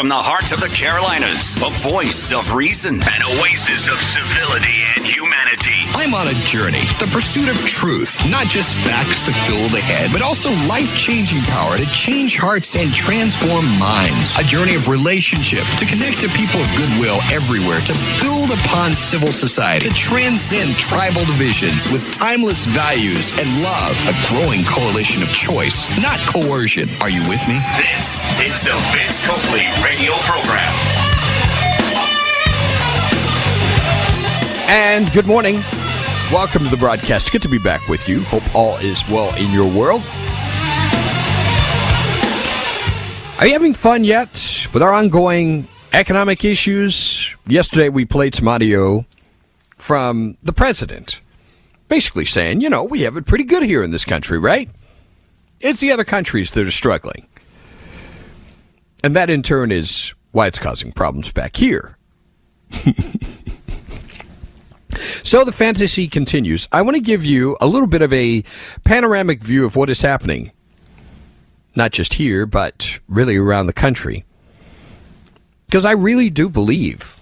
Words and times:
From 0.00 0.08
the 0.08 0.14
heart 0.14 0.50
of 0.52 0.62
the 0.62 0.68
Carolinas, 0.72 1.60
a 1.60 1.68
voice 1.84 2.32
of 2.32 2.54
reason, 2.54 3.02
an 3.04 3.20
oasis 3.36 3.84
of 3.86 4.00
civility 4.00 4.80
and 4.96 5.04
humanity. 5.04 5.84
I'm 5.92 6.14
on 6.14 6.28
a 6.28 6.32
journey, 6.40 6.88
the 6.96 7.10
pursuit 7.12 7.50
of 7.50 7.58
truth, 7.68 8.24
not 8.24 8.48
just 8.48 8.78
facts 8.78 9.22
to 9.24 9.32
fill 9.44 9.68
the 9.68 9.84
head, 9.84 10.10
but 10.10 10.22
also 10.22 10.48
life 10.64 10.96
changing 10.96 11.42
power 11.42 11.76
to 11.76 11.84
change 11.92 12.38
hearts 12.38 12.76
and 12.76 12.94
transform 12.94 13.68
minds. 13.76 14.32
A 14.38 14.42
journey 14.42 14.74
of 14.74 14.88
relationship 14.88 15.68
to 15.76 15.84
connect 15.84 16.24
to 16.24 16.32
people 16.32 16.64
of 16.64 16.68
goodwill 16.80 17.20
everywhere, 17.28 17.84
to 17.84 17.92
build 18.24 18.56
upon 18.56 18.96
civil 18.96 19.32
society, 19.32 19.90
to 19.90 19.94
transcend 19.94 20.80
tribal 20.80 21.26
divisions 21.26 21.92
with 21.92 22.00
timeless 22.16 22.64
values 22.64 23.36
and 23.36 23.60
love. 23.60 23.92
A 24.08 24.16
growing 24.32 24.64
coalition 24.64 25.22
of 25.22 25.28
choice, 25.28 25.92
not 26.00 26.16
coercion. 26.24 26.88
Are 27.02 27.12
you 27.12 27.20
with 27.28 27.44
me? 27.44 27.60
This 27.76 28.24
is 28.40 28.64
the 28.64 28.80
Vince 28.96 29.20
Coakley 29.20 29.68
radio 29.90 30.12
program. 30.18 30.72
And 34.68 35.10
good 35.10 35.26
morning. 35.26 35.56
Welcome 36.30 36.62
to 36.62 36.70
the 36.70 36.76
broadcast. 36.76 37.32
Good 37.32 37.42
to 37.42 37.48
be 37.48 37.58
back 37.58 37.88
with 37.88 38.08
you. 38.08 38.22
Hope 38.22 38.54
all 38.54 38.76
is 38.76 39.02
well 39.08 39.34
in 39.34 39.50
your 39.50 39.66
world. 39.66 40.02
Are 43.40 43.46
you 43.48 43.52
having 43.52 43.74
fun 43.74 44.04
yet 44.04 44.68
with 44.72 44.80
our 44.80 44.92
ongoing 44.92 45.66
economic 45.92 46.44
issues? 46.44 47.34
Yesterday 47.48 47.88
we 47.88 48.04
played 48.04 48.36
some 48.36 48.46
audio 48.46 49.04
from 49.76 50.36
the 50.40 50.52
president, 50.52 51.20
basically 51.88 52.26
saying, 52.26 52.60
you 52.60 52.70
know, 52.70 52.84
we 52.84 53.00
have 53.00 53.16
it 53.16 53.26
pretty 53.26 53.42
good 53.42 53.64
here 53.64 53.82
in 53.82 53.90
this 53.90 54.04
country, 54.04 54.38
right? 54.38 54.70
It's 55.58 55.80
the 55.80 55.90
other 55.90 56.04
countries 56.04 56.52
that 56.52 56.64
are 56.64 56.70
struggling. 56.70 57.26
And 59.02 59.16
that 59.16 59.30
in 59.30 59.42
turn 59.42 59.72
is 59.72 60.14
why 60.32 60.46
it's 60.46 60.58
causing 60.58 60.92
problems 60.92 61.32
back 61.32 61.56
here. 61.56 61.96
so 65.22 65.44
the 65.44 65.52
fantasy 65.52 66.06
continues. 66.08 66.68
I 66.70 66.82
want 66.82 66.96
to 66.96 67.00
give 67.00 67.24
you 67.24 67.56
a 67.60 67.66
little 67.66 67.86
bit 67.88 68.02
of 68.02 68.12
a 68.12 68.44
panoramic 68.84 69.42
view 69.42 69.64
of 69.64 69.74
what 69.76 69.88
is 69.90 70.02
happening, 70.02 70.52
not 71.74 71.92
just 71.92 72.14
here, 72.14 72.46
but 72.46 72.98
really 73.08 73.36
around 73.36 73.66
the 73.66 73.72
country. 73.72 74.24
Because 75.66 75.84
I 75.84 75.92
really 75.92 76.30
do 76.30 76.48
believe 76.48 77.16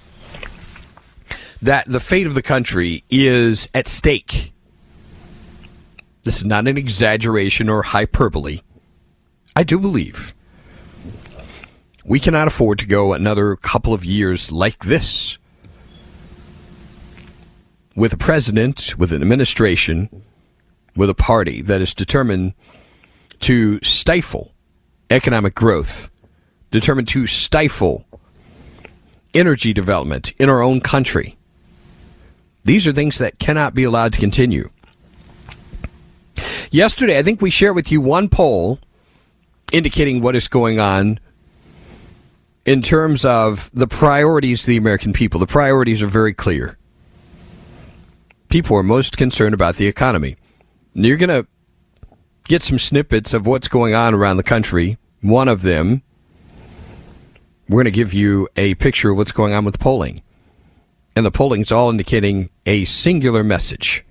that 1.61 1.87
the 1.87 2.01
fate 2.01 2.27
of 2.27 2.35
the 2.35 2.43
country 2.43 3.05
is 3.11 3.69
at 3.75 3.89
stake. 3.89 4.53
This 6.25 6.39
is 6.39 6.45
not 6.45 6.67
an 6.69 6.77
exaggeration 6.77 7.69
or 7.69 7.83
hyperbole. 7.83 8.61
I 9.55 9.65
do 9.65 9.79
believe 9.79 10.35
we 12.09 12.19
cannot 12.19 12.47
afford 12.47 12.79
to 12.79 12.87
go 12.87 13.13
another 13.13 13.55
couple 13.55 13.93
of 13.93 14.03
years 14.03 14.51
like 14.51 14.87
this 14.87 15.37
with 17.95 18.15
a 18.15 18.17
president, 18.17 18.97
with 18.97 19.13
an 19.13 19.21
administration, 19.21 20.25
with 20.97 21.11
a 21.11 21.15
party 21.15 21.61
that 21.61 21.83
is 21.83 21.95
determined 21.95 22.55
to 23.41 23.79
stifle 23.83 24.53
economic 25.11 25.55
growth, 25.55 26.09
determined 26.71 27.09
to 27.09 27.27
stifle 27.27 28.07
energy 29.35 29.75
development 29.75 30.33
in 30.39 30.49
our 30.49 30.63
own 30.63 30.81
country. 30.81 31.37
These 32.65 32.87
are 32.87 32.93
things 32.93 33.19
that 33.19 33.39
cannot 33.39 33.75
be 33.75 33.85
allowed 33.85 34.15
to 34.15 34.21
continue. 34.21 34.71
Yesterday, 36.71 37.19
I 37.19 37.23
think 37.23 37.43
we 37.43 37.51
shared 37.51 37.77
with 37.77 37.93
you 37.93 38.01
one 38.01 38.31
poll 38.31 38.79
indicating 39.73 40.23
what 40.23 40.35
is 40.35 40.49
going 40.49 40.81
on 40.81 41.21
in 42.69 42.83
terms 42.83 43.25
of 43.25 43.71
the 43.73 43.87
priorities 43.87 44.61
of 44.61 44.67
the 44.67 44.77
American 44.77 45.15
people. 45.15 45.41
The 45.41 45.47
priorities 45.47 46.03
are 46.03 46.07
very 46.07 46.35
clear. 46.35 46.77
People 48.51 48.77
are 48.77 48.83
most 48.83 49.17
concerned 49.17 49.55
about 49.55 49.77
the 49.77 49.87
economy. 49.87 50.37
You're 50.93 51.17
going 51.17 51.31
to 51.31 51.47
get 52.45 52.63
some 52.63 52.79
snippets 52.79 53.33
of 53.33 53.47
what's 53.47 53.69
going 53.69 53.95
on 53.95 54.13
around 54.13 54.37
the 54.37 54.43
country. 54.43 54.99
One 55.23 55.49
of 55.49 55.63
them, 55.63 56.03
we're 57.71 57.77
going 57.77 57.87
to 57.87 57.91
give 57.91 58.13
you 58.13 58.51
a 58.55 58.75
picture 58.75 59.13
of 59.13 59.17
what's 59.17 59.33
going 59.33 59.55
on 59.55 59.65
with 59.65 59.79
polling. 59.79 60.21
And 61.17 61.25
the 61.25 61.31
polling 61.31 61.63
is 61.63 61.73
all 61.73 61.89
indicating 61.89 62.51
a 62.67 62.85
singular 62.85 63.43
message. 63.43 64.05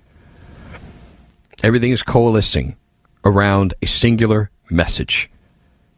Everything 1.62 1.92
is 1.92 2.02
coalescing 2.02 2.76
around 3.24 3.74
a 3.82 3.86
singular 3.86 4.50
message. 4.68 5.30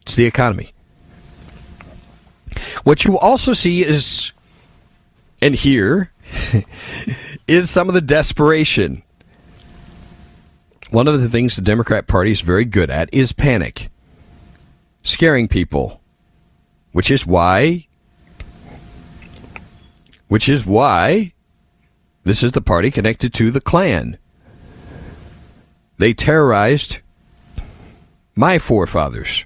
It's 0.03 0.15
the 0.15 0.27
economy. 0.27 0.75
What 2.85 3.05
you 3.05 3.19
also 3.19 3.53
see 3.53 3.85
is, 3.85 4.33
and 5.41 5.55
here, 5.55 6.13
is 7.47 7.71
some 7.71 7.89
of 7.89 7.95
the 7.95 8.01
desperation. 8.01 9.03
One 10.91 11.09
of 11.09 11.21
the 11.21 11.29
things 11.29 11.57
the 11.57 11.63
Democrat 11.63 12.07
Party 12.07 12.33
is 12.33 12.41
very 12.41 12.65
good 12.65 12.91
at 12.91 13.09
is 13.13 13.33
panic, 13.33 13.91
scaring 15.03 15.49
people, 15.49 16.01
which 16.93 17.11
is 17.11 17.27
why, 17.27 17.87
which 20.29 20.49
is 20.49 20.67
why 20.67 21.33
this 22.25 22.43
is 22.43 22.53
the 22.53 22.61
party 22.61 22.91
connected 22.91 23.33
to 23.35 23.51
the 23.51 23.61
Klan. 23.61 24.19
They 25.99 26.13
terrorized 26.13 27.01
my 28.35 28.59
forefathers. 28.59 29.45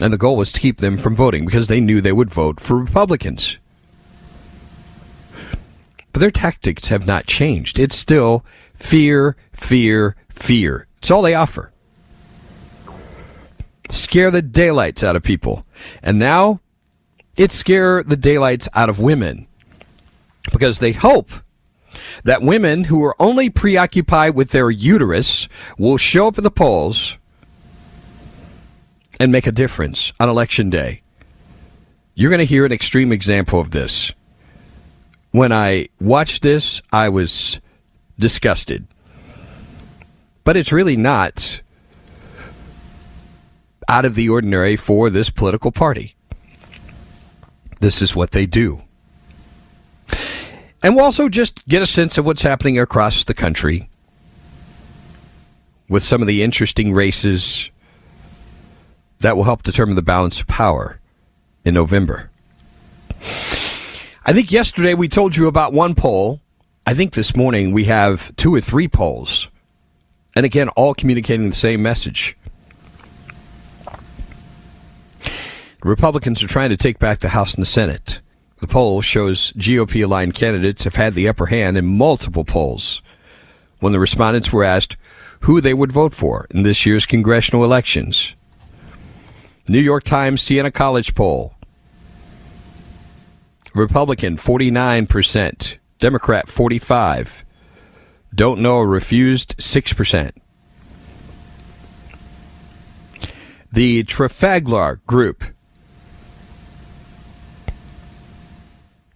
And 0.00 0.12
the 0.12 0.18
goal 0.18 0.36
was 0.36 0.50
to 0.52 0.60
keep 0.60 0.78
them 0.78 0.96
from 0.96 1.14
voting 1.14 1.44
because 1.44 1.68
they 1.68 1.80
knew 1.80 2.00
they 2.00 2.12
would 2.12 2.30
vote 2.30 2.58
for 2.58 2.76
Republicans. 2.76 3.58
But 6.12 6.20
their 6.20 6.30
tactics 6.30 6.88
have 6.88 7.06
not 7.06 7.26
changed. 7.26 7.78
It's 7.78 7.96
still 7.96 8.44
fear, 8.74 9.36
fear, 9.52 10.16
fear. 10.30 10.86
It's 10.98 11.10
all 11.10 11.22
they 11.22 11.34
offer. 11.34 11.70
Scare 13.90 14.30
the 14.30 14.42
daylights 14.42 15.04
out 15.04 15.16
of 15.16 15.22
people. 15.22 15.66
And 16.02 16.18
now 16.18 16.60
it's 17.36 17.54
scare 17.54 18.02
the 18.02 18.16
daylights 18.16 18.68
out 18.74 18.88
of 18.88 18.98
women 18.98 19.46
because 20.52 20.78
they 20.78 20.92
hope 20.92 21.30
that 22.24 22.42
women 22.42 22.84
who 22.84 23.04
are 23.04 23.16
only 23.20 23.50
preoccupied 23.50 24.34
with 24.34 24.50
their 24.50 24.70
uterus 24.70 25.48
will 25.78 25.96
show 25.96 26.28
up 26.28 26.38
at 26.38 26.44
the 26.44 26.50
polls 26.50 27.18
and 29.20 29.30
make 29.30 29.46
a 29.46 29.52
difference 29.52 30.12
on 30.18 30.30
election 30.30 30.70
day. 30.70 31.02
You're 32.14 32.30
going 32.30 32.40
to 32.40 32.46
hear 32.46 32.64
an 32.64 32.72
extreme 32.72 33.12
example 33.12 33.60
of 33.60 33.70
this. 33.70 34.12
When 35.30 35.52
I 35.52 35.88
watched 36.00 36.42
this, 36.42 36.80
I 36.90 37.10
was 37.10 37.60
disgusted. 38.18 38.88
But 40.42 40.56
it's 40.56 40.72
really 40.72 40.96
not 40.96 41.60
out 43.88 44.06
of 44.06 44.14
the 44.14 44.28
ordinary 44.28 44.74
for 44.74 45.10
this 45.10 45.28
political 45.28 45.70
party. 45.70 46.16
This 47.80 48.00
is 48.00 48.16
what 48.16 48.30
they 48.30 48.46
do. 48.46 48.82
And 50.82 50.96
we'll 50.96 51.04
also 51.04 51.28
just 51.28 51.66
get 51.66 51.82
a 51.82 51.86
sense 51.86 52.16
of 52.16 52.24
what's 52.24 52.42
happening 52.42 52.78
across 52.78 53.24
the 53.24 53.34
country 53.34 53.90
with 55.90 56.02
some 56.02 56.22
of 56.22 56.26
the 56.26 56.42
interesting 56.42 56.94
races 56.94 57.70
that 59.20 59.36
will 59.36 59.44
help 59.44 59.62
determine 59.62 59.94
the 59.94 60.02
balance 60.02 60.40
of 60.40 60.46
power 60.46 60.98
in 61.64 61.74
November. 61.74 62.30
I 64.24 64.32
think 64.32 64.50
yesterday 64.50 64.94
we 64.94 65.08
told 65.08 65.36
you 65.36 65.46
about 65.46 65.72
one 65.72 65.94
poll. 65.94 66.40
I 66.86 66.94
think 66.94 67.12
this 67.12 67.36
morning 67.36 67.72
we 67.72 67.84
have 67.84 68.34
two 68.36 68.54
or 68.54 68.60
three 68.60 68.88
polls. 68.88 69.48
And 70.34 70.46
again, 70.46 70.68
all 70.70 70.94
communicating 70.94 71.50
the 71.50 71.56
same 71.56 71.82
message. 71.82 72.36
Republicans 75.82 76.42
are 76.42 76.48
trying 76.48 76.70
to 76.70 76.76
take 76.76 76.98
back 76.98 77.20
the 77.20 77.30
House 77.30 77.54
and 77.54 77.62
the 77.62 77.66
Senate. 77.66 78.20
The 78.58 78.66
poll 78.66 79.00
shows 79.00 79.52
GOP 79.52 80.04
aligned 80.04 80.34
candidates 80.34 80.84
have 80.84 80.96
had 80.96 81.14
the 81.14 81.28
upper 81.28 81.46
hand 81.46 81.78
in 81.78 81.86
multiple 81.86 82.44
polls. 82.44 83.00
When 83.78 83.92
the 83.92 84.00
respondents 84.00 84.52
were 84.52 84.64
asked 84.64 84.98
who 85.40 85.62
they 85.62 85.72
would 85.72 85.92
vote 85.92 86.12
for 86.12 86.46
in 86.50 86.62
this 86.62 86.84
year's 86.84 87.06
congressional 87.06 87.64
elections, 87.64 88.34
New 89.68 89.80
York 89.80 90.04
Times 90.04 90.42
Siena 90.42 90.70
College 90.70 91.14
poll. 91.14 91.54
Republican 93.74 94.36
49%, 94.36 95.76
Democrat 95.98 96.48
45. 96.48 97.44
Don't 98.34 98.60
know 98.60 98.80
refused 98.80 99.56
6%. 99.58 100.32
the 103.72 104.02
Trafalgar 104.04 105.00
Group. 105.06 105.44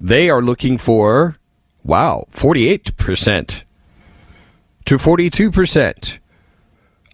They 0.00 0.28
are 0.28 0.42
looking 0.42 0.78
for, 0.78 1.36
wow, 1.82 2.26
48% 2.30 3.64
to 4.84 4.96
42%. 4.96 6.18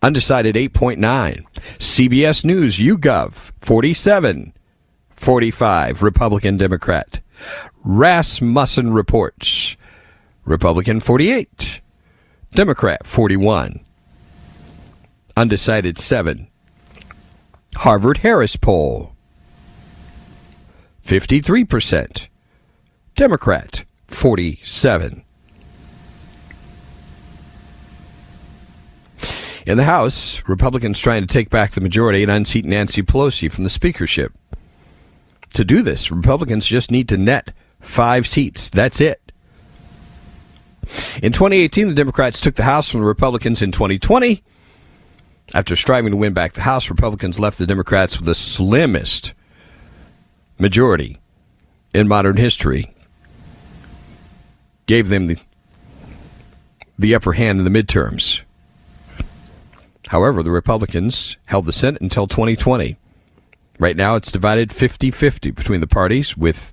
Undecided 0.02 0.54
8.9. 0.54 1.44
CBS 1.78 2.44
News, 2.44 2.78
YouGov, 2.78 3.52
47, 3.60 4.52
45, 5.10 6.02
Republican 6.02 6.56
Democrat. 6.56 7.20
Rasmussen 7.84 8.92
reports, 8.92 9.76
Republican 10.44 11.00
48, 11.00 11.80
Democrat 12.54 13.06
41. 13.06 13.80
Undecided 15.36 15.98
7. 15.98 16.48
Harvard 17.76 18.18
Harris 18.18 18.56
poll, 18.56 19.14
53%. 21.06 22.28
Democrat 23.16 23.84
47. 24.08 25.24
In 29.70 29.76
the 29.76 29.84
House, 29.84 30.42
Republicans 30.48 30.98
trying 30.98 31.24
to 31.24 31.32
take 31.32 31.48
back 31.48 31.70
the 31.70 31.80
majority 31.80 32.24
and 32.24 32.32
unseat 32.32 32.64
Nancy 32.64 33.02
Pelosi 33.02 33.48
from 33.48 33.62
the 33.62 33.70
speakership. 33.70 34.32
To 35.52 35.64
do 35.64 35.80
this, 35.80 36.10
Republicans 36.10 36.66
just 36.66 36.90
need 36.90 37.08
to 37.08 37.16
net 37.16 37.54
five 37.78 38.26
seats. 38.26 38.68
That's 38.68 39.00
it. 39.00 39.30
In 41.22 41.30
2018, 41.30 41.86
the 41.86 41.94
Democrats 41.94 42.40
took 42.40 42.56
the 42.56 42.64
House 42.64 42.88
from 42.88 42.98
the 42.98 43.06
Republicans 43.06 43.62
in 43.62 43.70
2020. 43.70 44.42
After 45.54 45.76
striving 45.76 46.10
to 46.10 46.16
win 46.16 46.32
back 46.32 46.54
the 46.54 46.62
House, 46.62 46.90
Republicans 46.90 47.38
left 47.38 47.56
the 47.56 47.66
Democrats 47.66 48.18
with 48.18 48.26
the 48.26 48.34
slimmest 48.34 49.34
majority 50.58 51.20
in 51.94 52.08
modern 52.08 52.38
history. 52.38 52.92
Gave 54.86 55.10
them 55.10 55.26
the, 55.26 55.38
the 56.98 57.14
upper 57.14 57.34
hand 57.34 57.60
in 57.60 57.72
the 57.72 57.82
midterms. 57.82 58.40
However, 60.08 60.42
the 60.42 60.50
Republicans 60.50 61.36
held 61.46 61.66
the 61.66 61.72
Senate 61.72 62.02
until 62.02 62.26
2020. 62.26 62.96
Right 63.78 63.96
now, 63.96 64.16
it's 64.16 64.32
divided 64.32 64.72
50 64.72 65.10
50 65.10 65.50
between 65.50 65.80
the 65.80 65.86
parties, 65.86 66.36
with 66.36 66.72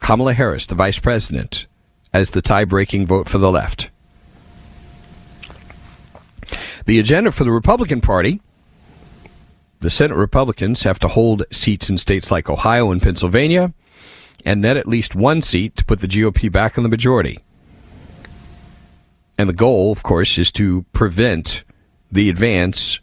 Kamala 0.00 0.34
Harris, 0.34 0.66
the 0.66 0.74
vice 0.74 0.98
president, 0.98 1.66
as 2.12 2.30
the 2.30 2.42
tie 2.42 2.64
breaking 2.64 3.06
vote 3.06 3.28
for 3.28 3.38
the 3.38 3.50
left. 3.50 3.90
The 6.86 6.98
agenda 6.98 7.32
for 7.32 7.44
the 7.44 7.50
Republican 7.50 8.00
Party 8.00 8.40
the 9.80 9.90
Senate 9.90 10.16
Republicans 10.16 10.82
have 10.82 10.98
to 10.98 11.08
hold 11.08 11.44
seats 11.52 11.88
in 11.88 11.98
states 11.98 12.30
like 12.30 12.50
Ohio 12.50 12.90
and 12.90 13.00
Pennsylvania 13.00 13.72
and 14.44 14.60
net 14.60 14.76
at 14.76 14.88
least 14.88 15.14
one 15.14 15.40
seat 15.40 15.76
to 15.76 15.84
put 15.84 16.00
the 16.00 16.08
GOP 16.08 16.50
back 16.50 16.76
in 16.76 16.82
the 16.82 16.88
majority. 16.88 17.38
And 19.36 19.48
the 19.48 19.54
goal, 19.54 19.92
of 19.92 20.02
course, 20.02 20.36
is 20.36 20.50
to 20.52 20.84
prevent 20.92 21.62
the 22.10 22.28
advance 22.28 23.00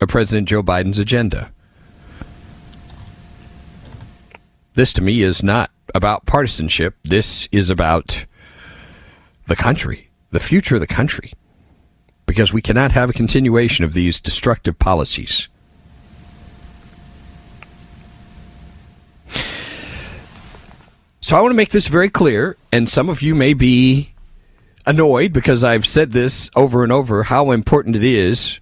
of 0.00 0.08
President 0.08 0.48
Joe 0.48 0.62
Biden's 0.62 0.98
agenda. 0.98 1.50
This, 4.74 4.92
to 4.94 5.02
me, 5.02 5.22
is 5.22 5.42
not 5.42 5.70
about 5.94 6.26
partisanship. 6.26 6.94
This 7.02 7.48
is 7.50 7.70
about 7.70 8.26
the 9.46 9.56
country, 9.56 10.10
the 10.30 10.40
future 10.40 10.74
of 10.74 10.80
the 10.82 10.86
country, 10.86 11.32
because 12.26 12.52
we 12.52 12.60
cannot 12.60 12.92
have 12.92 13.08
a 13.08 13.14
continuation 13.14 13.84
of 13.84 13.94
these 13.94 14.20
destructive 14.20 14.78
policies. 14.78 15.48
So 21.20 21.36
I 21.36 21.40
want 21.40 21.52
to 21.52 21.56
make 21.56 21.70
this 21.70 21.88
very 21.88 22.10
clear, 22.10 22.56
and 22.70 22.88
some 22.88 23.08
of 23.08 23.22
you 23.22 23.34
may 23.34 23.54
be 23.54 24.12
annoyed 24.86 25.32
because 25.32 25.64
I've 25.64 25.84
said 25.84 26.12
this 26.12 26.50
over 26.54 26.82
and 26.82 26.92
over 26.92 27.24
how 27.24 27.50
important 27.50 27.96
it 27.96 28.04
is 28.04 28.60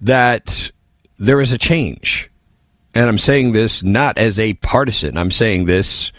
that 0.00 0.70
there 1.18 1.40
is 1.40 1.52
a 1.52 1.58
change. 1.58 2.30
And 2.94 3.08
I'm 3.08 3.18
saying 3.18 3.52
this 3.52 3.82
not 3.82 4.18
as 4.18 4.38
a 4.38 4.54
partisan, 4.54 5.16
I'm 5.16 5.30
saying 5.30 5.66
this 5.66 6.12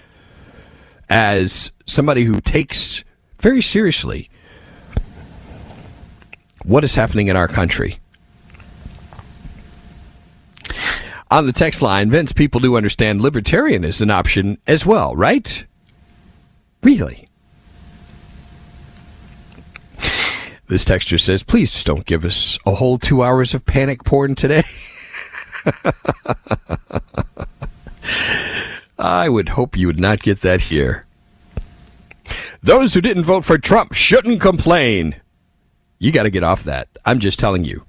as 1.10 1.72
somebody 1.86 2.24
who 2.24 2.42
takes 2.42 3.04
very 3.40 3.62
seriously 3.62 4.30
what 6.64 6.84
is 6.84 6.96
happening 6.96 7.28
in 7.28 7.36
our 7.36 7.48
country. 7.48 8.00
On 11.32 11.46
the 11.46 11.54
text 11.54 11.82
line, 11.82 12.10
Vince, 12.10 12.32
people 12.32 12.60
do 12.60 12.78
understand 12.78 13.22
libertarian 13.22 13.84
is 13.84 14.02
an 14.02 14.12
option 14.12 14.58
as 14.68 14.86
well, 14.86 15.16
right? 15.16 15.66
Really? 16.86 17.28
This 20.68 20.86
texture 20.86 21.18
says, 21.18 21.42
please 21.42 21.72
just 21.72 21.88
don't 21.88 22.06
give 22.06 22.24
us 22.24 22.60
a 22.64 22.76
whole 22.76 23.00
two 23.00 23.24
hours 23.24 23.56
of 23.56 23.66
panic 23.66 24.04
porn 24.04 24.36
today. 24.36 24.62
I 29.00 29.30
would 29.30 29.50
hope 29.50 29.76
you 29.76 29.88
would 29.88 30.00
not 30.00 30.22
get 30.22 30.42
that 30.42 30.62
here. 30.62 31.08
Those 32.62 32.94
who 32.94 33.02
didn't 33.02 33.26
vote 33.26 33.46
for 33.46 33.58
Trump 33.58 33.94
shouldn't 33.94 34.40
complain. 34.40 35.16
You 35.98 36.12
got 36.12 36.24
to 36.24 36.30
get 36.30 36.44
off 36.44 36.66
that. 36.66 36.88
I'm 37.04 37.18
just 37.18 37.40
telling 37.40 37.64
you. 37.64 37.84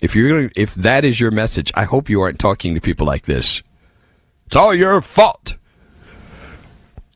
If 0.00 0.14
you're 0.14 0.28
gonna, 0.28 0.50
if 0.54 0.72
that 0.76 1.04
is 1.04 1.18
your 1.18 1.32
message, 1.32 1.72
I 1.74 1.82
hope 1.82 2.08
you 2.08 2.20
aren't 2.20 2.38
talking 2.38 2.76
to 2.76 2.80
people 2.80 3.08
like 3.08 3.24
this. 3.24 3.60
It's 4.46 4.54
all 4.54 4.72
your 4.72 5.02
fault. 5.02 5.56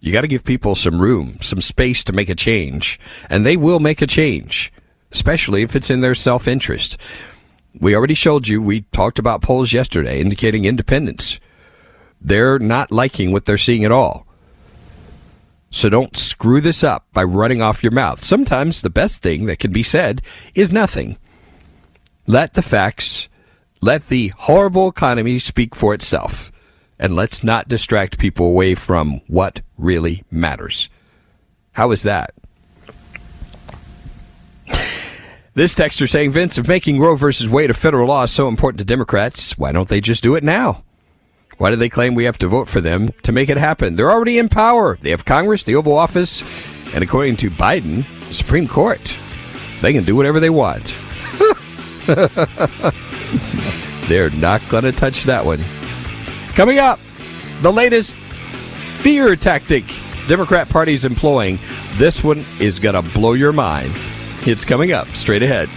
You 0.01 0.13
got 0.13 0.21
to 0.21 0.29
give 0.29 0.45
people 0.45 0.75
some 0.75 1.01
room, 1.01 1.39
some 1.41 1.61
space 1.61 2.05
to 2.05 2.13
make 2.13 2.29
a 2.29 2.35
change, 2.35 3.01
and 3.29 3.45
they 3.45 3.57
will 3.57 3.81
make 3.81 4.01
a 4.01 4.07
change, 4.07 4.73
especially 5.11 5.63
if 5.63 5.75
it's 5.75 5.91
in 5.91 6.01
their 6.01 6.15
self 6.15 6.47
interest. 6.47 6.97
We 7.79 7.95
already 7.95 8.15
showed 8.15 8.49
you, 8.49 8.63
we 8.63 8.83
talked 8.93 9.19
about 9.19 9.43
polls 9.43 9.73
yesterday 9.73 10.21
indicating 10.21 10.65
independence. 10.65 11.41
They're 12.21 12.59
not 12.59 12.91
liking 12.91 13.33
what 13.33 13.45
they're 13.45 13.59
seeing 13.59 13.85
at 13.85 13.93
all. 13.93 14.27
So 15.71 15.89
don't 15.89 16.17
screw 16.17 16.61
this 16.61 16.83
up 16.83 17.07
by 17.13 17.25
running 17.25 17.61
off 17.61 17.83
your 17.83 17.93
mouth. 17.93 18.23
Sometimes 18.23 18.81
the 18.83 18.91
best 18.91 19.23
thing 19.23 19.47
that 19.47 19.59
can 19.59 19.73
be 19.73 19.83
said 19.83 20.23
is 20.55 20.73
nothing. 20.73 21.19
Let 22.27 22.55
the 22.55 22.63
facts, 22.63 23.29
let 23.81 24.07
the 24.07 24.29
horrible 24.29 24.89
economy 24.89 25.39
speak 25.39 25.75
for 25.75 25.93
itself 25.93 26.51
and 26.99 27.15
let's 27.15 27.45
not 27.45 27.69
distract 27.69 28.19
people 28.19 28.47
away 28.47 28.75
from 28.75 29.21
what 29.27 29.61
really 29.77 30.25
matters. 30.31 30.89
How 31.73 31.91
is 31.93 32.03
that? 32.03 32.35
This 35.55 35.75
texter 35.75 36.09
saying, 36.09 36.33
Vince, 36.33 36.57
if 36.57 36.69
making 36.69 37.01
Roe 37.01 37.17
versus 37.17 37.49
Wade 37.49 37.71
a 37.71 37.75
federal 37.75 38.07
law 38.09 38.23
is 38.23 38.31
so 38.31 38.47
important 38.47 38.79
to 38.79 38.85
Democrats, 38.85 39.59
why 39.59 39.73
don't 39.73 39.89
they 39.89 40.01
just 40.01 40.23
do 40.23 40.37
it 40.37 40.45
now? 40.45 40.85
Why 41.57 41.71
do 41.71 41.77
they 41.77 41.89
claim 41.89 42.15
we 42.15 42.25
have 42.25 42.39
to 42.39 42.47
vote 42.47 42.69
for 42.69 42.81
them 42.81 43.09
to 43.23 43.33
make 43.33 43.49
it 43.49 43.57
happen? 43.57 43.97
They're 43.97 44.13
already 44.13 44.39
in 44.39 44.49
power. 44.49 44.97
They 45.01 45.11
have 45.11 45.25
Congress, 45.25 45.65
the 45.65 45.75
Oval 45.75 45.97
Office, 45.97 46.45
and 46.95 47.03
according 47.03 47.39
to 47.39 47.51
Biden, 47.51 48.05
the 48.29 48.35
Supreme 48.35 48.69
Court. 48.69 49.17
They 49.81 49.93
can 49.93 50.05
do 50.05 50.15
whatever 50.15 50.39
they 50.39 50.51
want. 50.51 50.95
They're 54.07 54.31
not 54.31 54.63
going 54.69 54.85
to 54.85 54.93
touch 54.93 55.25
that 55.25 55.45
one. 55.45 55.61
Coming 56.59 56.81
up, 56.81 56.99
the 57.63 57.73
latest 57.73 58.17
fear 58.17 59.37
tactic 59.37 59.85
Democrat 60.27 60.69
Party 60.69 60.93
is 60.93 61.05
employing. 61.05 61.61
This 61.99 62.25
one 62.25 62.45
is 62.59 62.81
going 62.81 62.97
to 62.97 63.03
blow 63.17 63.35
your 63.35 63.53
mind. 63.53 63.95
It's 64.41 64.65
coming 64.65 64.91
up 64.91 65.07
straight 65.15 65.45
ahead. 65.45 65.69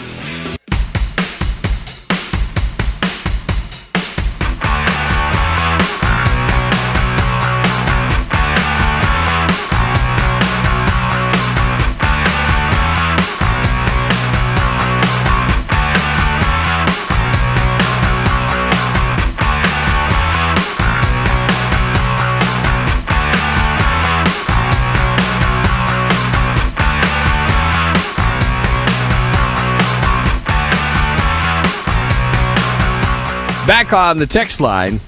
On 33.93 34.17
the 34.17 34.25
text 34.25 34.61
line. 34.61 35.01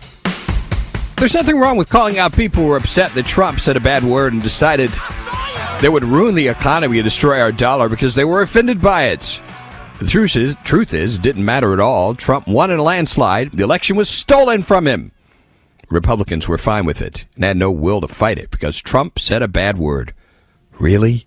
There's 1.15 1.33
nothing 1.33 1.57
wrong 1.57 1.77
with 1.77 1.87
calling 1.87 2.19
out 2.19 2.33
people 2.33 2.63
who 2.63 2.71
are 2.71 2.77
upset 2.77 3.13
that 3.13 3.25
Trump 3.25 3.61
said 3.61 3.77
a 3.77 3.79
bad 3.79 4.03
word 4.03 4.33
and 4.33 4.41
decided 4.41 4.91
they 5.79 5.87
would 5.87 6.03
ruin 6.03 6.35
the 6.35 6.49
economy 6.49 6.99
and 6.99 7.05
destroy 7.05 7.39
our 7.39 7.53
dollar 7.53 7.87
because 7.87 8.13
they 8.15 8.25
were 8.25 8.41
offended 8.41 8.81
by 8.81 9.03
it. 9.03 9.41
The 9.99 10.07
truth 10.07 10.35
is, 10.35 10.57
truth 10.65 10.93
is, 10.93 11.15
it 11.15 11.21
didn't 11.21 11.45
matter 11.45 11.71
at 11.71 11.79
all. 11.79 12.13
Trump 12.13 12.45
won 12.45 12.71
in 12.71 12.79
a 12.79 12.83
landslide. 12.83 13.53
The 13.53 13.63
election 13.63 13.95
was 13.95 14.09
stolen 14.09 14.63
from 14.63 14.85
him. 14.85 15.13
Republicans 15.89 16.49
were 16.49 16.57
fine 16.57 16.85
with 16.85 17.01
it 17.01 17.25
and 17.35 17.45
had 17.45 17.55
no 17.55 17.71
will 17.71 18.01
to 18.01 18.07
fight 18.09 18.37
it 18.37 18.51
because 18.51 18.79
Trump 18.79 19.17
said 19.17 19.41
a 19.41 19.47
bad 19.47 19.77
word. 19.77 20.13
Really? 20.77 21.25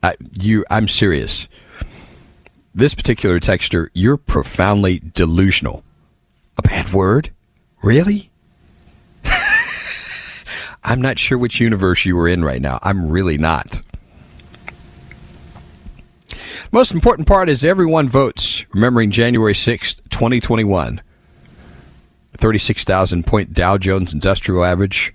I, 0.00 0.14
you, 0.30 0.64
I'm 0.70 0.86
serious. 0.86 1.48
This 2.72 2.94
particular 2.94 3.40
texter, 3.40 3.88
you're 3.94 4.16
profoundly 4.16 5.00
delusional. 5.00 5.83
A 6.56 6.62
bad 6.62 6.92
word? 6.92 7.30
Really? 7.82 8.30
I'm 10.84 11.00
not 11.00 11.18
sure 11.18 11.38
which 11.38 11.60
universe 11.60 12.04
you 12.04 12.16
were 12.16 12.28
in 12.28 12.44
right 12.44 12.62
now. 12.62 12.78
I'm 12.82 13.08
really 13.08 13.38
not. 13.38 13.80
Most 16.72 16.92
important 16.92 17.28
part 17.28 17.48
is 17.48 17.64
everyone 17.64 18.08
votes, 18.08 18.64
remembering 18.72 19.10
January 19.10 19.54
6th, 19.54 20.02
2021. 20.10 21.00
36,000 22.36 23.24
point 23.24 23.52
Dow 23.52 23.78
Jones 23.78 24.12
Industrial 24.12 24.64
Average, 24.64 25.14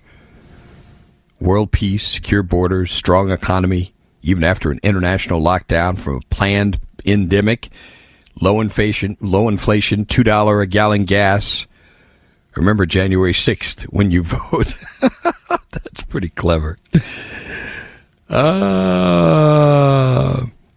world 1.38 1.70
peace, 1.70 2.06
secure 2.06 2.42
borders, 2.42 2.92
strong 2.92 3.30
economy, 3.30 3.92
even 4.22 4.42
after 4.42 4.70
an 4.70 4.80
international 4.82 5.42
lockdown 5.42 5.98
from 5.98 6.16
a 6.16 6.34
planned 6.34 6.80
endemic, 7.04 7.68
low 8.40 8.60
inflation, 8.60 9.16
low 9.20 9.48
inflation, 9.48 10.04
$2 10.04 10.62
a 10.62 10.66
gallon 10.66 11.04
gas. 11.04 11.66
Remember 12.56 12.84
January 12.86 13.32
6th 13.32 13.84
when 13.84 14.10
you 14.10 14.22
vote. 14.26 14.76
That's 15.70 16.02
pretty 16.02 16.30
clever. 16.30 16.78
Uh, 18.28 18.46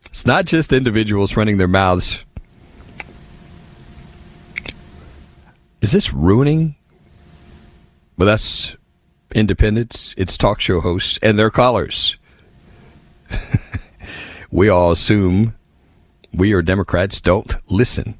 it's 0.05 0.25
not 0.25 0.45
just 0.45 0.71
individuals 0.73 1.35
running 1.35 1.57
their 1.57 1.67
mouths. 1.67 2.23
Is 5.81 5.91
this 5.91 6.13
ruining? 6.13 6.75
Well, 8.17 8.27
that's 8.27 8.75
independents, 9.35 10.13
it's 10.17 10.37
talk 10.37 10.61
show 10.61 10.79
hosts, 10.79 11.19
and 11.21 11.37
their 11.37 11.49
callers. 11.49 12.17
we 14.51 14.69
all 14.69 14.91
assume 14.91 15.55
we 16.33 16.53
or 16.53 16.61
Democrats 16.61 17.21
don't 17.21 17.55
listen. 17.69 18.17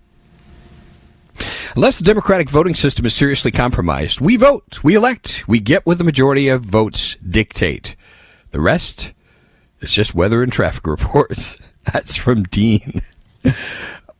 Unless 1.76 1.98
the 1.98 2.04
Democratic 2.04 2.50
voting 2.50 2.76
system 2.76 3.06
is 3.06 3.16
seriously 3.16 3.52
compromised, 3.52 4.22
we 4.22 4.36
vote, 4.36 4.84
we 4.84 4.96
elect, 4.96 5.48
we 5.48 5.60
get 5.60 5.86
what 5.86 5.98
the 5.98 6.04
majority 6.04 6.48
of 6.48 6.64
votes 6.64 7.16
dictate. 7.28 7.96
The 8.52 8.62
rest 8.62 9.14
is 9.82 9.92
just 9.94 10.14
weather 10.14 10.44
and 10.44 10.52
traffic 10.52 10.86
reports. 10.88 11.58
That's 11.92 12.16
from 12.16 12.44
Dean. 12.44 13.02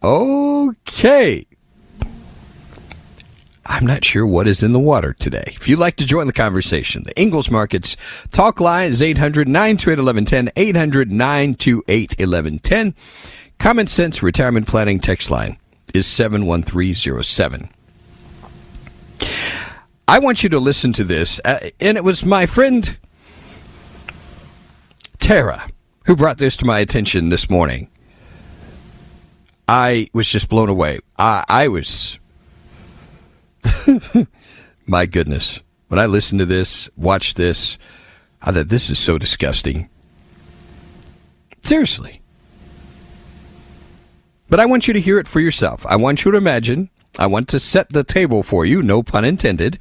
okay. 0.04 1.46
I'm 3.66 3.86
not 3.86 4.04
sure 4.04 4.28
what 4.28 4.48
is 4.48 4.62
in 4.62 4.74
the 4.74 4.80
water 4.80 5.14
today. 5.14 5.54
If 5.56 5.70
you'd 5.70 5.80
like 5.80 5.96
to 5.98 6.06
join 6.06 6.28
the 6.28 6.34
conversation, 6.34 7.04
the 7.04 7.18
Ingles 7.18 7.50
Markets 7.50 7.96
talk 8.30 8.60
line 8.60 8.92
is 8.92 9.02
800 9.02 9.48
928 9.48 10.00
1110, 10.00 10.52
800 10.56 11.12
928 11.12 12.10
1110. 12.20 12.96
Common 13.64 13.88
Sense 13.88 14.22
Retirement 14.22 14.68
Planning 14.68 15.00
text 15.00 15.32
line 15.32 15.58
is 15.94 16.06
71307. 16.06 17.70
I 20.06 20.20
want 20.20 20.44
you 20.44 20.50
to 20.50 20.60
listen 20.60 20.92
to 20.92 21.06
this, 21.06 21.40
uh, 21.46 21.70
and 21.80 21.96
it 21.96 22.04
was 22.04 22.26
my 22.26 22.46
friend 22.46 22.98
Tara 25.20 25.70
who 26.08 26.14
brought 26.18 26.40
this 26.40 26.58
to 26.58 26.66
my 26.66 26.80
attention 26.80 27.30
this 27.30 27.50
morning. 27.50 27.90
I 29.70 30.10
was 30.12 30.28
just 30.28 30.50
blown 30.50 30.68
away. 30.68 31.00
I, 31.18 31.46
I 31.48 31.68
was. 31.70 32.20
my 34.86 35.06
goodness. 35.06 35.62
When 35.88 36.00
I 36.00 36.08
listened 36.08 36.40
to 36.40 36.46
this, 36.46 36.90
watched 36.98 37.38
this, 37.38 37.78
I 38.42 38.52
thought 38.52 38.68
this 38.68 38.90
is 38.90 39.00
so 39.00 39.18
disgusting. 39.18 39.88
Seriously. 41.62 42.23
But 44.50 44.60
I 44.60 44.66
want 44.66 44.88
you 44.88 44.94
to 44.94 45.02
hear 45.02 45.20
it 45.20 45.28
for 45.28 45.40
yourself. 45.40 45.86
I 45.86 45.96
want 45.96 46.26
you 46.26 46.32
to 46.32 46.38
imagine. 46.38 46.90
I 47.18 47.28
want 47.28 47.48
to 47.50 47.60
set 47.60 47.90
the 47.90 48.04
table 48.04 48.42
for 48.42 48.66
you, 48.66 48.82
no 48.82 49.04
pun 49.04 49.24
intended. 49.24 49.80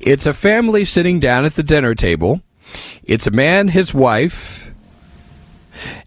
It's 0.00 0.26
a 0.26 0.32
family 0.32 0.84
sitting 0.84 1.20
down 1.20 1.44
at 1.44 1.52
the 1.52 1.62
dinner 1.62 1.94
table. 1.94 2.40
It's 3.02 3.26
a 3.26 3.30
man, 3.30 3.68
his 3.68 3.92
wife, 3.92 4.70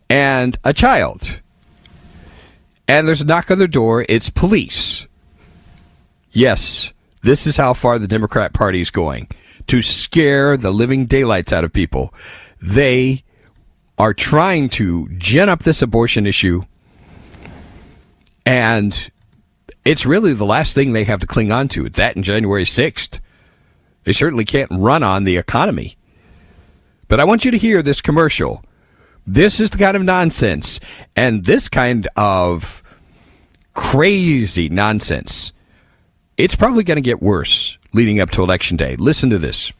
and 0.09 0.57
a 0.63 0.73
child. 0.73 1.41
And 2.87 3.07
there's 3.07 3.21
a 3.21 3.25
knock 3.25 3.51
on 3.51 3.59
the 3.59 3.67
door. 3.67 4.05
It's 4.09 4.29
police. 4.29 5.07
Yes, 6.31 6.91
this 7.21 7.45
is 7.45 7.57
how 7.57 7.73
far 7.73 7.99
the 7.99 8.07
Democrat 8.07 8.53
Party 8.53 8.81
is 8.81 8.89
going 8.89 9.27
to 9.67 9.81
scare 9.81 10.57
the 10.57 10.71
living 10.71 11.05
daylights 11.05 11.53
out 11.53 11.63
of 11.63 11.71
people. 11.71 12.13
They 12.61 13.23
are 13.97 14.13
trying 14.13 14.69
to 14.69 15.07
gin 15.17 15.49
up 15.49 15.63
this 15.63 15.81
abortion 15.81 16.25
issue. 16.25 16.63
And 18.45 19.11
it's 19.85 20.05
really 20.05 20.33
the 20.33 20.45
last 20.45 20.73
thing 20.73 20.93
they 20.93 21.03
have 21.05 21.19
to 21.21 21.27
cling 21.27 21.51
on 21.51 21.67
to. 21.69 21.89
That 21.89 22.15
and 22.15 22.23
January 22.23 22.65
6th. 22.65 23.19
They 24.03 24.13
certainly 24.13 24.45
can't 24.45 24.71
run 24.71 25.03
on 25.03 25.23
the 25.23 25.37
economy. 25.37 25.97
But 27.07 27.19
I 27.19 27.23
want 27.23 27.45
you 27.45 27.51
to 27.51 27.57
hear 27.57 27.81
this 27.81 28.01
commercial 28.01 28.63
this 29.25 29.59
is 29.59 29.69
the 29.69 29.77
kind 29.77 29.95
of 29.95 30.03
nonsense 30.03 30.79
and 31.15 31.45
this 31.45 31.69
kind 31.69 32.07
of 32.17 32.83
crazy 33.73 34.69
nonsense. 34.69 35.53
It's 36.37 36.55
probably 36.55 36.83
going 36.83 36.97
to 36.97 37.01
get 37.01 37.21
worse 37.21 37.77
leading 37.93 38.19
up 38.19 38.31
to 38.31 38.43
election 38.43 38.75
day. 38.75 38.95
Listen 38.97 39.29
to 39.29 39.39
this. 39.39 39.71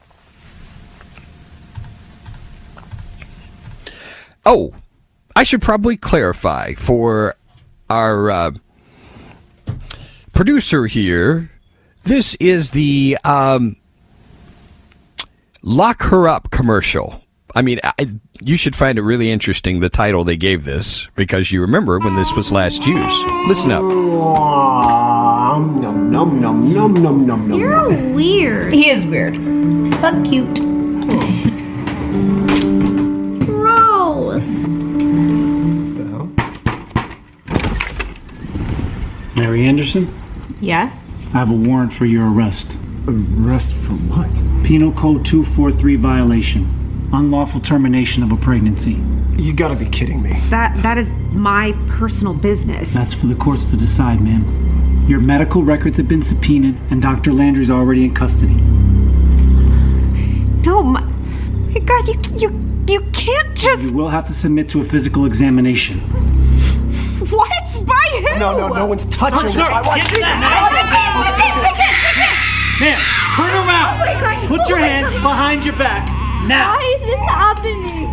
Oh, 4.46 4.74
I 5.36 5.44
should 5.44 5.62
probably 5.62 5.98
clarify 5.98 6.74
for 6.74 7.36
our 7.94 8.32
uh, 8.32 8.52
producer 10.32 10.88
here. 10.88 11.52
This 12.04 12.36
is 12.36 12.72
the 12.72 13.18
um, 13.24 13.76
lock 15.62 16.02
her 16.04 16.28
up 16.28 16.50
commercial. 16.50 17.22
I 17.56 17.62
mean, 17.62 17.80
I, 17.84 17.94
you 18.42 18.58
should 18.58 18.76
find 18.76 18.98
it 18.98 19.04
really 19.04 19.30
interesting 19.30 19.80
the 19.80 19.90
title 19.90 20.24
they 20.24 20.38
gave 20.38 20.64
this 20.64 21.08
because 21.16 21.52
you 21.52 21.62
remember 21.62 22.00
when 22.00 22.16
this 22.16 22.34
was 22.34 22.52
last 22.52 22.84
used. 22.88 23.28
Listen 23.48 23.72
up. 23.72 23.84
Num, 25.54 25.80
num, 25.80 26.42
num, 26.42 26.74
num, 26.74 26.74
num, 26.74 27.28
num, 27.28 27.48
num. 27.48 27.60
You're 27.60 27.94
weird. 28.16 28.74
He 28.74 28.90
is 28.90 29.06
weird, 29.06 29.36
but 30.02 30.26
cute. 30.26 30.56
Gross. 33.46 34.63
Mary 39.44 39.66
Anderson, 39.66 40.08
Yes. 40.62 41.28
I 41.34 41.40
have 41.40 41.50
a 41.50 41.54
warrant 41.54 41.92
for 41.92 42.06
your 42.06 42.32
arrest. 42.32 42.78
Arrest 43.06 43.74
for 43.74 43.92
what? 43.92 44.32
Penal 44.64 44.94
Code 44.94 45.26
243 45.26 45.98
violation. 45.98 47.10
Unlawful 47.12 47.60
termination 47.60 48.24
of 48.24 48.32
a 48.32 48.38
pregnancy. 48.38 49.02
You 49.36 49.52
gotta 49.52 49.76
be 49.76 49.88
kidding 49.88 50.22
me. 50.22 50.40
That 50.50 50.82
that 50.82 50.98
is 50.98 51.12
my 51.34 51.74
personal 51.90 52.34
business. 52.34 52.94
That's 52.94 53.14
for 53.14 53.28
the 53.28 53.36
courts 53.36 53.66
to 53.66 53.76
decide, 53.76 54.22
ma'am. 54.22 55.06
Your 55.10 55.20
medical 55.20 55.62
records 55.62 55.98
have 55.98 56.08
been 56.08 56.24
subpoenaed, 56.24 56.78
and 56.90 57.02
Dr. 57.02 57.34
Landry's 57.34 57.70
already 57.70 58.06
in 58.06 58.14
custody. 58.14 58.54
no, 60.64 60.82
my, 60.84 61.02
my 61.02 61.80
God, 61.80 62.08
you 62.08 62.18
you 62.38 62.50
you 62.88 63.02
can't 63.12 63.54
just. 63.58 63.82
You 63.82 63.92
will 63.92 64.08
have 64.08 64.26
to 64.28 64.34
submit 64.34 64.70
to 64.70 64.80
a 64.80 64.86
physical 64.86 65.26
examination. 65.26 66.00
What? 67.30 67.63
By 67.86 68.24
who? 68.28 68.40
No, 68.40 68.58
no, 68.58 68.68
no 68.74 68.86
one's 68.86 69.06
touching 69.08 69.50
Sir, 69.52 69.60
me. 69.60 69.66
I 69.66 69.82
want- 69.82 70.02
get 70.10 70.20
that 70.22 70.40
Ma'am, 72.82 73.00
turn 73.36 73.54
around. 73.54 73.96
Oh 73.96 74.06
my 74.06 74.14
God. 74.20 74.48
Put 74.48 74.70
your 74.70 74.78
Oh 74.80 74.82
my 74.82 74.88
hands 74.88 75.12
God. 75.14 75.22
behind 75.22 75.66
your 75.66 75.76
back. 75.76 76.08
Now. 76.48 76.76
Why 76.76 76.82
is 76.96 77.02
this 77.02 77.20
happening? 77.30 78.12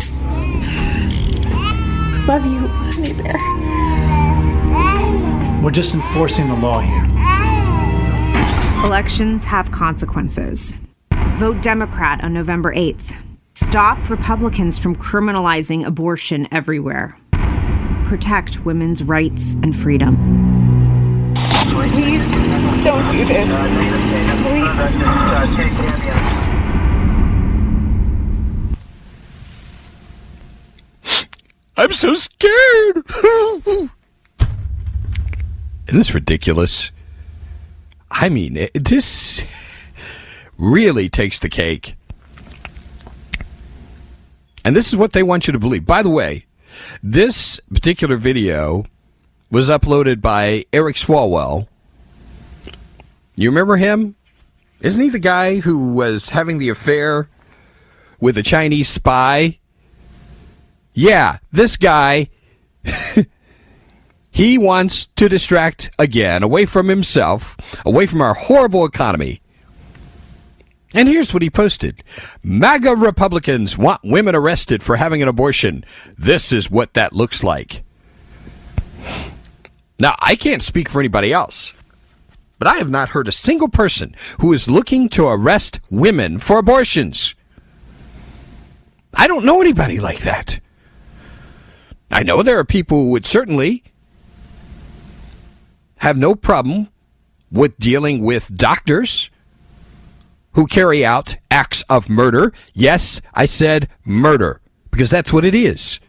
Love 2.27 2.45
you, 2.45 2.67
honey 2.67 3.13
bear. 3.13 3.39
We're 5.61 5.71
just 5.71 5.93
enforcing 5.93 6.47
the 6.47 6.55
law 6.55 6.79
here. 6.79 7.05
Elections 8.85 9.43
have 9.43 9.71
consequences. 9.71 10.77
Vote 11.37 11.61
Democrat 11.61 12.23
on 12.23 12.33
November 12.33 12.73
8th. 12.73 13.13
Stop 13.53 14.09
Republicans 14.09 14.77
from 14.77 14.95
criminalizing 14.95 15.85
abortion 15.85 16.47
everywhere. 16.51 17.17
Protect 18.11 18.65
women's 18.65 19.01
rights 19.01 19.53
and 19.63 19.73
freedom. 19.73 20.17
Please 21.69 22.29
don't 22.83 23.09
do 23.09 23.23
this. 23.23 23.47
Please. 24.43 24.67
I'm 31.77 31.93
so 31.93 32.13
scared. 32.15 32.97
Isn't 33.07 33.89
this 35.87 36.13
ridiculous? 36.13 36.91
I 38.11 38.27
mean, 38.27 38.57
it, 38.57 38.71
this 38.73 39.45
really 40.57 41.07
takes 41.07 41.39
the 41.39 41.47
cake. 41.47 41.95
And 44.65 44.75
this 44.75 44.89
is 44.89 44.97
what 44.97 45.13
they 45.13 45.23
want 45.23 45.47
you 45.47 45.53
to 45.53 45.59
believe. 45.59 45.85
By 45.85 46.03
the 46.03 46.09
way, 46.09 46.45
this 47.03 47.59
particular 47.73 48.17
video 48.17 48.85
was 49.49 49.69
uploaded 49.69 50.21
by 50.21 50.65
Eric 50.71 50.95
Swalwell. 50.95 51.67
You 53.35 53.49
remember 53.49 53.77
him? 53.77 54.15
Isn't 54.81 55.03
he 55.03 55.09
the 55.09 55.19
guy 55.19 55.59
who 55.59 55.93
was 55.93 56.29
having 56.29 56.57
the 56.57 56.69
affair 56.69 57.29
with 58.19 58.37
a 58.37 58.43
Chinese 58.43 58.89
spy? 58.89 59.59
Yeah, 60.93 61.37
this 61.51 61.77
guy. 61.77 62.29
he 64.31 64.57
wants 64.57 65.07
to 65.07 65.29
distract 65.29 65.91
again, 65.99 66.43
away 66.43 66.65
from 66.65 66.87
himself, 66.87 67.57
away 67.85 68.05
from 68.05 68.21
our 68.21 68.33
horrible 68.33 68.85
economy. 68.85 69.40
And 70.93 71.07
here's 71.07 71.33
what 71.33 71.43
he 71.43 71.49
posted 71.49 72.03
MAGA 72.43 72.95
Republicans 72.95 73.77
want 73.77 74.01
women 74.03 74.35
arrested 74.35 74.83
for 74.83 74.97
having 74.97 75.21
an 75.21 75.27
abortion. 75.27 75.85
This 76.17 76.51
is 76.51 76.69
what 76.69 76.93
that 76.95 77.13
looks 77.13 77.43
like. 77.43 77.83
Now, 79.99 80.15
I 80.19 80.35
can't 80.35 80.61
speak 80.61 80.89
for 80.89 80.99
anybody 80.99 81.31
else, 81.31 81.73
but 82.59 82.67
I 82.67 82.75
have 82.75 82.89
not 82.89 83.09
heard 83.09 83.27
a 83.27 83.31
single 83.31 83.69
person 83.69 84.15
who 84.39 84.51
is 84.51 84.69
looking 84.69 85.07
to 85.09 85.27
arrest 85.27 85.79
women 85.89 86.39
for 86.39 86.57
abortions. 86.57 87.35
I 89.13 89.27
don't 89.27 89.45
know 89.45 89.61
anybody 89.61 89.99
like 89.99 90.19
that. 90.21 90.59
I 92.09 92.23
know 92.23 92.43
there 92.43 92.59
are 92.59 92.65
people 92.65 93.03
who 93.03 93.11
would 93.11 93.25
certainly 93.25 93.83
have 95.99 96.17
no 96.17 96.35
problem 96.35 96.89
with 97.51 97.77
dealing 97.77 98.23
with 98.23 98.55
doctors 98.57 99.29
who 100.53 100.67
carry 100.67 101.05
out 101.05 101.37
acts 101.49 101.83
of 101.89 102.09
murder. 102.09 102.53
Yes, 102.73 103.21
I 103.33 103.45
said 103.45 103.89
murder 104.05 104.61
because 104.91 105.09
that's 105.09 105.33
what 105.33 105.45
it 105.45 105.55
is. 105.55 105.99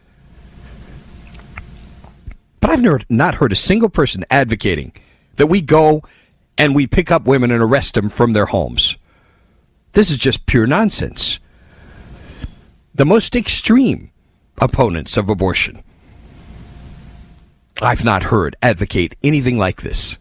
But 2.60 2.70
I've 2.70 2.82
never, 2.82 3.00
not 3.08 3.36
heard 3.36 3.52
a 3.52 3.56
single 3.56 3.88
person 3.88 4.24
advocating 4.30 4.92
that 5.36 5.48
we 5.48 5.60
go 5.60 6.02
and 6.56 6.74
we 6.74 6.86
pick 6.86 7.10
up 7.10 7.24
women 7.24 7.50
and 7.50 7.62
arrest 7.62 7.94
them 7.94 8.08
from 8.08 8.32
their 8.32 8.46
homes. 8.46 8.96
This 9.92 10.10
is 10.10 10.16
just 10.16 10.46
pure 10.46 10.66
nonsense. 10.66 11.38
The 12.94 13.04
most 13.04 13.34
extreme 13.34 14.12
opponents 14.60 15.16
of 15.16 15.28
abortion. 15.28 15.82
I've 17.80 18.04
not 18.04 18.24
heard 18.24 18.54
advocate 18.62 19.16
anything 19.24 19.58
like 19.58 19.82
this. 19.82 20.18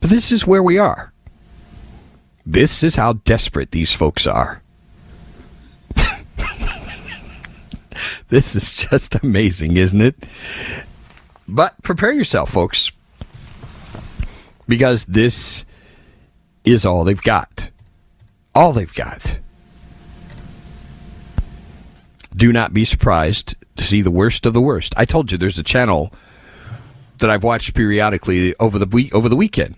But 0.00 0.10
this 0.10 0.30
is 0.30 0.46
where 0.46 0.62
we 0.62 0.76
are. 0.76 1.13
This 2.46 2.82
is 2.82 2.96
how 2.96 3.14
desperate 3.14 3.70
these 3.70 3.92
folks 3.92 4.26
are. 4.26 4.62
this 8.28 8.54
is 8.54 8.74
just 8.74 9.14
amazing, 9.22 9.76
isn't 9.78 10.00
it? 10.00 10.26
But 11.48 11.82
prepare 11.82 12.12
yourself, 12.12 12.50
folks, 12.50 12.90
because 14.68 15.06
this 15.06 15.64
is 16.64 16.84
all 16.84 17.04
they've 17.04 17.22
got. 17.22 17.70
All 18.54 18.72
they've 18.72 18.92
got. 18.94 19.38
Do 22.36 22.52
not 22.52 22.74
be 22.74 22.84
surprised 22.84 23.54
to 23.76 23.84
see 23.84 24.02
the 24.02 24.10
worst 24.10 24.44
of 24.44 24.52
the 24.52 24.60
worst. 24.60 24.92
I 24.96 25.04
told 25.04 25.32
you 25.32 25.38
there's 25.38 25.58
a 25.58 25.62
channel 25.62 26.12
that 27.18 27.30
I've 27.30 27.44
watched 27.44 27.74
periodically 27.74 28.54
over 28.58 28.78
the 28.78 28.86
week 28.86 29.14
over 29.14 29.28
the 29.28 29.36
weekend 29.36 29.76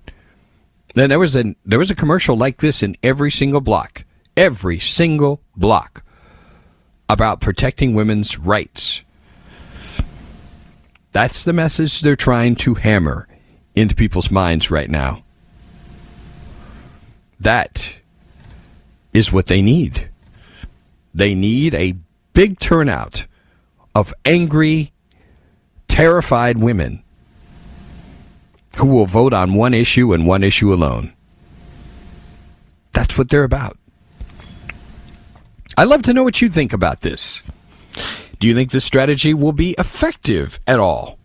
then 0.96 1.10
there 1.10 1.18
was 1.18 1.36
a 1.36 1.54
there 1.66 1.78
was 1.78 1.90
a 1.90 1.94
commercial 1.94 2.36
like 2.36 2.56
this 2.56 2.82
in 2.82 2.96
every 3.02 3.30
single 3.30 3.60
block, 3.60 4.04
every 4.34 4.78
single 4.78 5.42
block, 5.54 6.02
about 7.06 7.38
protecting 7.38 7.94
women's 7.94 8.38
rights. 8.38 9.02
That's 11.12 11.44
the 11.44 11.52
message 11.52 12.00
they're 12.00 12.16
trying 12.16 12.56
to 12.56 12.74
hammer 12.74 13.28
into 13.74 13.94
people's 13.94 14.30
minds 14.30 14.70
right 14.70 14.88
now. 14.88 15.22
That 17.38 17.96
is 19.12 19.30
what 19.30 19.48
they 19.48 19.60
need. 19.60 20.08
They 21.14 21.34
need 21.34 21.74
a 21.74 21.98
big 22.32 22.58
turnout 22.58 23.26
of 23.94 24.14
angry, 24.24 24.94
terrified 25.88 26.56
women 26.56 27.02
who 28.76 28.86
will 28.86 29.06
vote 29.06 29.32
on 29.32 29.54
one 29.54 29.74
issue 29.74 30.12
and 30.12 30.26
one 30.26 30.44
issue 30.44 30.72
alone. 30.72 31.12
That's 32.92 33.18
what 33.18 33.28
they're 33.28 33.44
about. 33.44 33.78
I'd 35.76 35.88
love 35.88 36.02
to 36.04 36.14
know 36.14 36.22
what 36.22 36.40
you 36.40 36.48
think 36.48 36.72
about 36.72 37.00
this. 37.00 37.42
Do 38.38 38.46
you 38.46 38.54
think 38.54 38.70
this 38.70 38.84
strategy 38.84 39.34
will 39.34 39.52
be 39.52 39.74
effective 39.78 40.60
at 40.66 40.78
all? 40.78 41.18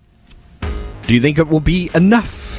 Do 1.08 1.14
you 1.14 1.22
think 1.22 1.38
it 1.38 1.48
will 1.48 1.60
be 1.60 1.90
enough? 1.94 2.58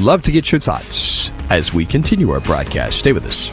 Love 0.00 0.22
to 0.22 0.32
get 0.32 0.50
your 0.52 0.60
thoughts 0.60 1.30
as 1.50 1.72
we 1.72 1.84
continue 1.84 2.30
our 2.30 2.40
broadcast. 2.40 2.98
Stay 2.98 3.12
with 3.12 3.26
us. 3.26 3.50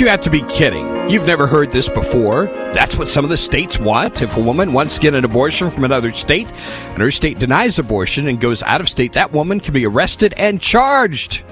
You 0.00 0.08
have 0.08 0.20
to 0.20 0.30
be 0.30 0.42
kidding. 0.42 1.10
You've 1.10 1.26
never 1.26 1.46
heard 1.46 1.70
this 1.70 1.88
before. 1.88 2.46
That's 2.72 2.96
what 2.96 3.08
some 3.08 3.24
of 3.24 3.30
the 3.30 3.36
states 3.36 3.78
want. 3.78 4.22
If 4.22 4.36
a 4.36 4.40
woman 4.40 4.72
wants 4.72 4.94
to 4.96 5.00
get 5.00 5.14
an 5.14 5.24
abortion 5.24 5.70
from 5.70 5.84
another 5.84 6.12
state 6.12 6.50
and 6.50 6.98
her 6.98 7.10
state 7.10 7.38
denies 7.38 7.78
abortion 7.78 8.26
and 8.26 8.40
goes 8.40 8.62
out 8.62 8.80
of 8.80 8.88
state, 8.88 9.12
that 9.12 9.32
woman 9.32 9.60
can 9.60 9.74
be 9.74 9.86
arrested 9.86 10.32
and 10.38 10.60
charged. 10.60 11.44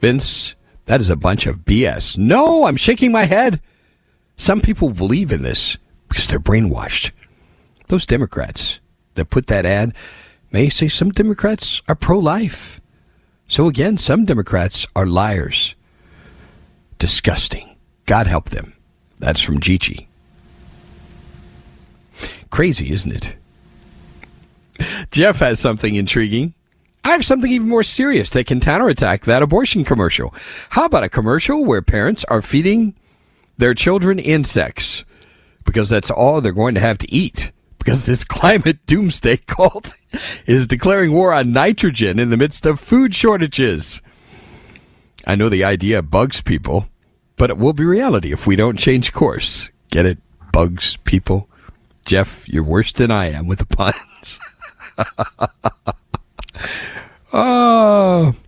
Vince, 0.00 0.54
that 0.86 1.00
is 1.00 1.10
a 1.10 1.16
bunch 1.16 1.46
of 1.46 1.64
BS. 1.64 2.16
No, 2.16 2.64
I'm 2.66 2.76
shaking 2.76 3.10
my 3.10 3.24
head. 3.24 3.60
Some 4.36 4.60
people 4.60 4.90
believe 4.90 5.32
in 5.32 5.42
this 5.42 5.76
because 6.08 6.28
they're 6.28 6.38
brainwashed. 6.38 7.10
Those 7.88 8.06
Democrats 8.06 8.78
that 9.14 9.30
put 9.30 9.48
that 9.48 9.66
ad 9.66 9.94
may 10.50 10.68
say 10.68 10.88
some 10.88 11.10
Democrats 11.10 11.82
are 11.88 11.96
pro 11.96 12.18
life. 12.18 12.80
So 13.48 13.68
again, 13.68 13.96
some 13.98 14.24
Democrats 14.24 14.86
are 14.96 15.06
liars. 15.06 15.74
Disgusting. 16.98 17.76
God 18.06 18.26
help 18.26 18.50
them. 18.50 18.72
That's 19.18 19.40
from 19.40 19.60
Gigi. 19.60 20.08
Crazy, 22.50 22.90
isn't 22.92 23.12
it? 23.12 23.36
Jeff 25.10 25.38
has 25.38 25.60
something 25.60 25.94
intriguing. 25.94 26.54
I 27.04 27.10
have 27.10 27.24
something 27.24 27.50
even 27.50 27.68
more 27.68 27.84
serious 27.84 28.30
that 28.30 28.46
can 28.46 28.60
counterattack 28.60 29.24
that 29.24 29.42
abortion 29.42 29.84
commercial. 29.84 30.34
How 30.70 30.86
about 30.86 31.04
a 31.04 31.08
commercial 31.08 31.64
where 31.64 31.82
parents 31.82 32.24
are 32.24 32.42
feeding 32.42 32.94
their 33.58 33.74
children 33.74 34.18
insects 34.18 35.04
because 35.64 35.88
that's 35.88 36.10
all 36.10 36.40
they're 36.40 36.52
going 36.52 36.74
to 36.74 36.80
have 36.80 36.98
to 36.98 37.12
eat? 37.12 37.52
Because 37.86 38.04
this 38.04 38.24
climate 38.24 38.84
doomsday 38.86 39.36
cult 39.46 39.94
is 40.44 40.66
declaring 40.66 41.12
war 41.12 41.32
on 41.32 41.52
nitrogen 41.52 42.18
in 42.18 42.30
the 42.30 42.36
midst 42.36 42.66
of 42.66 42.80
food 42.80 43.14
shortages. 43.14 44.02
I 45.24 45.36
know 45.36 45.48
the 45.48 45.62
idea 45.62 46.02
bugs 46.02 46.42
people, 46.42 46.88
but 47.36 47.48
it 47.48 47.58
will 47.58 47.72
be 47.72 47.84
reality 47.84 48.32
if 48.32 48.44
we 48.44 48.56
don't 48.56 48.76
change 48.76 49.12
course. 49.12 49.70
Get 49.88 50.04
it? 50.04 50.18
Bugs 50.52 50.96
people. 51.04 51.48
Jeff, 52.04 52.48
you're 52.48 52.64
worse 52.64 52.92
than 52.92 53.12
I 53.12 53.26
am 53.26 53.46
with 53.46 53.60
the 53.60 53.66
puns. 53.66 54.40
oh. 57.32 58.34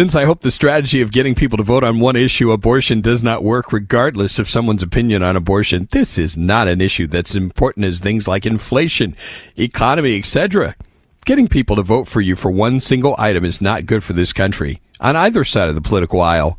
Vince, 0.00 0.16
I 0.16 0.24
hope 0.24 0.40
the 0.40 0.50
strategy 0.50 1.02
of 1.02 1.12
getting 1.12 1.34
people 1.34 1.58
to 1.58 1.62
vote 1.62 1.84
on 1.84 2.00
one 2.00 2.16
issue, 2.16 2.52
abortion, 2.52 3.02
does 3.02 3.22
not 3.22 3.44
work 3.44 3.70
regardless 3.70 4.38
of 4.38 4.48
someone's 4.48 4.82
opinion 4.82 5.22
on 5.22 5.36
abortion. 5.36 5.88
This 5.90 6.16
is 6.16 6.38
not 6.38 6.68
an 6.68 6.80
issue 6.80 7.06
that's 7.06 7.34
important 7.34 7.84
as 7.84 8.00
things 8.00 8.26
like 8.26 8.46
inflation, 8.46 9.14
economy, 9.58 10.18
etc. 10.18 10.74
Getting 11.26 11.48
people 11.48 11.76
to 11.76 11.82
vote 11.82 12.08
for 12.08 12.22
you 12.22 12.34
for 12.34 12.50
one 12.50 12.80
single 12.80 13.14
item 13.18 13.44
is 13.44 13.60
not 13.60 13.84
good 13.84 14.02
for 14.02 14.14
this 14.14 14.32
country 14.32 14.80
on 15.00 15.16
either 15.16 15.44
side 15.44 15.68
of 15.68 15.74
the 15.74 15.82
political 15.82 16.22
aisle. 16.22 16.58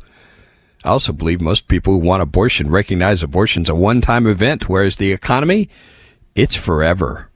I 0.84 0.90
also 0.90 1.12
believe 1.12 1.40
most 1.40 1.66
people 1.66 1.94
who 1.94 1.98
want 1.98 2.22
abortion 2.22 2.70
recognize 2.70 3.24
abortion's 3.24 3.68
a 3.68 3.74
one-time 3.74 4.28
event, 4.28 4.68
whereas 4.68 4.98
the 4.98 5.10
economy, 5.10 5.68
it's 6.36 6.54
forever. 6.54 7.28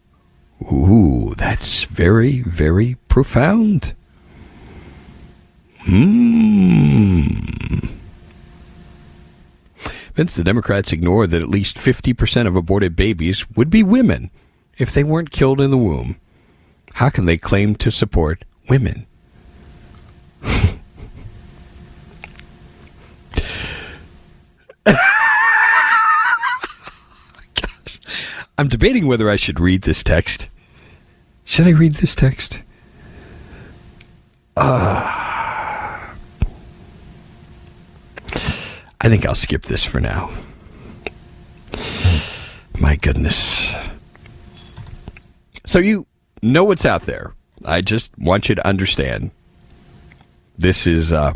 Ooh, 0.73 1.35
that's 1.37 1.83
very, 1.83 2.43
very 2.43 2.95
profound. 3.09 3.96
Hmm. 5.87 7.29
Vince, 10.15 10.35
the 10.35 10.43
Democrats 10.43 10.93
ignore 10.93 11.27
that 11.27 11.43
at 11.43 11.49
least 11.49 11.77
50% 11.77 12.47
of 12.47 12.57
aborted 12.57 12.97
babies 12.97 13.49
would 13.51 13.71
be 13.71 13.83
women 13.83 14.31
if 14.79 14.93
they 14.93 15.05
weren't 15.05 15.31
killed 15.31 15.61
in 15.61 15.71
the 15.71 15.77
womb. 15.79 16.17
how 16.95 17.11
can 17.11 17.27
they 17.27 17.37
claim 17.37 17.75
to 17.77 17.91
support 17.91 18.45
women? 18.69 19.07
I'm 28.59 28.69
debating 28.69 29.07
whether 29.07 29.29
I 29.29 29.37
should 29.37 29.61
read 29.61 29.83
this 29.83 30.03
text. 30.03 30.49
Should 31.45 31.67
I 31.67 31.71
read 31.71 31.95
this 31.95 32.15
text? 32.15 32.63
Uh, 34.57 35.26
I 39.07 39.09
think 39.09 39.25
I'll 39.25 39.37
skip 39.37 39.67
this 39.67 39.85
for 39.85 40.01
now. 40.01 40.33
My 42.77 42.97
goodness. 42.97 43.73
So 45.65 45.79
you 45.79 46.09
know 46.43 46.65
what's 46.65 46.85
out 46.85 47.03
there. 47.03 47.33
I 47.65 47.83
just 47.83 48.19
want 48.19 48.49
you 48.49 48.57
to 48.57 48.67
understand. 48.67 49.31
This 50.59 50.89
is 50.89 51.13
uh, 51.13 51.35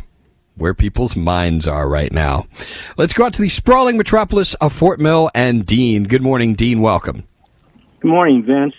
where 0.56 0.74
people's 0.74 1.14
minds 1.14 1.68
are 1.68 1.88
right 1.88 2.11
now. 2.11 2.48
Let's 2.96 3.12
go 3.12 3.26
out 3.26 3.35
to 3.35 3.42
the 3.42 3.48
sprawling 3.48 3.96
metropolis 3.96 4.54
of 4.54 4.72
Fort 4.72 4.98
Mill 4.98 5.30
and 5.33 5.64
Dean. 5.64 6.09
Good 6.09 6.22
morning, 6.22 6.54
Dean. 6.54 6.80
Welcome. 6.80 7.22
Good 8.00 8.11
morning, 8.11 8.42
Vince. 8.42 8.74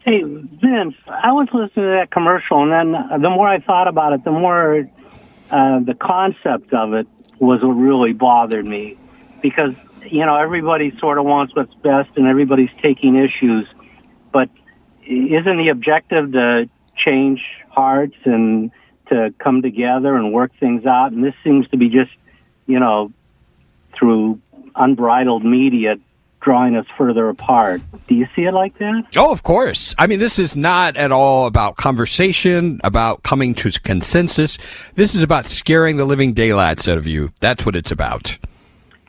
Hey, 0.00 0.22
Vince, 0.22 0.96
I 1.08 1.32
was 1.32 1.48
listening 1.54 1.86
to 1.86 1.96
that 1.98 2.10
commercial, 2.10 2.62
and 2.62 2.92
then 2.92 3.22
the 3.22 3.30
more 3.30 3.48
I 3.48 3.60
thought 3.60 3.88
about 3.88 4.12
it, 4.12 4.22
the 4.22 4.32
more 4.32 4.86
uh, 5.50 5.78
the 5.80 5.94
concept 5.98 6.74
of 6.74 6.92
it 6.92 7.06
was 7.44 7.62
what 7.62 7.72
really 7.72 8.12
bothered 8.12 8.66
me. 8.66 8.96
Because, 9.42 9.74
you 10.02 10.24
know, 10.24 10.36
everybody 10.36 10.96
sort 10.98 11.18
of 11.18 11.24
wants 11.24 11.54
what's 11.54 11.74
best 11.74 12.10
and 12.16 12.26
everybody's 12.26 12.70
taking 12.82 13.16
issues. 13.16 13.66
But 14.32 14.48
isn't 15.06 15.56
the 15.58 15.68
objective 15.68 16.32
to 16.32 16.68
change 16.96 17.42
hearts 17.68 18.16
and 18.24 18.70
to 19.08 19.34
come 19.38 19.62
together 19.62 20.16
and 20.16 20.32
work 20.32 20.52
things 20.58 20.86
out? 20.86 21.12
And 21.12 21.22
this 21.22 21.34
seems 21.44 21.68
to 21.68 21.76
be 21.76 21.88
just, 21.88 22.12
you 22.66 22.80
know, 22.80 23.12
through 23.98 24.40
unbridled 24.74 25.44
media 25.44 25.96
drawing 26.44 26.76
us 26.76 26.86
further 26.96 27.28
apart. 27.28 27.80
Do 28.06 28.14
you 28.14 28.28
see 28.36 28.42
it 28.42 28.52
like 28.52 28.78
that? 28.78 29.06
Oh, 29.16 29.32
of 29.32 29.42
course. 29.42 29.94
I 29.98 30.06
mean, 30.06 30.18
this 30.18 30.38
is 30.38 30.54
not 30.54 30.96
at 30.96 31.10
all 31.10 31.46
about 31.46 31.76
conversation, 31.76 32.80
about 32.84 33.22
coming 33.22 33.54
to 33.54 33.70
consensus. 33.80 34.58
This 34.94 35.14
is 35.14 35.22
about 35.22 35.46
scaring 35.46 35.96
the 35.96 36.04
living 36.04 36.34
daylights 36.34 36.86
out 36.86 36.98
of 36.98 37.06
you. 37.06 37.32
That's 37.40 37.64
what 37.64 37.74
it's 37.74 37.90
about. 37.90 38.38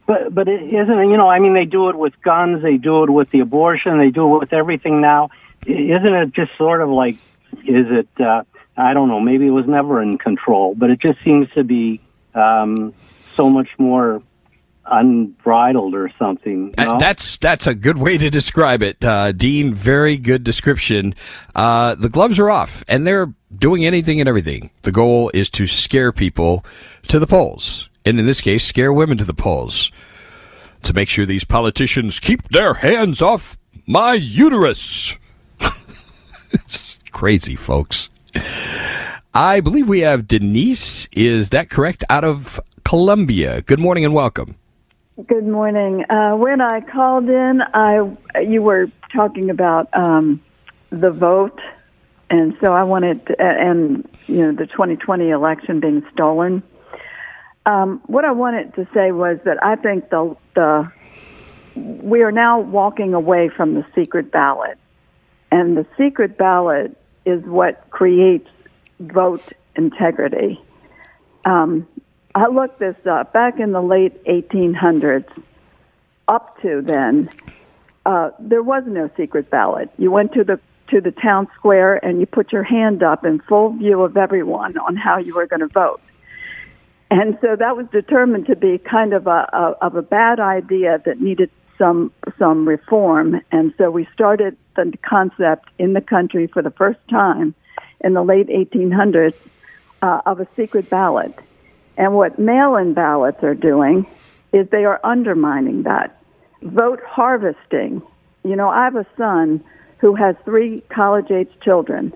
But 0.08 0.34
but 0.34 0.48
it 0.48 0.62
isn't 0.62 1.10
you 1.10 1.18
know 1.18 1.28
I 1.28 1.40
mean 1.40 1.56
they 1.56 1.66
do 1.66 1.90
it 1.90 1.98
with 1.98 2.14
guns, 2.22 2.62
they 2.62 2.78
do 2.78 3.04
it 3.04 3.10
with 3.10 3.32
the 3.32 3.40
abortion, 3.40 3.98
they 3.98 4.12
do 4.12 4.36
it 4.36 4.40
with 4.40 4.54
everything 4.54 5.02
now. 5.02 5.30
Isn't 5.66 6.14
it 6.14 6.32
just 6.32 6.52
sort 6.58 6.82
of 6.82 6.90
like 6.90 7.16
is 7.64 7.88
it 7.90 8.08
uh, 8.20 8.44
I 8.78 8.94
don't 8.94 9.10
know 9.10 9.20
maybe 9.20 9.48
it 9.48 9.52
was 9.52 9.66
never 9.66 10.02
in 10.04 10.20
control, 10.20 10.76
but 10.76 10.92
it 10.92 11.00
just 11.00 11.18
seems 11.24 11.50
to 11.56 11.64
be 11.64 12.02
um, 12.36 12.94
so 13.36 13.50
much 13.50 13.70
more 13.80 14.22
unbridled 14.88 15.96
or 15.96 16.12
something. 16.18 16.74
You 16.78 16.86
know? 16.86 16.98
That's 17.00 17.38
that's 17.38 17.68
a 17.68 17.76
good 17.76 17.98
way 17.98 18.18
to 18.18 18.30
describe 18.30 18.82
it, 18.82 19.04
uh, 19.04 19.32
Dean. 19.32 19.74
Very 19.74 20.18
good 20.18 20.44
description. 20.44 21.16
Uh, 21.54 21.96
the 21.96 22.10
gloves 22.10 22.40
are 22.40 22.50
off, 22.50 22.84
and 22.88 23.06
they're 23.06 23.34
doing 23.58 23.86
anything 23.86 24.20
and 24.20 24.30
everything. 24.30 24.70
The 24.84 24.92
goal 24.92 25.32
is 25.34 25.50
to 25.52 25.68
scare 25.68 26.12
people 26.12 26.66
to 27.08 27.20
the 27.20 27.28
polls, 27.28 27.90
and 28.06 28.20
in 28.20 28.26
this 28.26 28.42
case, 28.42 28.64
scare 28.64 28.94
women 28.94 29.18
to 29.18 29.26
the 29.26 29.34
polls, 29.34 29.92
to 30.84 30.94
make 30.94 31.10
sure 31.10 31.26
these 31.26 31.46
politicians 31.46 32.20
keep 32.20 32.50
their 32.50 32.76
hands 32.76 33.22
off 33.22 33.58
my 33.86 34.14
uterus. 34.14 35.18
it's 36.52 37.00
crazy, 37.12 37.56
folks. 37.56 38.10
I 39.34 39.60
believe 39.60 39.90
we 39.90 40.00
have 40.02 40.28
Denise. 40.28 41.08
Is 41.12 41.50
that 41.50 41.70
correct? 41.70 42.04
Out 42.10 42.24
of 42.24 42.60
Columbia. 42.84 43.62
Good 43.62 43.80
morning 43.80 44.06
and 44.06 44.14
welcome. 44.14 44.56
Good 45.16 45.48
morning. 45.48 46.04
Uh, 46.12 46.36
when 46.36 46.60
I 46.60 46.82
called 46.82 47.30
in, 47.30 47.62
I 47.74 48.02
you 48.42 48.62
were 48.62 48.92
talking 49.14 49.50
about 49.50 49.88
um, 49.96 50.42
the 50.90 51.10
vote, 51.10 51.58
and 52.30 52.58
so 52.60 52.74
I 52.74 52.84
wanted, 52.84 53.26
to, 53.28 53.42
and 53.42 54.10
you 54.28 54.40
know, 54.40 54.52
the 54.52 54.68
2020 54.68 55.30
election 55.30 55.80
being 55.80 56.06
stolen. 56.12 56.64
Um, 57.66 58.02
what 58.08 58.26
I 58.26 58.34
wanted 58.34 58.76
to 58.76 58.90
say 58.94 59.14
was 59.14 59.40
that 59.46 59.64
I 59.64 59.78
think 59.78 60.10
the 60.10 60.36
the 60.54 60.92
we 61.74 62.22
are 62.22 62.34
now 62.34 62.60
walking 62.60 63.14
away 63.14 63.48
from 63.48 63.74
the 63.74 63.86
secret 63.96 64.34
ballot, 64.34 64.78
and 65.50 65.78
the 65.78 65.86
secret 65.98 66.38
ballot 66.38 66.98
is 67.26 67.42
what 67.46 67.90
creates 67.90 68.50
vote 69.00 69.54
integrity. 69.78 70.62
Um, 71.46 71.88
I 72.36 72.48
looked 72.48 72.80
this 72.80 72.98
up 73.10 73.32
back 73.32 73.60
in 73.62 73.72
the 73.72 73.82
late 73.82 74.22
1800s. 74.26 75.26
Up 76.28 76.62
to 76.62 76.82
then, 76.82 77.30
uh, 78.06 78.32
there 78.40 78.62
was 78.62 78.84
no 78.86 79.10
secret 79.16 79.50
ballot. 79.50 79.90
You 79.98 80.12
went 80.12 80.34
to 80.34 80.44
the 80.44 80.60
to 80.90 81.02
the 81.02 81.12
town 81.12 81.48
square 81.58 81.96
and 82.06 82.20
you 82.20 82.28
put 82.28 82.52
your 82.52 82.62
hand 82.62 83.02
up 83.02 83.26
in 83.26 83.40
full 83.40 83.72
view 83.72 84.04
of 84.04 84.18
everyone 84.18 84.78
on 84.78 84.96
how 84.96 85.18
you 85.18 85.34
were 85.34 85.48
going 85.48 85.62
to 85.62 85.68
vote. 85.68 86.00
And 87.10 87.40
so 87.42 87.56
that 87.56 87.76
was 87.76 87.88
determined 87.92 88.46
to 88.48 88.56
be 88.56 88.78
kind 88.78 89.14
of 89.14 89.26
a, 89.26 89.50
a 89.52 89.78
of 89.82 89.96
a 89.96 90.02
bad 90.02 90.40
idea 90.40 91.02
that 91.06 91.22
needed 91.22 91.50
some 91.78 92.12
some 92.38 92.68
reform. 92.68 93.42
And 93.52 93.74
so 93.78 93.90
we 93.90 94.08
started 94.14 94.58
the 94.76 94.94
concept 95.02 95.70
in 95.80 95.94
the 95.94 96.02
country 96.02 96.48
for 96.48 96.62
the 96.62 96.72
first 96.72 97.00
time 97.10 97.56
in 98.02 98.14
the 98.14 98.24
late 98.24 98.48
1800s 98.48 99.36
uh, 100.02 100.22
of 100.26 100.42
a 100.42 100.48
secret 100.56 100.90
ballot. 100.90 101.34
And 101.98 102.14
what 102.14 102.38
mail 102.38 102.76
in 102.76 102.94
ballots 102.94 103.44
are 103.44 103.56
doing 103.56 104.06
is 104.52 104.68
they 104.70 104.86
are 104.86 105.00
undermining 105.04 105.84
that. 105.84 106.22
Vote 106.62 107.02
harvesting. 107.06 108.02
You 108.44 108.56
know, 108.56 108.70
I 108.70 108.86
have 108.86 108.96
a 108.96 109.06
son 109.18 109.64
who 110.00 110.16
has 110.16 110.36
three 110.44 110.82
college 110.90 111.32
age 111.32 111.52
children. 111.62 112.14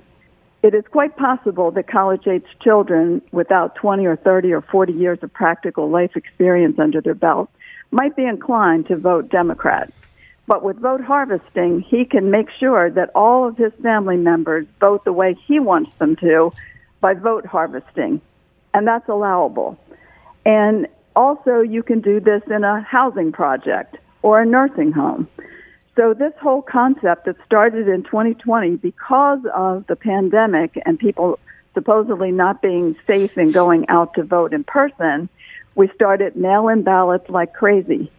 It 0.61 0.73
is 0.73 0.83
quite 0.91 1.15
possible 1.15 1.71
that 1.71 1.87
college 1.87 2.27
age 2.27 2.45
children 2.61 3.21
without 3.31 3.75
20 3.75 4.05
or 4.05 4.17
30 4.17 4.51
or 4.51 4.61
40 4.61 4.93
years 4.93 5.19
of 5.21 5.33
practical 5.33 5.89
life 5.89 6.15
experience 6.15 6.77
under 6.79 6.99
their 6.99 7.15
belt 7.15 7.49
might 7.91 8.15
be 8.15 8.25
inclined 8.25 8.87
to 8.87 8.97
vote 8.97 9.29
Democrat. 9.29 9.91
But 10.47 10.63
with 10.63 10.79
vote 10.79 11.01
harvesting, 11.01 11.81
he 11.81 12.05
can 12.05 12.31
make 12.31 12.49
sure 12.49 12.89
that 12.89 13.11
all 13.15 13.47
of 13.47 13.55
his 13.55 13.71
family 13.81 14.17
members 14.17 14.65
vote 14.79 15.05
the 15.05 15.13
way 15.13 15.37
he 15.47 15.59
wants 15.59 15.91
them 15.99 16.15
to 16.17 16.51
by 16.99 17.13
vote 17.13 17.45
harvesting 17.45 18.19
and 18.73 18.87
that's 18.87 19.07
allowable. 19.09 19.77
And 20.45 20.87
also, 21.15 21.61
you 21.61 21.83
can 21.83 22.01
do 22.01 22.19
this 22.19 22.41
in 22.49 22.63
a 22.63 22.81
housing 22.81 23.31
project 23.31 23.97
or 24.21 24.41
a 24.41 24.45
nursing 24.45 24.91
home. 24.91 25.27
So, 25.95 26.13
this 26.13 26.33
whole 26.41 26.61
concept 26.61 27.25
that 27.25 27.35
started 27.45 27.87
in 27.87 28.03
2020 28.03 28.77
because 28.77 29.39
of 29.53 29.85
the 29.87 29.95
pandemic 29.95 30.81
and 30.85 30.97
people 30.97 31.39
supposedly 31.73 32.31
not 32.31 32.61
being 32.61 32.95
safe 33.05 33.37
and 33.37 33.53
going 33.53 33.87
out 33.89 34.13
to 34.13 34.23
vote 34.23 34.53
in 34.53 34.63
person, 34.63 35.29
we 35.75 35.89
started 35.89 36.35
mail 36.35 36.67
in 36.67 36.83
ballots 36.83 37.29
like 37.29 37.53
crazy. 37.53 38.11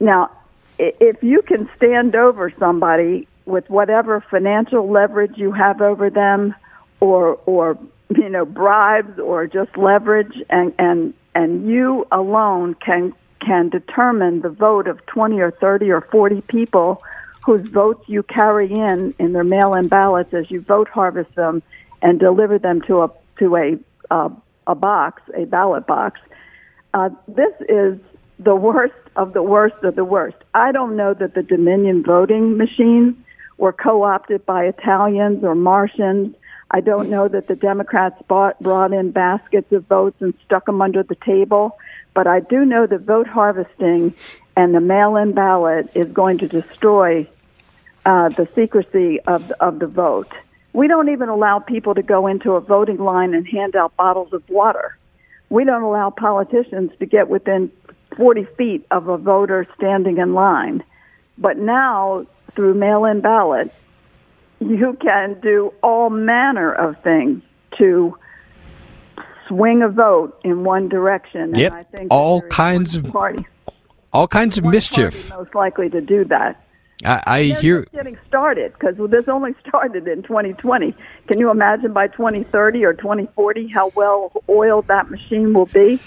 Now, 0.00 0.30
if 0.78 1.22
you 1.22 1.42
can 1.42 1.68
stand 1.76 2.14
over 2.14 2.52
somebody 2.58 3.26
with 3.46 3.68
whatever 3.68 4.24
financial 4.30 4.90
leverage 4.90 5.36
you 5.36 5.52
have 5.52 5.80
over 5.80 6.10
them 6.10 6.54
or, 7.00 7.40
or 7.46 7.78
you 8.16 8.28
know 8.28 8.44
bribes 8.44 9.18
or 9.18 9.46
just 9.46 9.76
leverage 9.76 10.34
and 10.48 10.72
and 10.78 11.14
and 11.34 11.68
you 11.68 12.06
alone 12.10 12.74
can 12.74 13.12
can 13.40 13.68
determine 13.68 14.40
the 14.40 14.48
vote 14.48 14.88
of 14.88 15.04
20 15.06 15.40
or 15.40 15.50
30 15.52 15.90
or 15.90 16.00
40 16.00 16.40
people 16.42 17.02
whose 17.44 17.68
votes 17.68 18.02
you 18.08 18.22
carry 18.22 18.70
in 18.72 19.14
in 19.18 19.32
their 19.32 19.44
mail-in 19.44 19.88
ballots 19.88 20.34
as 20.34 20.50
you 20.50 20.60
vote 20.60 20.88
harvest 20.88 21.34
them 21.34 21.62
and 22.02 22.18
deliver 22.18 22.58
them 22.58 22.80
to 22.82 23.02
a 23.02 23.10
to 23.38 23.56
a 23.56 23.78
uh, 24.10 24.28
a 24.68 24.74
box, 24.74 25.22
a 25.34 25.46
ballot 25.46 25.86
box. 25.86 26.20
Uh, 26.94 27.08
this 27.26 27.52
is 27.68 27.98
the 28.38 28.54
worst 28.54 28.94
of 29.16 29.32
the 29.32 29.42
worst 29.42 29.82
of 29.82 29.96
the 29.96 30.04
worst. 30.04 30.36
I 30.54 30.70
don't 30.72 30.94
know 30.94 31.14
that 31.14 31.34
the 31.34 31.42
Dominion 31.42 32.04
voting 32.04 32.56
machines 32.56 33.16
were 33.56 33.72
co-opted 33.72 34.46
by 34.46 34.64
Italians 34.64 35.42
or 35.42 35.54
Martians 35.54 36.36
I 36.70 36.80
don't 36.80 37.08
know 37.08 37.28
that 37.28 37.46
the 37.46 37.56
Democrats 37.56 38.20
bought, 38.28 38.60
brought 38.60 38.92
in 38.92 39.10
baskets 39.10 39.72
of 39.72 39.86
votes 39.86 40.20
and 40.20 40.34
stuck 40.44 40.66
them 40.66 40.82
under 40.82 41.02
the 41.02 41.14
table, 41.14 41.78
but 42.12 42.26
I 42.26 42.40
do 42.40 42.64
know 42.64 42.86
that 42.86 43.00
vote 43.00 43.26
harvesting 43.26 44.14
and 44.56 44.74
the 44.74 44.80
mail-in 44.80 45.32
ballot 45.32 45.90
is 45.94 46.10
going 46.12 46.38
to 46.38 46.48
destroy 46.48 47.26
uh, 48.04 48.28
the 48.30 48.48
secrecy 48.54 49.20
of 49.20 49.50
of 49.60 49.78
the 49.78 49.86
vote. 49.86 50.32
We 50.72 50.88
don't 50.88 51.08
even 51.08 51.28
allow 51.28 51.58
people 51.58 51.94
to 51.94 52.02
go 52.02 52.26
into 52.26 52.52
a 52.52 52.60
voting 52.60 52.98
line 52.98 53.34
and 53.34 53.46
hand 53.46 53.76
out 53.76 53.96
bottles 53.96 54.32
of 54.32 54.48
water. 54.48 54.96
We 55.50 55.64
don't 55.64 55.82
allow 55.82 56.10
politicians 56.10 56.92
to 56.98 57.06
get 57.06 57.28
within 57.28 57.72
40 58.16 58.44
feet 58.56 58.86
of 58.90 59.08
a 59.08 59.16
voter 59.16 59.66
standing 59.76 60.18
in 60.18 60.34
line. 60.34 60.82
But 61.36 61.56
now, 61.58 62.26
through 62.52 62.74
mail-in 62.74 63.20
ballot, 63.20 63.72
you 64.60 64.96
can 65.00 65.38
do 65.40 65.72
all 65.82 66.10
manner 66.10 66.72
of 66.72 67.00
things 67.02 67.42
to 67.78 68.16
swing 69.46 69.82
a 69.82 69.88
vote 69.88 70.38
in 70.44 70.64
one 70.64 70.88
direction. 70.88 71.54
Yep. 71.54 71.72
And 71.72 71.80
I 71.80 71.82
think 71.84 72.08
all 72.12 72.42
kinds 72.42 72.96
of 72.96 73.10
party 73.10 73.46
all 74.12 74.28
kinds 74.28 74.58
of 74.58 74.64
mischief. 74.64 75.30
most 75.30 75.54
likely 75.54 75.88
to 75.90 76.00
do 76.00 76.24
that. 76.26 76.62
I, 77.04 77.22
I 77.26 77.42
hear. 77.60 77.86
getting 77.92 78.18
started 78.26 78.72
because 78.72 78.96
this 79.10 79.28
only 79.28 79.54
started 79.68 80.08
in 80.08 80.22
2020. 80.22 80.94
Can 81.28 81.38
you 81.38 81.50
imagine 81.50 81.92
by 81.92 82.08
2030 82.08 82.84
or 82.84 82.92
2040 82.94 83.68
how 83.68 83.92
well 83.94 84.32
oiled 84.48 84.88
that 84.88 85.10
machine 85.10 85.54
will 85.54 85.66
be? 85.66 86.00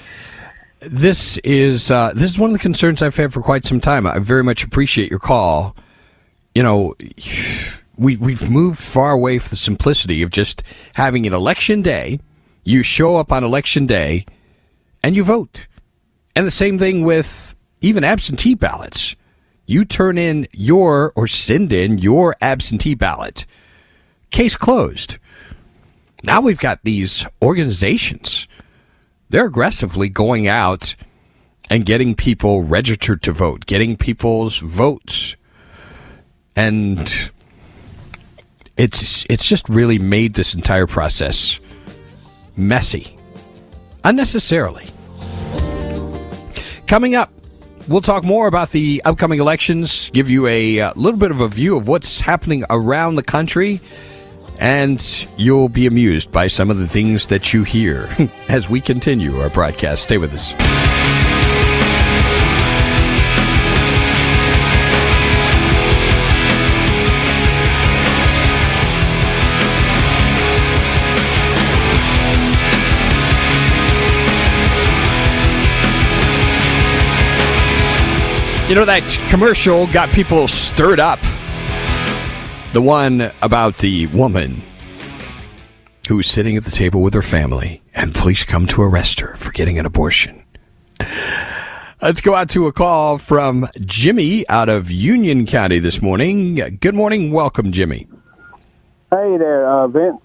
This 0.80 1.38
is 1.40 1.92
uh, 1.92 2.12
this 2.14 2.32
is 2.32 2.40
one 2.40 2.50
of 2.50 2.54
the 2.54 2.60
concerns 2.60 3.02
I've 3.02 3.16
had 3.16 3.32
for 3.32 3.42
quite 3.42 3.64
some 3.64 3.80
time. 3.80 4.08
I 4.08 4.18
very 4.18 4.44
much 4.44 4.64
appreciate 4.64 5.12
your 5.12 5.20
call. 5.20 5.76
You 6.56 6.64
know, 6.64 6.96
we 7.97 8.17
we've 8.17 8.49
moved 8.49 8.80
far 8.80 9.12
away 9.12 9.39
from 9.39 9.49
the 9.49 9.56
simplicity 9.56 10.21
of 10.21 10.32
just 10.32 10.63
having 10.95 11.25
an 11.25 11.34
election 11.34 11.82
day. 11.82 12.19
You 12.63 12.84
show 12.84 13.17
up 13.17 13.32
on 13.32 13.43
election 13.43 13.86
day, 13.86 14.25
and 15.04 15.15
you 15.15 15.23
vote. 15.23 15.67
And 16.36 16.45
the 16.45 16.51
same 16.51 16.80
thing 16.80 17.04
with 17.04 17.56
even 17.82 18.04
absentee 18.04 18.56
ballots. 18.56 19.15
You 19.65 19.86
turn 19.86 20.17
in 20.17 20.47
your 20.51 21.13
or 21.15 21.27
send 21.27 21.71
in 21.73 21.97
your 21.97 22.36
absentee 22.41 22.95
ballot. 22.95 23.45
Case 24.30 24.56
closed. 24.56 25.17
Now 26.23 26.41
we've 26.41 26.60
got 26.60 26.84
these 26.84 27.25
organizations 27.41 28.47
they're 29.32 29.45
aggressively 29.45 30.10
going 30.10 30.47
out 30.47 30.97
and 31.69 31.86
getting 31.86 32.15
people 32.15 32.63
registered 32.63 33.23
to 33.23 33.32
vote, 33.32 33.65
getting 33.65 33.95
people's 33.95 34.58
votes. 34.58 35.38
And 36.54 37.32
it's 38.82 39.28
it's 39.30 39.46
just 39.46 39.70
really 39.70 40.00
made 40.00 40.34
this 40.34 40.56
entire 40.56 40.88
process 40.88 41.60
messy 42.56 43.15
unnecessarily. 44.04 44.89
Coming 46.88 47.13
up, 47.13 47.32
we'll 47.88 48.02
talk 48.02 48.24
more 48.24 48.48
about 48.48 48.72
the 48.72 49.04
upcoming 49.06 49.39
elections, 49.39 50.10
give 50.13 50.32
you 50.32 50.48
a 50.48 50.80
uh, 50.80 50.94
little 50.96 51.20
bit 51.20 51.30
of 51.30 51.41
a 51.41 51.48
view 51.48 51.78
of 51.78 51.88
what's 51.88 52.20
happening 52.20 52.63
around 52.72 53.15
the 53.15 53.24
country 53.24 53.80
and 54.58 55.28
you'll 55.38 55.70
be 55.70 55.86
amused 55.86 56.32
by 56.32 56.48
some 56.48 56.72
of 56.72 56.80
the 56.80 56.88
things 56.88 57.28
that 57.28 57.54
you 57.54 57.63
hear 57.63 58.10
as 58.50 58.67
we 58.67 58.82
continue 58.82 59.39
our 59.39 59.50
broadcast. 59.50 60.04
Stay 60.04 60.17
with 60.17 60.34
us. 60.34 60.90
You 78.72 78.76
know, 78.76 78.86
that 78.86 79.04
commercial 79.30 79.86
got 79.88 80.12
people 80.12 80.48
stirred 80.48 81.02
up. 81.02 81.20
The 82.72 82.82
one 82.82 83.30
about 83.42 83.80
the 83.80 84.08
woman 84.08 84.62
who's 86.08 86.30
sitting 86.30 86.56
at 86.56 86.64
the 86.64 86.72
table 86.72 87.02
with 87.04 87.14
her 87.14 87.22
family 87.22 87.82
and 87.94 88.16
police 88.16 88.46
come 88.46 88.68
to 88.68 88.82
arrest 88.82 89.20
her 89.20 89.36
for 89.36 89.52
getting 89.52 89.78
an 89.78 89.86
abortion. 89.86 90.46
Let's 92.02 92.22
go 92.22 92.34
out 92.34 92.50
to 92.52 92.68
a 92.68 92.72
call 92.72 93.18
from 93.18 93.68
Jimmy 93.82 94.48
out 94.48 94.70
of 94.70 94.90
Union 94.90 95.46
County 95.46 95.80
this 95.80 96.02
morning. 96.02 96.56
Good 96.80 96.96
morning. 96.96 97.34
Welcome, 97.34 97.74
Jimmy. 97.74 98.08
Hey 99.10 99.36
there, 99.38 99.70
uh, 99.70 99.90
Vince. 99.90 100.22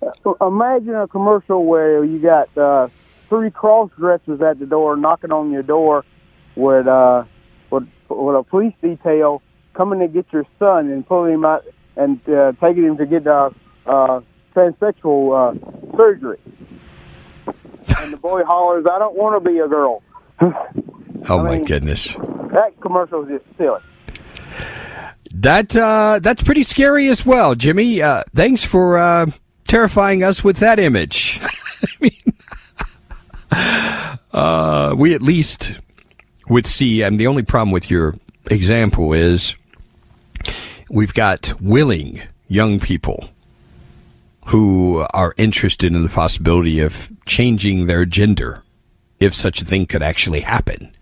Uh, 0.00 0.46
Imagine 0.46 0.94
a 0.94 1.08
commercial 1.08 1.66
where 1.66 2.02
you 2.02 2.20
got 2.20 2.56
uh, 2.56 2.88
three 3.28 3.50
cross 3.50 3.90
dressers 3.98 4.40
at 4.40 4.58
the 4.58 4.64
door 4.64 4.96
knocking 4.96 5.30
on 5.30 5.50
your 5.50 5.62
door 5.62 6.06
with, 6.56 6.86
uh, 6.86 7.24
with, 8.16 8.36
a 8.36 8.42
police 8.42 8.74
detail 8.82 9.42
coming 9.74 10.00
to 10.00 10.08
get 10.08 10.26
your 10.32 10.46
son 10.58 10.90
and 10.90 11.06
pulling 11.06 11.34
him 11.34 11.44
out 11.44 11.64
and 11.96 12.20
uh, 12.28 12.52
taking 12.60 12.84
him 12.84 12.96
to 12.96 13.06
get 13.06 13.26
uh, 13.26 13.50
uh, 13.86 14.20
transsexual 14.54 15.56
uh, 15.56 15.96
surgery. 15.96 16.38
and 17.98 18.12
the 18.12 18.16
boy 18.16 18.44
hollers, 18.44 18.86
"I 18.90 18.98
don't 18.98 19.16
want 19.16 19.42
to 19.42 19.50
be 19.50 19.58
a 19.58 19.68
girl." 19.68 20.02
Oh 21.28 21.42
my 21.42 21.58
goodness. 21.58 22.14
That 22.14 22.72
commercial 22.80 23.22
is 23.24 23.40
just 23.40 23.56
silly. 23.56 23.80
That 25.34 25.76
uh, 25.76 26.20
that's 26.22 26.42
pretty 26.42 26.62
scary 26.62 27.08
as 27.08 27.24
well, 27.24 27.54
Jimmy. 27.54 28.02
Uh, 28.02 28.22
thanks 28.34 28.64
for 28.64 28.98
uh, 28.98 29.26
terrifying 29.66 30.22
us 30.22 30.44
with 30.44 30.58
that 30.58 30.78
image. 30.78 31.40
I 31.82 31.88
mean, 32.00 32.34
uh, 34.32 34.94
we 34.96 35.14
at 35.14 35.22
least 35.22 35.80
see. 36.66 37.02
And 37.02 37.18
the 37.18 37.26
only 37.26 37.42
problem 37.42 37.70
with 37.70 37.90
your 37.90 38.14
example 38.50 39.12
is 39.12 39.54
we've 40.90 41.14
got 41.14 41.60
willing 41.60 42.22
young 42.48 42.78
people 42.78 43.30
who 44.46 45.06
are 45.14 45.34
interested 45.36 45.94
in 45.94 46.02
the 46.02 46.08
possibility 46.08 46.80
of 46.80 47.10
changing 47.26 47.86
their 47.86 48.04
gender 48.04 48.62
if 49.20 49.34
such 49.34 49.62
a 49.62 49.64
thing 49.64 49.86
could 49.86 50.02
actually 50.02 50.40
happen. 50.40 50.94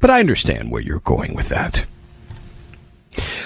But 0.00 0.10
I 0.10 0.20
understand 0.20 0.70
where 0.70 0.82
you're 0.82 1.00
going 1.00 1.34
with 1.34 1.48
that. 1.48 1.86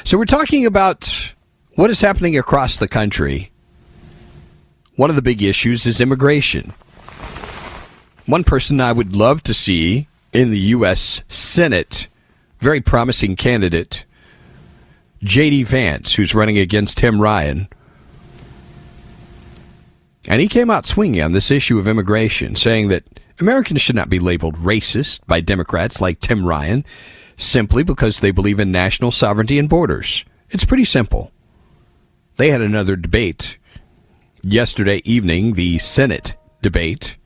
So 0.05 0.17
we're 0.17 0.25
talking 0.25 0.65
about 0.65 1.35
what 1.75 1.91
is 1.91 2.01
happening 2.01 2.39
across 2.39 2.79
the 2.79 2.89
country. 2.89 3.51
One 4.97 5.11
of 5.11 5.17
the 5.17 5.23
big 5.23 5.43
issues 5.43 5.87
is 5.87 6.01
immigration. 6.01 6.73
One 8.25 8.43
person 8.43 8.81
I 8.81 8.93
would 8.93 9.15
love 9.15 9.43
to 9.45 9.55
see 9.55 10.09
in 10.37 10.51
the 10.51 10.59
U.S. 10.59 11.23
Senate, 11.29 12.09
very 12.59 12.83
promising 12.83 13.37
candidate, 13.37 14.05
J.D. 15.23 15.63
Vance, 15.63 16.17
who's 16.17 16.35
running 16.35 16.59
against 16.59 16.99
Tim 16.99 17.23
Ryan. 17.23 17.69
And 20.27 20.43
he 20.43 20.47
came 20.47 20.71
out 20.71 20.85
swinging 20.85 21.23
on 21.23 21.33
this 21.33 21.51
issue 21.51 21.79
of 21.79 21.89
immigration, 21.89 22.55
saying 22.55 22.89
that 22.89 23.19
Americans 23.41 23.81
should 23.81 23.97
not 23.97 24.11
be 24.11 24.19
labeled 24.19 24.57
racist 24.57 25.21
by 25.27 25.41
Democrats 25.41 26.03
like 26.03 26.21
Tim 26.21 26.45
Ryan 26.45 26.85
simply 27.39 27.83
because 27.83 28.21
they 28.21 28.31
believe 28.31 28.61
in 28.61 28.71
national 28.71 29.13
sovereignty 29.13 29.59
and 29.59 29.71
borders. 29.71 30.23
It's 30.51 30.67
pretty 30.67 30.85
simple. 30.85 31.33
They 32.37 32.51
had 32.51 32.61
another 32.61 32.95
debate 32.95 33.57
yesterday 34.43 35.01
evening, 35.07 35.55
the 35.55 35.79
Senate 35.79 36.37
debate 36.61 37.17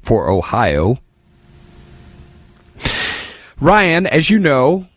for 0.00 0.28
Ohio. 0.28 0.98
Ryan, 3.60 4.06
as 4.06 4.28
you 4.28 4.38
know, 4.38 4.88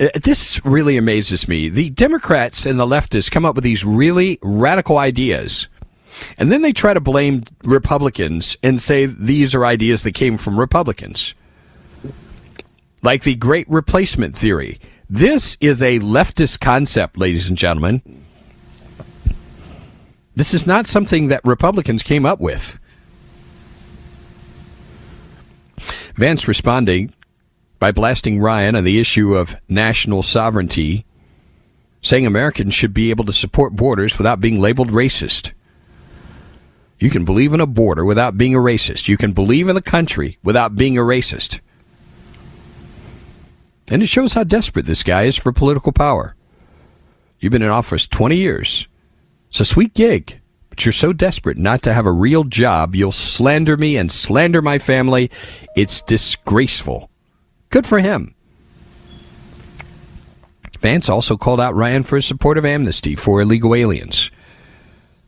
uh, 0.00 0.08
this 0.22 0.64
really 0.64 0.96
amazes 0.96 1.48
me. 1.48 1.68
The 1.68 1.90
Democrats 1.90 2.66
and 2.66 2.78
the 2.78 2.86
leftists 2.86 3.30
come 3.30 3.44
up 3.44 3.54
with 3.54 3.64
these 3.64 3.84
really 3.84 4.38
radical 4.42 4.98
ideas. 4.98 5.68
And 6.38 6.52
then 6.52 6.62
they 6.62 6.72
try 6.72 6.94
to 6.94 7.00
blame 7.00 7.44
Republicans 7.64 8.56
and 8.62 8.80
say 8.80 9.06
these 9.06 9.54
are 9.54 9.64
ideas 9.64 10.02
that 10.02 10.12
came 10.12 10.38
from 10.38 10.58
Republicans. 10.58 11.34
Like 13.02 13.22
the 13.22 13.34
great 13.34 13.68
replacement 13.68 14.36
theory. 14.36 14.80
This 15.08 15.56
is 15.60 15.82
a 15.82 15.98
leftist 16.00 16.60
concept, 16.60 17.18
ladies 17.18 17.48
and 17.48 17.58
gentlemen. 17.58 18.02
This 20.34 20.54
is 20.54 20.66
not 20.66 20.86
something 20.86 21.28
that 21.28 21.44
Republicans 21.44 22.02
came 22.02 22.24
up 22.24 22.40
with. 22.40 22.78
Vance 26.14 26.46
responding 26.46 27.12
by 27.78 27.90
blasting 27.90 28.38
Ryan 28.38 28.76
on 28.76 28.84
the 28.84 29.00
issue 29.00 29.34
of 29.34 29.56
national 29.68 30.22
sovereignty, 30.22 31.04
saying 32.00 32.26
Americans 32.26 32.74
should 32.74 32.94
be 32.94 33.10
able 33.10 33.24
to 33.24 33.32
support 33.32 33.74
borders 33.74 34.18
without 34.18 34.40
being 34.40 34.60
labeled 34.60 34.90
racist. 34.90 35.52
You 37.00 37.10
can 37.10 37.24
believe 37.24 37.52
in 37.52 37.60
a 37.60 37.66
border 37.66 38.04
without 38.04 38.38
being 38.38 38.54
a 38.54 38.58
racist. 38.58 39.08
You 39.08 39.16
can 39.16 39.32
believe 39.32 39.68
in 39.68 39.76
a 39.76 39.82
country 39.82 40.38
without 40.44 40.76
being 40.76 40.96
a 40.96 41.02
racist. 41.02 41.58
And 43.88 44.02
it 44.02 44.06
shows 44.06 44.34
how 44.34 44.44
desperate 44.44 44.86
this 44.86 45.02
guy 45.02 45.24
is 45.24 45.36
for 45.36 45.50
political 45.50 45.90
power. 45.90 46.36
You've 47.40 47.50
been 47.50 47.62
in 47.62 47.70
office 47.70 48.06
20 48.06 48.36
years. 48.36 48.86
It's 49.50 49.58
a 49.58 49.64
sweet 49.64 49.94
gig, 49.94 50.40
but 50.72 50.86
you're 50.86 50.92
so 50.94 51.12
desperate 51.12 51.58
not 51.58 51.82
to 51.82 51.92
have 51.92 52.06
a 52.06 52.10
real 52.10 52.44
job, 52.44 52.94
you'll 52.94 53.12
slander 53.12 53.76
me 53.76 53.98
and 53.98 54.10
slander 54.10 54.62
my 54.62 54.78
family. 54.78 55.30
It's 55.76 56.00
disgraceful. 56.00 57.10
Good 57.68 57.84
for 57.84 57.98
him. 57.98 58.34
Vance 60.80 61.10
also 61.10 61.36
called 61.36 61.60
out 61.60 61.74
Ryan 61.74 62.04
for 62.04 62.16
his 62.16 62.24
support 62.24 62.56
of 62.56 62.64
amnesty 62.64 63.14
for 63.14 63.42
illegal 63.42 63.74
aliens, 63.74 64.30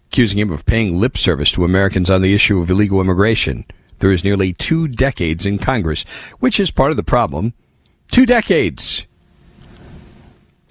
accusing 0.07 0.39
him 0.39 0.51
of 0.51 0.65
paying 0.65 0.99
lip 0.99 1.19
service 1.19 1.53
to 1.53 1.67
Americans 1.67 2.11
on 2.11 2.23
the 2.23 2.33
issue 2.33 2.63
of 2.63 2.71
illegal 2.71 3.03
immigration. 3.03 3.67
There 3.99 4.13
is 4.13 4.25
nearly 4.25 4.55
two 4.55 4.89
decades 4.89 5.45
in 5.45 5.59
Congress, 5.59 6.07
which 6.41 6.59
is 6.59 6.71
part 6.71 6.91
of 6.91 6.97
the 6.97 7.03
problem. 7.03 7.53
Two 8.11 8.25
decades. 8.25 9.05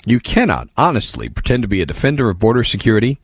You 0.08 0.20
cannot 0.20 0.70
honestly 0.76 1.30
pretend 1.30 1.62
to 1.62 1.68
be 1.68 1.84
a 1.84 1.86
defender 1.86 2.32
of 2.32 2.40
border 2.40 2.64
security 2.64 3.20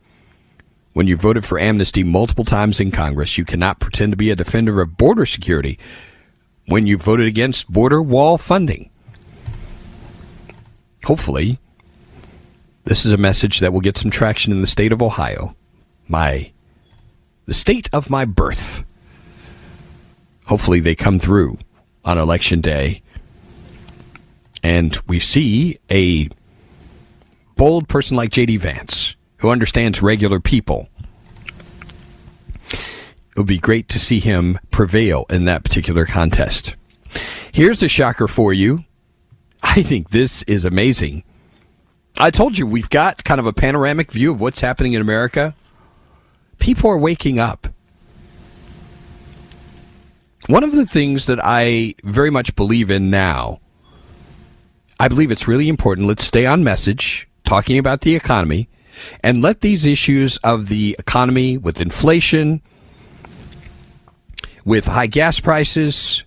when 0.92 1.06
you 1.06 1.16
voted 1.16 1.44
for 1.44 1.58
amnesty 1.58 2.02
multiple 2.02 2.44
times 2.44 2.80
in 2.80 2.90
Congress. 2.90 3.38
You 3.38 3.44
cannot 3.44 3.80
pretend 3.80 4.12
to 4.12 4.16
be 4.16 4.30
a 4.30 4.36
defender 4.36 4.80
of 4.80 4.96
border 4.96 5.26
security 5.26 5.78
when 6.66 6.86
you 6.86 6.96
voted 6.96 7.26
against 7.26 7.70
border 7.70 8.02
wall 8.02 8.38
funding. 8.38 8.90
Hopefully, 11.04 11.58
this 12.84 13.06
is 13.06 13.12
a 13.12 13.16
message 13.16 13.60
that 13.60 13.72
will 13.72 13.80
get 13.80 13.96
some 13.96 14.10
traction 14.10 14.52
in 14.52 14.60
the 14.60 14.66
state 14.66 14.92
of 14.92 15.02
Ohio, 15.02 15.54
my 16.08 16.52
the 17.46 17.54
state 17.54 17.88
of 17.92 18.10
my 18.10 18.24
birth. 18.24 18.84
Hopefully, 20.46 20.80
they 20.80 20.94
come 20.94 21.18
through 21.18 21.58
on 22.04 22.18
election 22.18 22.60
day, 22.60 23.02
and 24.62 24.98
we 25.06 25.18
see 25.18 25.78
a 25.90 26.28
bold 27.56 27.88
person 27.88 28.16
like 28.16 28.30
J.D. 28.30 28.56
Vance 28.58 29.14
who 29.40 29.50
understands 29.50 30.02
regular 30.02 30.40
people. 30.40 30.88
It 32.72 33.36
would 33.36 33.46
be 33.46 33.58
great 33.58 33.88
to 33.88 33.98
see 33.98 34.20
him 34.20 34.58
prevail 34.70 35.26
in 35.30 35.44
that 35.46 35.64
particular 35.64 36.04
contest. 36.06 36.76
Here's 37.52 37.82
a 37.82 37.88
shocker 37.88 38.28
for 38.28 38.52
you. 38.52 38.84
I 39.62 39.82
think 39.82 40.10
this 40.10 40.42
is 40.44 40.64
amazing. 40.64 41.24
I 42.18 42.30
told 42.30 42.58
you 42.58 42.66
we've 42.66 42.90
got 42.90 43.24
kind 43.24 43.40
of 43.40 43.46
a 43.46 43.52
panoramic 43.52 44.12
view 44.12 44.32
of 44.32 44.40
what's 44.40 44.60
happening 44.60 44.92
in 44.92 45.00
America. 45.00 45.54
People 46.58 46.90
are 46.90 46.98
waking 46.98 47.38
up. 47.38 47.68
One 50.46 50.64
of 50.64 50.72
the 50.72 50.86
things 50.86 51.26
that 51.26 51.38
I 51.42 51.94
very 52.02 52.30
much 52.30 52.56
believe 52.56 52.90
in 52.90 53.10
now, 53.10 53.60
I 54.98 55.08
believe 55.08 55.30
it's 55.30 55.48
really 55.48 55.68
important. 55.68 56.08
Let's 56.08 56.24
stay 56.24 56.44
on 56.46 56.64
message, 56.64 57.28
talking 57.44 57.78
about 57.78 58.00
the 58.00 58.16
economy, 58.16 58.68
and 59.22 59.42
let 59.42 59.60
these 59.60 59.86
issues 59.86 60.36
of 60.38 60.68
the 60.68 60.96
economy 60.98 61.56
with 61.56 61.80
inflation, 61.80 62.60
with 64.64 64.86
high 64.86 65.06
gas 65.06 65.40
prices, 65.40 66.24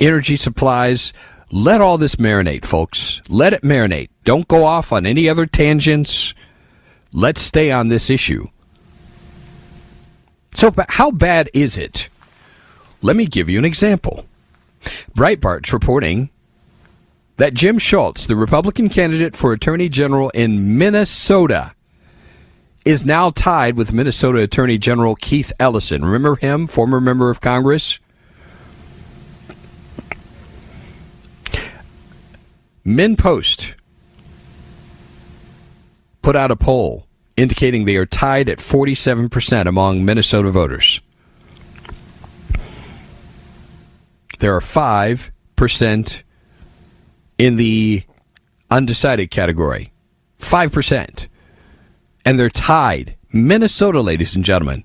energy 0.00 0.36
supplies, 0.36 1.12
let 1.50 1.82
all 1.82 1.98
this 1.98 2.16
marinate, 2.16 2.64
folks. 2.64 3.20
Let 3.28 3.52
it 3.52 3.62
marinate. 3.62 4.08
Don't 4.24 4.48
go 4.48 4.64
off 4.64 4.90
on 4.90 5.04
any 5.04 5.28
other 5.28 5.44
tangents. 5.44 6.34
Let's 7.12 7.42
stay 7.42 7.70
on 7.70 7.88
this 7.88 8.08
issue. 8.08 8.48
So, 10.54 10.72
how 10.88 11.10
bad 11.10 11.50
is 11.52 11.76
it? 11.76 12.08
Let 13.02 13.16
me 13.16 13.26
give 13.26 13.48
you 13.48 13.58
an 13.58 13.64
example. 13.64 14.24
Breitbart's 15.14 15.72
reporting 15.72 16.30
that 17.36 17.54
Jim 17.54 17.78
Schultz, 17.78 18.26
the 18.26 18.36
Republican 18.36 18.88
candidate 18.88 19.36
for 19.36 19.52
Attorney 19.52 19.88
General 19.88 20.30
in 20.30 20.78
Minnesota, 20.78 21.74
is 22.84 23.04
now 23.04 23.30
tied 23.30 23.76
with 23.76 23.92
Minnesota 23.92 24.40
Attorney 24.40 24.78
General 24.78 25.14
Keith 25.14 25.52
Ellison. 25.60 26.04
Remember 26.04 26.36
him, 26.36 26.66
former 26.66 27.00
member 27.00 27.30
of 27.30 27.40
Congress? 27.40 27.98
MinnPost 32.84 33.74
put 36.20 36.34
out 36.34 36.50
a 36.50 36.56
poll 36.56 37.06
indicating 37.36 37.84
they 37.84 37.96
are 37.96 38.06
tied 38.06 38.48
at 38.48 38.58
47% 38.58 39.66
among 39.66 40.04
Minnesota 40.04 40.50
voters. 40.50 41.00
There 44.40 44.54
are 44.56 44.60
5% 44.60 46.22
in 47.38 47.56
the 47.56 48.02
undecided 48.70 49.30
category. 49.30 49.92
5%. 50.40 51.28
And 52.24 52.38
they're 52.38 52.50
tied. 52.50 53.16
Minnesota, 53.32 54.00
ladies 54.00 54.36
and 54.36 54.44
gentlemen. 54.44 54.84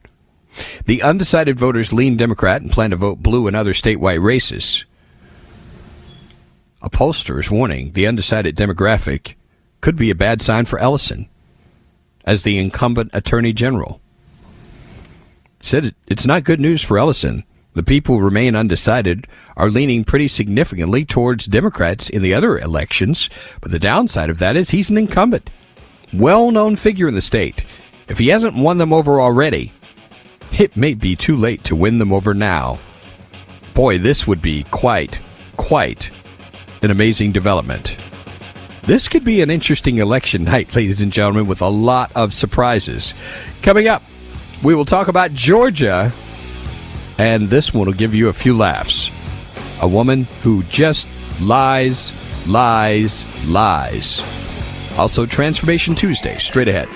The 0.86 1.04
undecided 1.04 1.60
voters 1.60 1.94
lean 1.94 2.18
Democrat 2.18 2.62
and 2.62 2.72
plan 2.72 2.92
to 2.92 2.96
vote 2.96 3.22
blue 3.22 3.48
in 3.48 3.56
other 3.56 3.74
statewide 3.74 4.24
races. 4.24 4.86
A 6.82 6.90
pollster 6.90 7.40
is 7.40 7.52
warning 7.52 7.92
the 7.92 8.08
undecided 8.08 8.56
demographic 8.56 9.36
could 9.82 9.96
be 9.96 10.10
a 10.10 10.16
bad 10.16 10.42
sign 10.42 10.66
for 10.66 10.80
Ellison 10.80 11.28
as 12.24 12.44
the 12.44 12.58
incumbent 12.58 13.12
attorney 13.14 13.54
general. 13.54 14.02
Said 15.60 15.96
it's 16.08 16.26
not 16.26 16.44
good 16.44 16.60
news 16.60 16.84
for 16.84 16.98
Ellison. 16.98 17.44
The 17.74 17.84
people 17.84 18.18
who 18.18 18.24
remain 18.24 18.56
undecided 18.56 19.28
are 19.56 19.70
leaning 19.70 20.04
pretty 20.04 20.28
significantly 20.28 21.06
towards 21.06 21.46
Democrats 21.46 22.10
in 22.10 22.22
the 22.22 22.34
other 22.34 22.58
elections, 22.58 23.30
but 23.62 23.72
the 23.72 23.80
downside 23.80 24.30
of 24.30 24.40
that 24.40 24.58
is 24.58 24.72
he's 24.72 24.90
an 24.90 24.98
incumbent, 24.98 25.50
well 26.14 26.52
known 26.52 26.76
figure 26.76 27.08
in 27.08 27.16
the 27.16 27.22
state. 27.22 27.66
If 28.08 28.20
he 28.20 28.30
hasn't 28.30 28.56
won 28.56 28.78
them 28.78 28.94
over 28.94 29.20
already, 29.20 29.74
it 30.58 30.78
may 30.78 30.94
be 30.94 31.16
too 31.16 31.36
late 31.36 31.64
to 31.66 31.76
win 31.76 31.98
them 32.00 32.14
over 32.14 32.34
now. 32.34 32.80
Boy, 33.74 33.98
this 33.98 34.26
would 34.26 34.42
be 34.42 34.64
quite, 34.72 35.20
quite 35.58 36.10
an 36.82 36.92
amazing 36.92 37.32
development. 37.32 37.98
This 38.84 39.10
could 39.10 39.24
be 39.24 39.42
an 39.42 39.52
interesting 39.52 39.98
election 39.98 40.46
night, 40.46 40.74
ladies 40.76 41.02
and 41.02 41.12
gentlemen, 41.12 41.48
with 41.48 41.62
a 41.62 41.68
lot 41.68 42.12
of 42.16 42.34
surprises. 42.34 43.14
Coming 43.62 43.88
up, 43.88 44.02
we 44.64 44.74
will 44.74 44.86
talk 44.86 45.10
about 45.10 45.34
Georgia, 45.34 46.12
and 47.18 47.50
this 47.50 47.74
one 47.74 47.88
will 47.88 47.94
give 47.94 48.16
you 48.16 48.30
a 48.30 48.34
few 48.34 48.56
laughs. 48.56 49.12
A 49.82 49.88
woman 49.88 50.24
who 50.42 50.64
just 50.64 51.08
lies, 51.42 52.48
lies, 52.48 53.46
lies. 53.46 54.47
Also, 54.98 55.28
Transformation 55.28 55.94
Tuesday, 55.94 56.38
straight 56.40 56.68
ahead. 56.68 56.90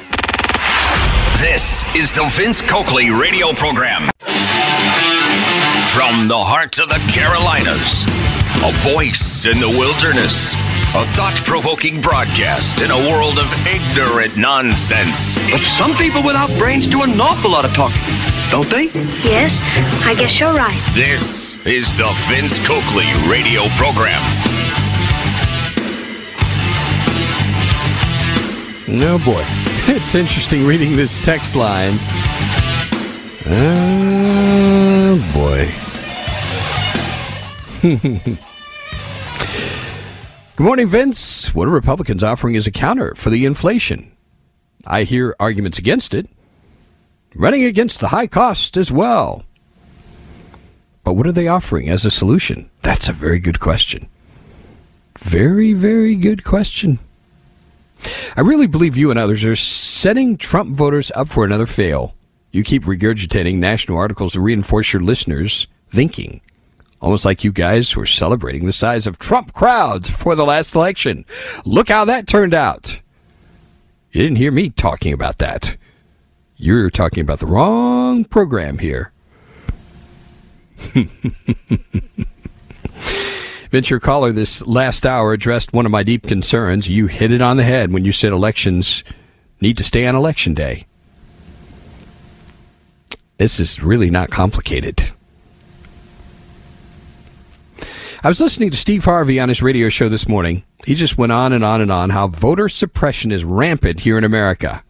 This 1.39 1.83
is 1.95 2.13
the 2.15 2.27
Vince 2.31 2.61
Coakley 2.61 3.11
radio 3.11 3.53
program. 3.53 4.09
From 5.93 6.27
the 6.27 6.39
heart 6.39 6.79
of 6.79 6.89
the 6.89 6.99
Carolinas, 7.13 8.05
a 8.63 8.71
voice 8.81 9.45
in 9.45 9.59
the 9.59 9.69
wilderness, 9.69 10.55
a 10.97 11.05
thought 11.13 11.39
provoking 11.45 12.01
broadcast 12.01 12.81
in 12.81 12.89
a 12.89 12.97
world 12.97 13.37
of 13.37 13.45
ignorant 13.67 14.35
nonsense. 14.35 15.37
But 15.51 15.61
some 15.77 15.95
people 15.97 16.23
without 16.23 16.49
brains 16.57 16.87
do 16.87 17.03
an 17.03 17.19
awful 17.21 17.51
lot 17.51 17.65
of 17.65 17.73
talking, 17.73 18.01
don't 18.49 18.69
they? 18.69 18.85
Yes, 19.21 19.59
I 20.05 20.15
guess 20.15 20.39
you're 20.39 20.53
right. 20.53 20.81
This 20.93 21.63
is 21.67 21.93
the 21.95 22.09
Vince 22.27 22.57
Coakley 22.65 23.13
radio 23.29 23.67
program. 23.77 24.21
No 28.87 29.17
boy. 29.19 29.45
It's 29.87 30.15
interesting 30.15 30.65
reading 30.65 30.95
this 30.95 31.17
text 31.23 31.55
line. 31.55 31.97
Oh 33.47 35.31
boy. 35.33 35.73
Good 40.55 40.63
morning, 40.63 40.89
Vince. 40.89 41.53
What 41.55 41.67
are 41.67 41.71
Republicans 41.71 42.23
offering 42.23 42.55
as 42.55 42.67
a 42.67 42.71
counter 42.71 43.15
for 43.15 43.29
the 43.29 43.45
inflation? 43.45 44.11
I 44.85 45.03
hear 45.03 45.35
arguments 45.39 45.77
against 45.77 46.13
it, 46.13 46.29
running 47.35 47.63
against 47.63 47.99
the 47.99 48.09
high 48.09 48.27
cost 48.27 48.77
as 48.77 48.91
well. 48.91 49.43
But 51.03 51.13
what 51.13 51.27
are 51.27 51.31
they 51.31 51.47
offering 51.47 51.89
as 51.89 52.05
a 52.05 52.11
solution? 52.11 52.69
That's 52.81 53.09
a 53.09 53.13
very 53.13 53.39
good 53.39 53.59
question. 53.59 54.07
Very, 55.17 55.73
very 55.73 56.15
good 56.15 56.43
question. 56.43 56.99
I 58.35 58.41
really 58.41 58.67
believe 58.67 58.97
you 58.97 59.09
and 59.09 59.19
others 59.19 59.43
are 59.43 59.55
setting 59.55 60.37
Trump 60.37 60.75
voters 60.75 61.11
up 61.15 61.29
for 61.29 61.45
another 61.45 61.65
fail. 61.65 62.15
You 62.51 62.63
keep 62.63 62.83
regurgitating 62.83 63.57
national 63.57 63.97
articles 63.97 64.33
to 64.33 64.41
reinforce 64.41 64.93
your 64.93 65.01
listeners' 65.01 65.67
thinking. 65.89 66.41
Almost 67.01 67.25
like 67.25 67.43
you 67.43 67.51
guys 67.51 67.95
were 67.95 68.05
celebrating 68.05 68.65
the 68.65 68.73
size 68.73 69.07
of 69.07 69.17
Trump 69.17 69.53
crowds 69.53 70.09
before 70.09 70.35
the 70.35 70.45
last 70.45 70.75
election. 70.75 71.25
Look 71.65 71.89
how 71.89 72.05
that 72.05 72.27
turned 72.27 72.53
out. 72.53 72.99
You 74.11 74.21
didn't 74.21 74.37
hear 74.37 74.51
me 74.51 74.69
talking 74.69 75.13
about 75.13 75.39
that. 75.39 75.77
You're 76.57 76.89
talking 76.89 77.21
about 77.21 77.39
the 77.39 77.47
wrong 77.47 78.25
program 78.25 78.77
here. 78.77 79.11
Venture 83.71 84.01
caller 84.01 84.33
this 84.33 84.61
last 84.67 85.05
hour 85.05 85.31
addressed 85.31 85.71
one 85.71 85.85
of 85.85 85.91
my 85.93 86.03
deep 86.03 86.27
concerns. 86.27 86.89
You 86.89 87.07
hit 87.07 87.31
it 87.31 87.41
on 87.41 87.55
the 87.55 87.63
head 87.63 87.93
when 87.93 88.03
you 88.03 88.11
said 88.11 88.33
elections 88.33 89.05
need 89.61 89.77
to 89.77 89.83
stay 89.83 90.05
on 90.05 90.13
election 90.13 90.53
day. 90.53 90.85
This 93.37 93.61
is 93.61 93.81
really 93.81 94.09
not 94.09 94.29
complicated. 94.29 95.13
I 98.23 98.27
was 98.27 98.41
listening 98.41 98.71
to 98.71 98.77
Steve 98.77 99.05
Harvey 99.05 99.39
on 99.39 99.49
his 99.49 99.63
radio 99.63 99.87
show 99.87 100.09
this 100.09 100.27
morning. 100.27 100.63
He 100.85 100.93
just 100.93 101.17
went 101.17 101.31
on 101.31 101.53
and 101.53 101.63
on 101.63 101.79
and 101.79 101.91
on 101.91 102.09
how 102.09 102.27
voter 102.27 102.67
suppression 102.67 103.31
is 103.31 103.45
rampant 103.45 104.01
here 104.01 104.17
in 104.17 104.25
America. 104.25 104.83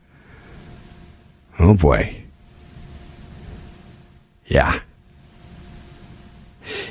Oh 1.60 1.76
boy. 1.76 2.24
Yeah. 4.48 4.80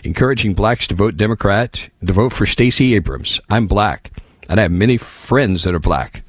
Encouraging 0.05 0.55
blacks 0.55 0.87
to 0.89 0.95
vote 0.95 1.16
Democrat, 1.16 1.89
to 2.05 2.12
vote 2.12 2.33
for 2.33 2.47
Stacey 2.47 2.95
Abrams. 2.95 3.41
I'm 3.49 3.66
black. 3.66 4.12
And 4.49 4.59
I 4.59 4.64
have 4.64 4.72
many 4.72 4.97
friends 4.97 5.64
that 5.64 5.74
are 5.74 5.81
black. 5.81 6.22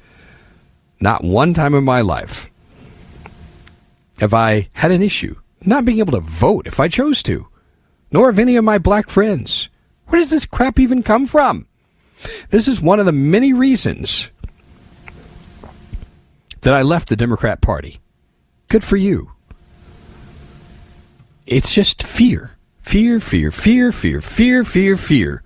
Not 1.00 1.24
one 1.24 1.54
time 1.54 1.74
in 1.74 1.84
my 1.84 2.00
life 2.00 2.50
have 4.18 4.32
I 4.32 4.68
had 4.74 4.92
an 4.92 5.02
issue 5.02 5.34
not 5.64 5.84
being 5.84 5.98
able 5.98 6.12
to 6.12 6.20
vote 6.20 6.66
if 6.66 6.78
I 6.78 6.88
chose 6.88 7.22
to, 7.24 7.48
nor 8.10 8.26
have 8.26 8.38
any 8.38 8.56
of 8.56 8.64
my 8.64 8.78
black 8.78 9.08
friends. 9.08 9.68
Where 10.06 10.20
does 10.20 10.30
this 10.30 10.46
crap 10.46 10.78
even 10.78 11.02
come 11.02 11.26
from? 11.26 11.66
This 12.50 12.68
is 12.68 12.80
one 12.80 13.00
of 13.00 13.06
the 13.06 13.12
many 13.12 13.52
reasons 13.52 14.28
that 16.60 16.74
I 16.74 16.82
left 16.82 17.08
the 17.08 17.16
Democrat 17.16 17.60
Party. 17.60 18.00
Good 18.68 18.84
for 18.84 18.96
you. 18.96 19.32
It's 21.46 21.74
just 21.74 22.02
fear. 22.02 22.56
Fear, 22.82 23.20
fear, 23.20 23.50
fear, 23.50 23.92
fear, 23.92 24.20
fear, 24.20 24.64
fear, 24.64 24.96
fear. 24.96 25.42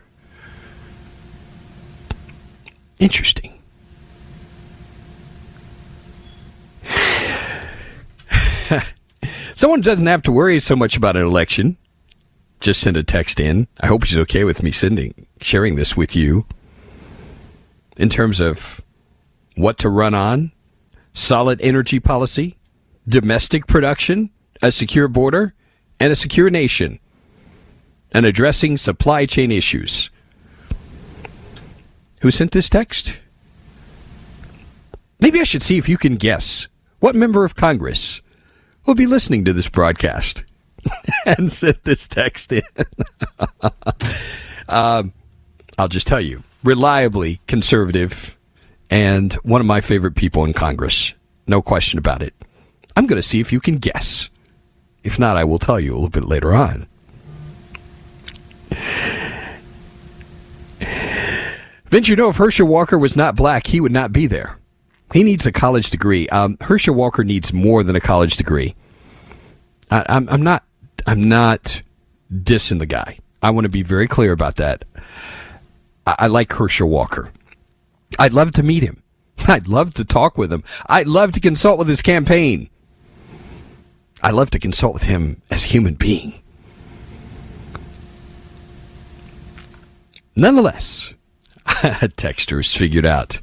Interesting. 2.99 3.53
Someone 9.55 9.81
doesn't 9.81 10.07
have 10.07 10.23
to 10.23 10.33
worry 10.33 10.59
so 10.61 10.75
much 10.75 10.97
about 10.97 11.17
an 11.17 11.25
election. 11.25 11.77
Just 12.59 12.81
send 12.81 12.97
a 12.97 13.03
text 13.03 13.39
in. 13.39 13.69
I 13.81 13.87
hope 13.87 14.05
she's 14.05 14.19
okay 14.19 14.45
with 14.45 14.63
me 14.63 14.73
sending 14.73 15.27
sharing 15.41 15.77
this 15.77 15.97
with 15.97 16.17
you. 16.17 16.47
In 17.97 18.09
terms 18.09 18.41
of 18.41 18.81
what 19.55 19.79
to 19.79 19.89
run 19.89 20.15
on, 20.15 20.53
solid 21.13 21.61
energy 21.63 22.01
policy, 22.01 22.59
domestic 23.09 23.67
production, 23.67 24.31
a 24.61 24.73
secure 24.73 25.09
border, 25.09 25.55
and 25.99 26.13
a 26.13 26.17
secure 26.17 26.51
nation, 26.51 26.99
and 28.17 28.25
addressing 28.25 28.79
supply 28.79 29.27
chain 29.27 29.53
issues. 29.53 30.09
Who 32.23 32.31
sent 32.31 32.53
this 32.53 32.71
text? 32.71 33.19
Maybe 35.21 35.39
I 35.39 35.45
should 35.45 35.61
see 35.61 35.77
if 35.77 35.87
you 35.87 35.99
can 35.99 36.17
guess 36.17 36.67
what 36.99 37.15
member 37.15 37.45
of 37.45 37.57
Congress 37.57 38.23
will 38.87 38.95
be 38.95 39.05
listening 39.05 39.45
to 39.45 39.53
this 39.53 39.69
broadcast 39.69 40.47
and 41.27 41.53
sent 41.53 41.85
this 41.85 42.09
text 42.09 42.55
in. 42.55 42.63
um, 44.71 45.13
I'll 45.77 45.89
just 45.89 46.07
tell 46.07 46.21
you, 46.21 46.43
reliably 46.65 47.43
conservative 47.47 48.35
and 48.89 49.35
one 49.43 49.61
of 49.61 49.67
my 49.67 49.83
favorite 49.83 50.15
people 50.15 50.43
in 50.47 50.55
Congress. 50.55 51.13
No 51.47 51.61
question 51.61 51.99
about 51.99 52.23
it. 52.23 52.33
I'm 52.97 53.07
going 53.07 53.21
to 53.21 53.29
see 53.29 53.41
if 53.41 53.53
you 53.53 53.61
can 53.61 53.77
guess. 53.77 54.31
If 55.05 55.19
not, 55.19 55.37
I 55.37 55.45
will 55.45 55.59
tell 55.59 55.79
you 55.79 55.93
a 55.93 55.97
little 55.97 56.09
bit 56.09 56.25
later 56.25 56.55
on. 56.55 56.89
Vince, 61.91 62.09
you 62.09 62.17
know, 62.17 62.31
if 62.31 62.37
Herschel 62.37 62.67
Walker 62.67 62.99
was 62.99 63.17
not 63.17 63.37
black, 63.37 63.69
he 63.69 63.81
would 63.81 63.93
not 63.93 64.13
be 64.13 64.27
there. 64.27 64.59
He 65.13 65.23
needs 65.23 65.47
a 65.47 65.53
college 65.53 65.91
degree. 65.91 66.29
Um, 66.29 66.57
Herschel 66.61 66.95
Walker 66.95 67.23
needs 67.23 67.53
more 67.53 67.83
than 67.83 67.95
a 67.95 68.01
college 68.01 68.37
degree. 68.37 68.75
I, 69.91 70.05
I'm, 70.09 70.29
I'm 70.29 70.43
not. 70.43 70.65
I'm 71.07 71.29
not 71.29 71.83
dissing 72.33 72.81
the 72.81 72.87
guy. 72.87 73.21
I 73.41 73.51
want 73.51 73.65
to 73.65 73.69
be 73.69 73.83
very 73.83 74.09
clear 74.09 74.33
about 74.33 74.57
that. 74.57 74.85
I, 76.07 76.17
I 76.21 76.27
like 76.27 76.53
Herschel 76.53 76.89
Walker. 76.89 77.31
I'd 78.19 78.33
love 78.33 78.53
to 78.53 78.65
meet 78.65 78.83
him. 78.83 79.03
I'd 79.39 79.69
love 79.69 79.95
to 79.95 80.05
talk 80.05 80.37
with 80.37 80.53
him. 80.53 80.65
I'd 80.87 81.07
love 81.07 81.33
to 81.33 81.41
consult 81.41 81.79
with 81.79 81.87
his 81.87 82.03
campaign. 82.03 82.69
I'd 84.23 84.35
love 84.35 84.51
to 84.51 84.59
consult 84.59 84.95
with 84.95 85.05
him 85.05 85.43
as 85.51 85.63
a 85.63 85.69
human 85.69 85.95
being. 85.95 86.43
Nonetheless, 90.35 91.15
texters 92.17 92.77
figured 92.77 93.07
out 93.07 93.41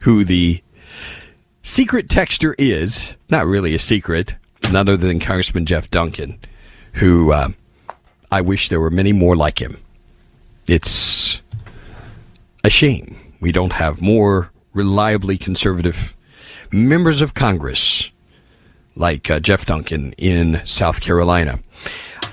who 0.00 0.24
the 0.24 0.62
secret 1.62 2.08
texter 2.08 2.54
is. 2.58 3.16
Not 3.28 3.46
really 3.46 3.74
a 3.74 3.78
secret, 3.78 4.36
none 4.64 4.88
other 4.88 4.96
than 4.96 5.20
Congressman 5.20 5.66
Jeff 5.66 5.90
Duncan, 5.90 6.38
who 6.94 7.32
uh, 7.32 7.48
I 8.30 8.40
wish 8.40 8.68
there 8.68 8.80
were 8.80 8.90
many 8.90 9.12
more 9.12 9.36
like 9.36 9.60
him. 9.60 9.78
It's 10.66 11.42
a 12.64 12.70
shame 12.70 13.16
we 13.40 13.52
don't 13.52 13.72
have 13.72 14.00
more 14.00 14.50
reliably 14.72 15.38
conservative 15.38 16.14
members 16.70 17.20
of 17.20 17.34
Congress 17.34 18.10
like 18.94 19.30
uh, 19.30 19.40
Jeff 19.40 19.66
Duncan 19.66 20.12
in 20.12 20.60
South 20.64 21.00
Carolina. 21.00 21.58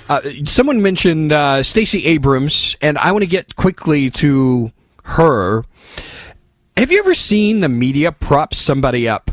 Uh, 0.09 0.21
someone 0.45 0.81
mentioned 0.81 1.31
uh, 1.31 1.63
Stacey 1.63 2.05
Abrams, 2.05 2.75
and 2.81 2.97
I 2.97 3.11
want 3.11 3.23
to 3.23 3.27
get 3.27 3.55
quickly 3.55 4.09
to 4.11 4.71
her. 5.07 5.63
Have 6.75 6.91
you 6.91 6.99
ever 6.99 7.13
seen 7.13 7.59
the 7.59 7.69
media 7.69 8.11
prop 8.11 8.53
somebody 8.53 9.07
up 9.07 9.31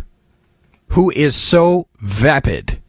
who 0.88 1.10
is 1.10 1.36
so 1.36 1.88
vapid? 2.00 2.80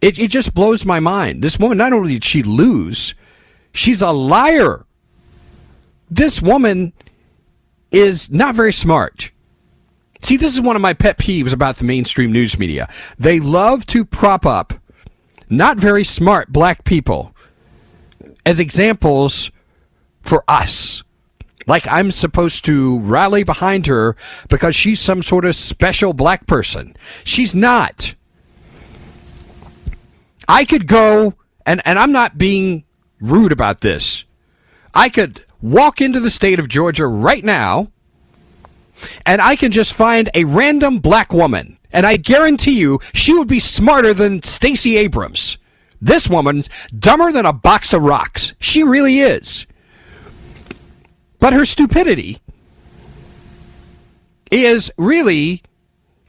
It, 0.00 0.18
it 0.18 0.30
just 0.30 0.54
blows 0.54 0.84
my 0.84 1.00
mind. 1.00 1.42
This 1.42 1.58
woman, 1.58 1.76
not 1.76 1.92
only 1.92 2.14
did 2.14 2.24
she 2.24 2.42
lose, 2.42 3.14
she's 3.72 4.00
a 4.00 4.10
liar. 4.10 4.86
This 6.10 6.40
woman 6.40 6.92
is 7.90 8.30
not 8.30 8.54
very 8.54 8.72
smart. 8.72 9.32
See, 10.22 10.36
this 10.36 10.54
is 10.54 10.60
one 10.60 10.76
of 10.76 10.82
my 10.82 10.94
pet 10.94 11.18
peeves 11.18 11.52
about 11.52 11.76
the 11.76 11.84
mainstream 11.84 12.32
news 12.32 12.58
media. 12.58 12.88
They 13.18 13.40
love 13.40 13.84
to 13.86 14.04
prop 14.04 14.46
up 14.46 14.74
not 15.50 15.76
very 15.76 16.04
smart 16.04 16.52
black 16.52 16.84
people 16.84 17.34
as 18.46 18.60
examples 18.60 19.50
for 20.22 20.44
us. 20.48 21.02
Like 21.66 21.86
I'm 21.88 22.10
supposed 22.10 22.64
to 22.64 22.98
rally 23.00 23.44
behind 23.44 23.86
her 23.86 24.16
because 24.48 24.74
she's 24.74 25.00
some 25.00 25.22
sort 25.22 25.44
of 25.44 25.54
special 25.54 26.12
black 26.12 26.46
person. 26.46 26.96
She's 27.24 27.54
not. 27.54 28.14
I 30.48 30.64
could 30.64 30.86
go, 30.86 31.34
and, 31.64 31.80
and 31.84 31.98
I'm 31.98 32.12
not 32.12 32.38
being 32.38 32.84
rude 33.20 33.52
about 33.52 33.82
this. 33.82 34.24
I 34.94 35.08
could 35.08 35.44
walk 35.62 36.00
into 36.00 36.18
the 36.18 36.30
state 36.30 36.58
of 36.58 36.68
Georgia 36.68 37.06
right 37.06 37.44
now 37.44 37.92
and 39.24 39.40
I 39.40 39.56
can 39.56 39.72
just 39.72 39.92
find 39.92 40.28
a 40.34 40.44
random 40.44 40.98
black 40.98 41.32
woman, 41.32 41.78
and 41.92 42.06
I 42.06 42.16
guarantee 42.16 42.78
you 42.78 43.00
she 43.12 43.34
would 43.34 43.48
be 43.48 43.58
smarter 43.58 44.14
than 44.14 44.42
Stacey 44.42 44.96
Abrams. 44.96 45.58
This 46.00 46.28
woman's 46.28 46.68
dumber 46.98 47.30
than 47.32 47.46
a 47.46 47.52
box 47.52 47.92
of 47.92 48.02
rocks. 48.02 48.54
She 48.58 48.82
really 48.82 49.20
is. 49.20 49.66
But 51.40 51.52
her 51.52 51.64
stupidity 51.64 52.38
is 54.50 54.92
really 54.96 55.62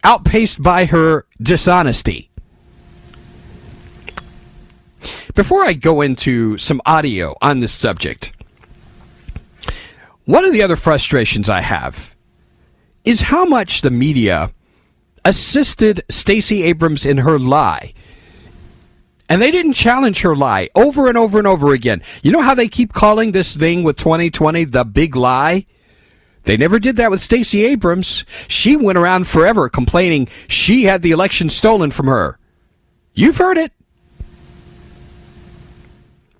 outpaced 0.03 0.62
by 0.62 0.86
her 0.86 1.26
dishonesty. 1.41 2.30
Before 5.36 5.64
I 5.64 5.74
go 5.74 6.01
into 6.01 6.57
some 6.57 6.82
audio 6.86 7.36
on 7.41 7.59
this 7.59 7.74
subject, 7.74 8.34
one 10.26 10.45
of 10.45 10.53
the 10.53 10.62
other 10.62 10.76
frustrations 10.76 11.49
I 11.49 11.62
have 11.62 12.16
is 13.03 13.22
how 13.22 13.45
much 13.45 13.82
the 13.82 13.91
media 13.91 14.51
assisted 15.26 16.03
Stacey 16.09 16.64
Abrams 16.64 17.05
in 17.05 17.20
her 17.20 17.39
lie. 17.39 17.93
And 19.32 19.41
they 19.41 19.49
didn't 19.49 19.73
challenge 19.73 20.23
her 20.23 20.36
lie 20.36 20.67
over 20.75 21.07
and 21.07 21.17
over 21.17 21.38
and 21.38 21.47
over 21.47 21.71
again. 21.71 22.01
You 22.21 22.34
know 22.34 22.41
how 22.41 22.53
they 22.53 22.67
keep 22.67 22.91
calling 22.91 23.32
this 23.32 23.55
thing 23.55 23.82
with 23.82 23.95
2020 23.95 24.65
the 24.65 24.84
big 24.84 25.15
lie? 25.15 25.67
They 26.43 26.57
never 26.57 26.79
did 26.79 26.97
that 26.97 27.09
with 27.09 27.23
Stacey 27.23 27.63
Abrams. 27.63 28.25
She 28.49 28.75
went 28.75 28.97
around 28.97 29.29
forever 29.29 29.69
complaining 29.69 30.27
she 30.49 30.84
had 30.84 31.01
the 31.01 31.11
election 31.11 31.49
stolen 31.49 31.91
from 31.91 32.07
her. 32.07 32.39
You've 33.13 33.38
heard 33.38 33.57
it. 33.57 33.71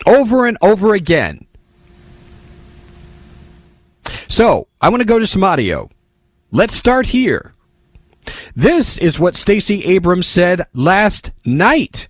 Over 0.06 0.46
and 0.46 0.58
over 0.62 0.94
again. 0.94 1.46
So, 4.28 4.68
I 4.82 4.90
want 4.90 5.00
to 5.00 5.08
go 5.08 5.18
to 5.18 5.28
some 5.28 5.46
audio. 5.46 5.90
Let's 6.52 6.76
start 6.76 7.06
here. 7.06 7.54
This 8.54 8.98
is 8.98 9.18
what 9.18 9.36
Stacey 9.36 9.86
Abrams 9.86 10.28
said 10.28 10.68
last 10.74 11.32
night 11.46 12.10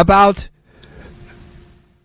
about 0.00 0.48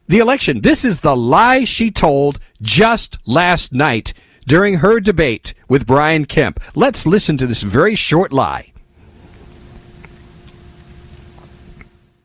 the 0.08 0.18
election. 0.18 0.62
This 0.62 0.84
is 0.84 1.02
the 1.02 1.16
lie 1.16 1.64
she 1.64 1.92
told 1.92 2.40
just 2.60 3.20
last 3.28 3.72
night 3.72 4.14
during 4.48 4.80
her 4.80 5.00
debate 5.00 5.54
with 5.70 5.86
Brian 5.86 6.26
Kemp. 6.26 6.60
Let's 6.76 7.06
listen 7.06 7.38
to 7.38 7.46
this 7.46 7.62
very 7.62 7.96
short 7.96 8.34
lie. 8.34 8.73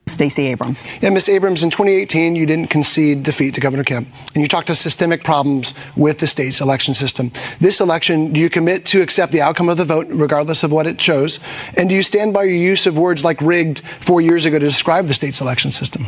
Stacey 0.09 0.47
Abrams. 0.47 0.87
Yeah, 1.01 1.11
Ms. 1.11 1.29
Abrams, 1.29 1.63
in 1.63 1.71
2018, 1.71 2.37
you 2.37 2.47
didn't 2.47 2.69
concede 2.69 3.23
defeat 3.23 3.55
to 3.55 3.61
Governor 3.61 3.85
Kemp, 3.85 4.09
and 4.35 4.43
you 4.43 4.49
talked 4.49 4.69
to 4.69 4.75
systemic 4.75 5.25
problems 5.25 5.75
with 5.97 6.19
the 6.19 6.27
state's 6.27 6.61
election 6.61 6.95
system. 6.95 7.33
This 7.61 7.81
election, 7.81 8.33
do 8.33 8.41
you 8.41 8.51
commit 8.51 8.87
to 8.87 9.03
accept 9.03 9.33
the 9.33 9.41
outcome 9.41 9.69
of 9.69 9.77
the 9.77 9.85
vote, 9.85 10.07
regardless 10.11 10.63
of 10.63 10.73
what 10.73 10.87
it 10.87 11.01
shows? 11.01 11.41
And 11.77 11.89
do 11.89 11.95
you 11.95 12.03
stand 12.03 12.35
by 12.35 12.45
your 12.45 12.55
use 12.55 12.87
of 12.87 12.99
words 12.99 13.25
like 13.25 13.41
rigged 13.41 13.83
four 14.01 14.21
years 14.21 14.45
ago 14.45 14.59
to 14.59 14.67
describe 14.67 15.07
the 15.07 15.15
state's 15.15 15.41
election 15.41 15.73
system? 15.73 16.07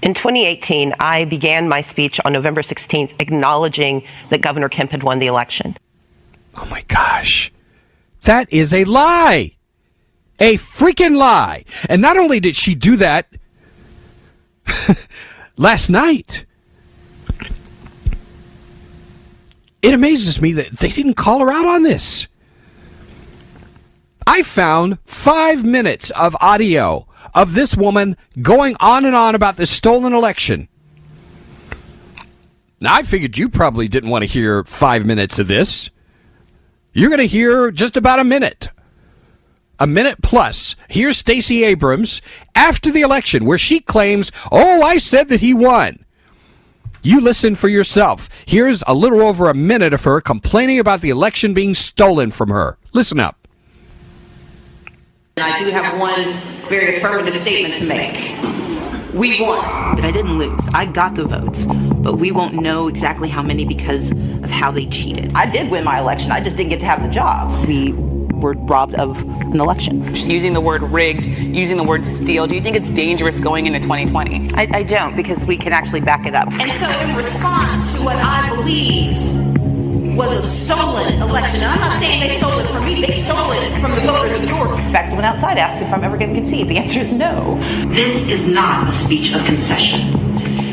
In 0.00 0.14
2018, 0.14 0.94
I 1.00 1.24
began 1.24 1.68
my 1.68 1.82
speech 1.82 2.20
on 2.24 2.32
November 2.32 2.62
16th 2.62 3.20
acknowledging 3.20 4.04
that 4.30 4.42
Governor 4.42 4.68
Kemp 4.68 4.92
had 4.92 5.02
won 5.02 5.18
the 5.18 5.26
election. 5.26 5.76
Oh 6.56 6.64
my 6.66 6.82
gosh. 6.82 7.52
That 8.22 8.52
is 8.52 8.72
a 8.72 8.84
lie. 8.84 9.57
A 10.38 10.54
freaking 10.54 11.16
lie. 11.16 11.64
And 11.88 12.00
not 12.00 12.16
only 12.16 12.40
did 12.40 12.56
she 12.56 12.74
do 12.74 12.96
that 12.96 13.28
last 15.56 15.90
night, 15.90 16.46
it 19.82 19.94
amazes 19.94 20.40
me 20.40 20.52
that 20.52 20.78
they 20.78 20.90
didn't 20.90 21.14
call 21.14 21.40
her 21.40 21.50
out 21.50 21.66
on 21.66 21.82
this. 21.82 22.28
I 24.26 24.42
found 24.42 24.98
five 25.06 25.64
minutes 25.64 26.10
of 26.10 26.36
audio 26.40 27.06
of 27.34 27.54
this 27.54 27.76
woman 27.76 28.16
going 28.42 28.76
on 28.80 29.04
and 29.04 29.16
on 29.16 29.34
about 29.34 29.56
this 29.56 29.70
stolen 29.70 30.12
election. 30.12 30.68
Now, 32.80 32.94
I 32.94 33.02
figured 33.02 33.38
you 33.38 33.48
probably 33.48 33.88
didn't 33.88 34.10
want 34.10 34.22
to 34.22 34.30
hear 34.30 34.62
five 34.64 35.04
minutes 35.04 35.38
of 35.38 35.48
this. 35.48 35.90
You're 36.92 37.08
going 37.10 37.18
to 37.18 37.26
hear 37.26 37.70
just 37.70 37.96
about 37.96 38.18
a 38.18 38.24
minute. 38.24 38.68
A 39.80 39.86
minute 39.86 40.22
plus. 40.22 40.74
Here's 40.88 41.16
Stacey 41.16 41.62
Abrams 41.62 42.20
after 42.54 42.90
the 42.90 43.02
election 43.02 43.44
where 43.44 43.58
she 43.58 43.78
claims, 43.78 44.32
"Oh, 44.50 44.82
I 44.82 44.98
said 44.98 45.28
that 45.28 45.40
he 45.40 45.54
won." 45.54 46.04
You 47.02 47.20
listen 47.20 47.54
for 47.54 47.68
yourself. 47.68 48.28
Here's 48.44 48.82
a 48.88 48.94
little 48.94 49.22
over 49.22 49.48
a 49.48 49.54
minute 49.54 49.92
of 49.94 50.02
her 50.02 50.20
complaining 50.20 50.80
about 50.80 51.00
the 51.00 51.10
election 51.10 51.54
being 51.54 51.74
stolen 51.74 52.32
from 52.32 52.48
her. 52.48 52.76
Listen 52.92 53.20
up. 53.20 53.46
I 55.36 55.58
do 55.60 55.70
have 55.70 55.98
one 56.00 56.34
very 56.68 56.96
affirmative 56.96 57.40
statement 57.40 57.76
to 57.76 57.84
make. 57.86 59.14
We 59.14 59.40
won, 59.40 59.94
but 59.94 60.04
I 60.04 60.10
didn't 60.10 60.38
lose. 60.38 60.60
I 60.74 60.86
got 60.86 61.14
the 61.14 61.24
votes, 61.24 61.64
but 61.66 62.18
we 62.18 62.32
won't 62.32 62.54
know 62.54 62.88
exactly 62.88 63.28
how 63.28 63.42
many 63.42 63.64
because 63.64 64.10
of 64.10 64.50
how 64.50 64.72
they 64.72 64.86
cheated. 64.86 65.32
I 65.34 65.46
did 65.46 65.70
win 65.70 65.84
my 65.84 66.00
election. 66.00 66.32
I 66.32 66.40
just 66.40 66.56
didn't 66.56 66.70
get 66.70 66.80
to 66.80 66.86
have 66.86 67.02
the 67.02 67.08
job. 67.08 67.66
We 67.66 67.92
were 68.38 68.54
robbed 68.54 68.94
of 68.94 69.18
an 69.40 69.60
election. 69.60 70.14
Just 70.14 70.28
using 70.28 70.52
the 70.52 70.60
word 70.60 70.82
rigged, 70.82 71.26
using 71.26 71.76
the 71.76 71.84
word 71.84 72.04
steal. 72.04 72.46
Do 72.46 72.54
you 72.54 72.60
think 72.60 72.76
it's 72.76 72.90
dangerous 72.90 73.40
going 73.40 73.66
into 73.66 73.80
2020? 73.80 74.50
I, 74.54 74.68
I 74.72 74.82
don't 74.82 75.16
because 75.16 75.44
we 75.46 75.56
can 75.56 75.72
actually 75.72 76.00
back 76.00 76.26
it 76.26 76.34
up. 76.34 76.48
And 76.52 76.72
so, 76.72 77.08
in 77.08 77.16
response 77.16 77.94
to 77.98 78.04
what 78.04 78.16
I 78.16 78.54
believe 78.54 79.38
was 80.18 80.44
a 80.44 80.48
stolen 80.48 81.22
election. 81.22 81.62
And 81.62 81.72
I'm 81.72 81.80
not 81.80 82.00
saying 82.00 82.20
they 82.20 82.38
stole 82.38 82.58
it 82.58 82.66
from 82.66 82.84
me, 82.84 83.00
they 83.00 83.22
stole 83.22 83.52
it 83.52 83.80
from 83.80 83.94
the 83.94 84.00
voters 84.00 84.42
of 84.42 84.48
Georgia. 84.48 84.82
In 84.84 84.92
fact, 84.92 85.10
someone 85.10 85.24
outside 85.24 85.58
asked 85.58 85.80
if 85.80 85.92
I'm 85.92 86.02
ever 86.02 86.18
going 86.18 86.34
to 86.34 86.40
concede. 86.40 86.68
The 86.68 86.76
answer 86.76 86.98
is 86.98 87.10
no. 87.12 87.56
This 87.92 88.28
is 88.28 88.48
not 88.48 88.88
a 88.88 88.92
speech 88.92 89.32
of 89.32 89.44
concession. 89.44 90.12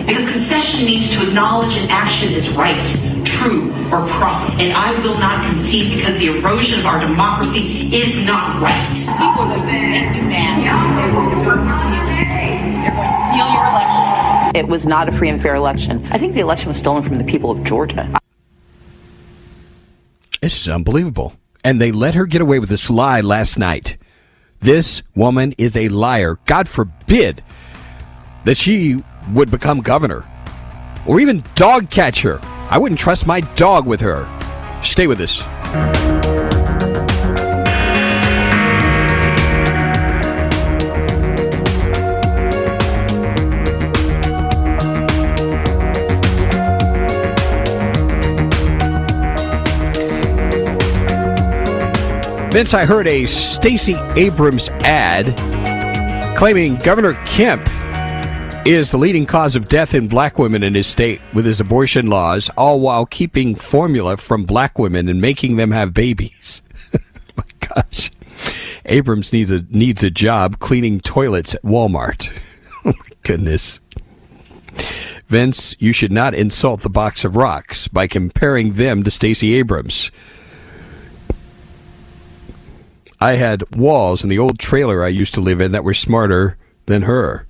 Because 0.05 0.31
concession 0.31 0.85
means 0.85 1.09
to 1.11 1.27
acknowledge 1.27 1.75
an 1.77 1.89
action 1.89 2.31
is 2.33 2.49
right, 2.51 2.77
true, 3.25 3.71
or 3.91 4.07
proper. 4.07 4.53
And 4.61 4.71
I 4.73 4.93
will 5.01 5.17
not 5.17 5.43
concede 5.49 5.95
because 5.95 6.17
the 6.19 6.37
erosion 6.37 6.79
of 6.79 6.85
our 6.85 6.99
democracy 6.99 7.89
is 7.95 8.25
not 8.25 8.61
right. 8.61 8.89
People 8.93 9.49
are 9.49 9.57
going 9.57 9.61
to 9.61 9.65
make 9.65 10.15
you 10.15 10.23
mad. 10.23 10.61
They're 10.97 11.11
going 11.11 11.29
to 11.29 11.35
burn. 11.43 11.65
They're 11.65 12.93
going 12.93 13.11
to 13.11 13.19
steal 13.33 13.49
your 13.51 13.65
election. 13.65 14.55
It 14.55 14.67
was 14.67 14.85
not 14.85 15.09
a 15.09 15.11
free 15.11 15.29
and 15.29 15.41
fair 15.41 15.55
election. 15.55 16.05
I 16.11 16.17
think 16.17 16.33
the 16.33 16.39
election 16.39 16.69
was 16.69 16.77
stolen 16.77 17.01
from 17.01 17.17
the 17.17 17.23
people 17.23 17.49
of 17.49 17.63
Georgia. 17.63 18.15
This 20.41 20.61
is 20.61 20.69
unbelievable. 20.69 21.33
And 21.63 21.81
they 21.81 21.91
let 21.91 22.13
her 22.13 22.27
get 22.27 22.41
away 22.41 22.59
with 22.59 22.69
this 22.69 22.91
lie 22.91 23.21
last 23.21 23.57
night. 23.57 23.97
This 24.59 25.01
woman 25.15 25.55
is 25.57 25.75
a 25.75 25.89
liar. 25.89 26.37
God 26.45 26.69
forbid 26.69 27.43
that 28.43 28.55
she 28.55 29.03
would 29.33 29.51
become 29.51 29.81
governor 29.81 30.25
or 31.05 31.19
even 31.19 31.43
dog 31.55 31.89
catcher. 31.89 32.39
I 32.69 32.77
wouldn't 32.77 32.99
trust 32.99 33.27
my 33.27 33.41
dog 33.55 33.85
with 33.85 34.01
her. 34.01 34.27
Stay 34.83 35.07
with 35.07 35.19
us. 35.19 35.41
Vince, 52.55 52.73
I 52.73 52.85
heard 52.85 53.05
a 53.05 53.25
Stacey 53.25 53.95
Abrams 54.15 54.69
ad 54.79 55.35
claiming 56.37 56.77
Governor 56.77 57.13
Kemp 57.25 57.67
is 58.65 58.89
the 58.89 58.97
leading 58.97 59.27
cause 59.27 59.55
of 59.55 59.69
death 59.69 59.93
in 59.93 60.07
black 60.07 60.39
women 60.39 60.63
in 60.63 60.73
his 60.73 60.87
state 60.87 61.21
with 61.33 61.45
his 61.45 61.59
abortion 61.59 62.07
laws, 62.07 62.49
all 62.57 62.79
while 62.79 63.05
keeping 63.05 63.53
formula 63.53 64.17
from 64.17 64.43
black 64.43 64.79
women 64.79 65.07
and 65.07 65.21
making 65.21 65.55
them 65.55 65.69
have 65.69 65.93
babies. 65.93 66.63
My 67.37 67.43
gosh. 67.59 68.11
Abrams 68.85 69.31
needs 69.31 69.51
a 69.51 69.65
needs 69.69 70.03
a 70.03 70.09
job 70.09 70.59
cleaning 70.59 70.99
toilets 70.99 71.53
at 71.53 71.61
Walmart. 71.61 72.35
oh 72.85 72.93
my 72.93 73.15
goodness. 73.23 73.79
Vince, 75.27 75.75
you 75.79 75.93
should 75.93 76.11
not 76.11 76.35
insult 76.35 76.81
the 76.81 76.89
box 76.89 77.23
of 77.23 77.35
rocks 77.35 77.87
by 77.87 78.05
comparing 78.05 78.73
them 78.73 79.03
to 79.03 79.09
Stacey 79.09 79.55
Abrams. 79.55 80.11
I 83.19 83.33
had 83.33 83.75
walls 83.75 84.23
in 84.23 84.29
the 84.29 84.37
old 84.37 84.59
trailer 84.59 85.03
I 85.03 85.07
used 85.07 85.33
to 85.35 85.41
live 85.41 85.61
in 85.61 85.71
that 85.71 85.83
were 85.83 85.93
smarter 85.93 86.57
than 86.85 87.03
her. 87.03 87.47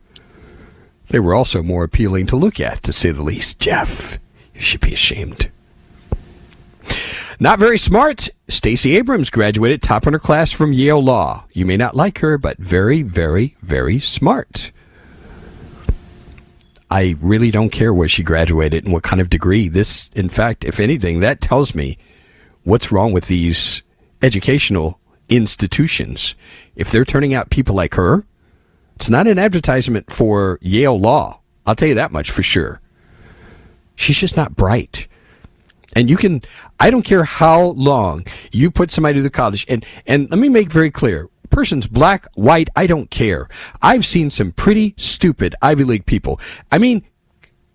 They 1.09 1.19
were 1.19 1.33
also 1.33 1.61
more 1.63 1.83
appealing 1.83 2.25
to 2.27 2.35
look 2.35 2.59
at, 2.59 2.83
to 2.83 2.93
say 2.93 3.11
the 3.11 3.23
least. 3.23 3.59
Jeff, 3.59 4.19
you 4.53 4.61
should 4.61 4.81
be 4.81 4.93
ashamed. 4.93 5.51
Not 7.39 7.59
very 7.59 7.77
smart. 7.77 8.29
Stacey 8.47 8.95
Abrams 8.95 9.29
graduated 9.29 9.81
top 9.81 10.07
in 10.07 10.13
her 10.13 10.19
class 10.19 10.51
from 10.51 10.71
Yale 10.71 11.03
Law. 11.03 11.45
You 11.53 11.65
may 11.65 11.77
not 11.77 11.95
like 11.95 12.19
her, 12.19 12.37
but 12.37 12.57
very, 12.57 13.01
very, 13.01 13.55
very 13.61 13.99
smart. 13.99 14.71
I 16.89 17.15
really 17.19 17.51
don't 17.51 17.71
care 17.71 17.93
where 17.93 18.07
she 18.07 18.23
graduated 18.23 18.85
and 18.85 18.93
what 18.93 19.03
kind 19.03 19.19
of 19.19 19.29
degree. 19.29 19.67
This, 19.67 20.09
in 20.15 20.29
fact, 20.29 20.63
if 20.63 20.79
anything, 20.79 21.19
that 21.19 21.41
tells 21.41 21.75
me 21.75 21.97
what's 22.63 22.91
wrong 22.91 23.11
with 23.11 23.27
these 23.27 23.81
educational 24.21 24.99
institutions. 25.27 26.35
If 26.75 26.91
they're 26.91 27.05
turning 27.05 27.33
out 27.33 27.49
people 27.49 27.75
like 27.75 27.95
her, 27.95 28.25
it's 28.95 29.09
not 29.09 29.27
an 29.27 29.39
advertisement 29.39 30.11
for 30.11 30.59
Yale 30.61 30.99
Law. 30.99 31.41
I'll 31.65 31.75
tell 31.75 31.87
you 31.87 31.95
that 31.95 32.11
much 32.11 32.31
for 32.31 32.43
sure. 32.43 32.81
She's 33.95 34.19
just 34.19 34.35
not 34.35 34.55
bright. 34.55 35.07
And 35.95 36.09
you 36.09 36.17
can, 36.17 36.41
I 36.79 36.89
don't 36.89 37.03
care 37.03 37.23
how 37.23 37.61
long 37.61 38.25
you 38.51 38.69
put 38.69 38.91
somebody 38.91 39.15
to 39.15 39.21
the 39.21 39.29
college, 39.29 39.65
and, 39.69 39.85
and 40.05 40.29
let 40.29 40.39
me 40.39 40.49
make 40.49 40.69
very 40.69 40.91
clear 40.91 41.29
person's 41.55 41.87
black, 41.87 42.27
white, 42.35 42.69
I 42.75 42.85
don't 42.85 43.09
care. 43.09 43.47
I've 43.81 44.05
seen 44.05 44.29
some 44.29 44.51
pretty 44.51 44.93
stupid 44.97 45.55
Ivy 45.61 45.85
League 45.85 46.05
people. 46.05 46.39
I 46.69 46.77
mean, 46.77 47.03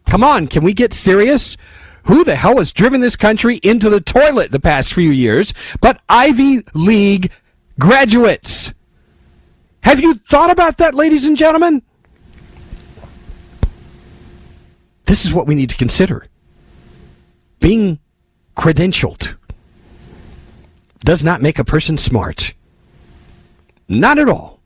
come 0.07 0.23
on, 0.23 0.49
can 0.49 0.63
we 0.63 0.75
get 0.75 0.93
serious? 0.93 1.57
Who 2.05 2.23
the 2.23 2.37
hell 2.37 2.59
has 2.59 2.73
driven 2.73 3.01
this 3.01 3.17
country 3.17 3.57
into 3.63 3.89
the 3.89 4.01
toilet 4.01 4.51
the 4.51 4.61
past 4.61 4.93
few 4.93 5.11
years 5.11 5.55
but 5.81 6.01
Ivy 6.09 6.63
League 6.75 7.31
graduates? 7.79 8.75
Have 9.83 10.01
you 10.01 10.15
thought 10.15 10.51
about 10.51 10.79
that, 10.79 10.95
ladies 10.95 11.25
and 11.25 11.37
gentlemen? 11.37 11.83
This 15.07 15.25
is 15.25 15.33
what 15.33 15.47
we 15.47 15.55
need 15.55 15.71
to 15.71 15.77
consider. 15.77 16.27
Being 17.59 17.99
credentialed 18.57 19.37
does 21.01 21.25
not 21.25 21.43
make 21.43 21.59
a 21.59 21.65
person 21.65 21.97
smart. 21.97 22.55
Not 23.89 24.19
at 24.19 24.29
all. 24.29 24.61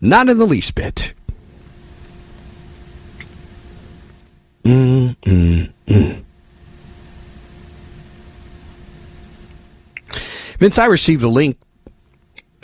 Not 0.00 0.28
in 0.28 0.38
the 0.38 0.46
least 0.46 0.74
bit. 0.74 1.12
Mm, 4.64 5.14
mm, 5.16 5.72
mm. 5.86 6.24
Vince, 10.58 10.78
I 10.78 10.86
received 10.86 11.22
a 11.22 11.28
link. 11.28 11.58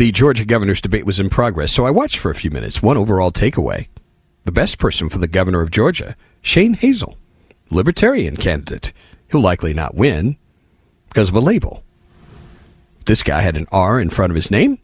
The 0.01 0.13
Georgia 0.13 0.47
governor's 0.47 0.81
debate 0.81 1.05
was 1.05 1.21
in 1.21 1.29
progress, 1.29 1.73
so 1.73 1.85
I 1.85 1.91
watched 1.91 2.17
for 2.17 2.31
a 2.31 2.35
few 2.35 2.51
minutes. 2.51 2.83
One 2.83 2.97
overall 2.97 3.31
takeaway 3.31 3.89
the 4.47 4.51
best 4.51 4.79
person 4.79 5.11
for 5.11 5.19
the 5.19 5.29
governor 5.29 5.61
of 5.61 5.71
Georgia, 5.71 6.17
Shane 6.41 6.73
Hazel, 6.73 7.19
libertarian 7.69 8.39
candidate. 8.39 8.95
He'll 9.31 9.43
likely 9.43 9.75
not 9.75 9.95
win 9.95 10.39
because 11.11 11.29
of 11.29 11.35
a 11.35 11.41
label. 11.41 11.85
This 13.05 13.23
guy 13.23 13.43
had 13.43 13.59
an 13.59 13.67
R 13.71 14.01
in 14.01 14.09
front 14.09 14.31
of 14.31 14.37
his 14.37 14.51
name. 14.51 14.79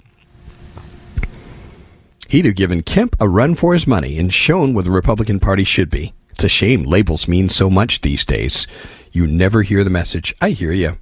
He'd 2.28 2.44
have 2.44 2.54
given 2.54 2.82
Kemp 2.82 3.16
a 3.18 3.26
run 3.26 3.54
for 3.54 3.72
his 3.72 3.86
money 3.86 4.18
and 4.18 4.30
shown 4.30 4.74
what 4.74 4.84
the 4.84 4.90
Republican 4.90 5.40
Party 5.40 5.64
should 5.64 5.88
be. 5.88 6.12
It's 6.32 6.44
a 6.44 6.48
shame 6.50 6.82
labels 6.82 7.26
mean 7.26 7.48
so 7.48 7.70
much 7.70 8.02
these 8.02 8.26
days. 8.26 8.66
You 9.12 9.26
never 9.26 9.62
hear 9.62 9.82
the 9.82 9.88
message. 9.88 10.34
I 10.42 10.50
hear 10.50 10.72
you. 10.72 10.98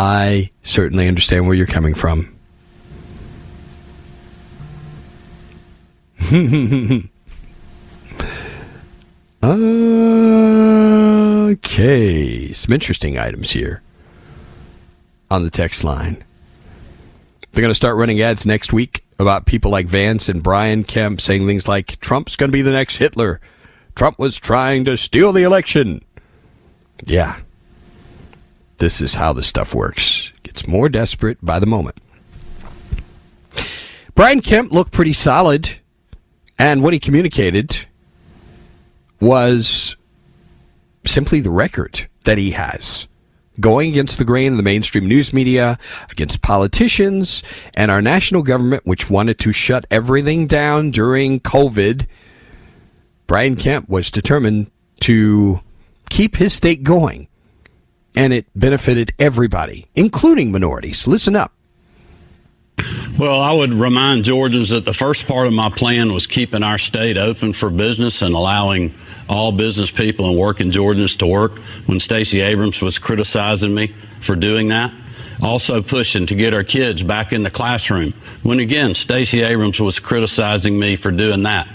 I 0.00 0.52
certainly 0.62 1.08
understand 1.08 1.48
where 1.48 1.56
you're 1.56 1.66
coming 1.66 1.94
from. 1.94 2.32
Okay, 11.50 12.52
some 12.52 12.72
interesting 12.72 13.18
items 13.18 13.50
here 13.50 13.82
on 15.30 15.42
the 15.42 15.50
text 15.50 15.82
line. 15.82 16.22
They're 17.50 17.62
going 17.62 17.70
to 17.70 17.74
start 17.74 17.96
running 17.96 18.20
ads 18.20 18.46
next 18.46 18.72
week 18.72 19.04
about 19.18 19.46
people 19.46 19.70
like 19.72 19.86
Vance 19.86 20.28
and 20.28 20.42
Brian 20.42 20.84
Kemp 20.84 21.20
saying 21.20 21.46
things 21.46 21.66
like 21.66 21.98
Trump's 22.00 22.36
going 22.36 22.50
to 22.50 22.52
be 22.52 22.62
the 22.62 22.70
next 22.70 22.98
Hitler. 22.98 23.40
Trump 23.96 24.18
was 24.18 24.36
trying 24.36 24.84
to 24.84 24.96
steal 24.96 25.32
the 25.32 25.42
election. 25.42 26.04
Yeah. 27.04 27.40
This 28.78 29.00
is 29.00 29.14
how 29.14 29.32
the 29.32 29.42
stuff 29.42 29.74
works. 29.74 30.32
Gets 30.42 30.66
more 30.66 30.88
desperate 30.88 31.38
by 31.42 31.58
the 31.58 31.66
moment. 31.66 31.96
Brian 34.14 34.40
Kemp 34.40 34.72
looked 34.72 34.92
pretty 34.92 35.12
solid, 35.12 35.78
and 36.58 36.82
what 36.82 36.92
he 36.92 36.98
communicated 36.98 37.86
was 39.20 39.96
simply 41.06 41.40
the 41.40 41.50
record 41.50 42.08
that 42.24 42.38
he 42.38 42.52
has 42.52 43.08
going 43.60 43.90
against 43.90 44.18
the 44.18 44.24
grain 44.24 44.52
of 44.52 44.56
the 44.56 44.62
mainstream 44.62 45.06
news 45.06 45.32
media, 45.32 45.78
against 46.10 46.42
politicians 46.42 47.42
and 47.74 47.90
our 47.90 48.02
national 48.02 48.42
government, 48.42 48.86
which 48.86 49.10
wanted 49.10 49.38
to 49.38 49.52
shut 49.52 49.86
everything 49.90 50.46
down 50.46 50.90
during 50.90 51.40
COVID. 51.40 52.06
Brian 53.26 53.56
Kemp 53.56 53.88
was 53.88 54.10
determined 54.10 54.70
to 55.00 55.60
keep 56.08 56.36
his 56.36 56.54
state 56.54 56.82
going, 56.82 57.27
and 58.14 58.32
it 58.32 58.46
benefited 58.54 59.12
everybody, 59.18 59.86
including 59.94 60.50
minorities. 60.52 61.06
Listen 61.06 61.36
up. 61.36 61.52
Well, 63.18 63.40
I 63.40 63.52
would 63.52 63.74
remind 63.74 64.24
Georgians 64.24 64.70
that 64.70 64.84
the 64.84 64.94
first 64.94 65.26
part 65.26 65.48
of 65.48 65.52
my 65.52 65.70
plan 65.70 66.12
was 66.12 66.26
keeping 66.26 66.62
our 66.62 66.78
state 66.78 67.18
open 67.18 67.52
for 67.52 67.68
business 67.68 68.22
and 68.22 68.34
allowing 68.34 68.94
all 69.28 69.50
business 69.50 69.90
people 69.90 70.30
and 70.30 70.38
working 70.38 70.70
Georgians 70.70 71.16
to 71.16 71.26
work 71.26 71.58
when 71.86 71.98
Stacey 71.98 72.40
Abrams 72.40 72.80
was 72.80 72.98
criticizing 72.98 73.74
me 73.74 73.88
for 74.20 74.36
doing 74.36 74.68
that. 74.68 74.92
Also 75.42 75.82
pushing 75.82 76.26
to 76.26 76.34
get 76.34 76.52
our 76.52 76.64
kids 76.64 77.02
back 77.02 77.32
in 77.32 77.44
the 77.44 77.50
classroom 77.50 78.12
when 78.42 78.58
again 78.58 78.94
Stacey 78.94 79.42
Abrams 79.42 79.80
was 79.80 80.00
criticizing 80.00 80.78
me 80.78 80.96
for 80.96 81.10
doing 81.10 81.44
that. 81.44 81.68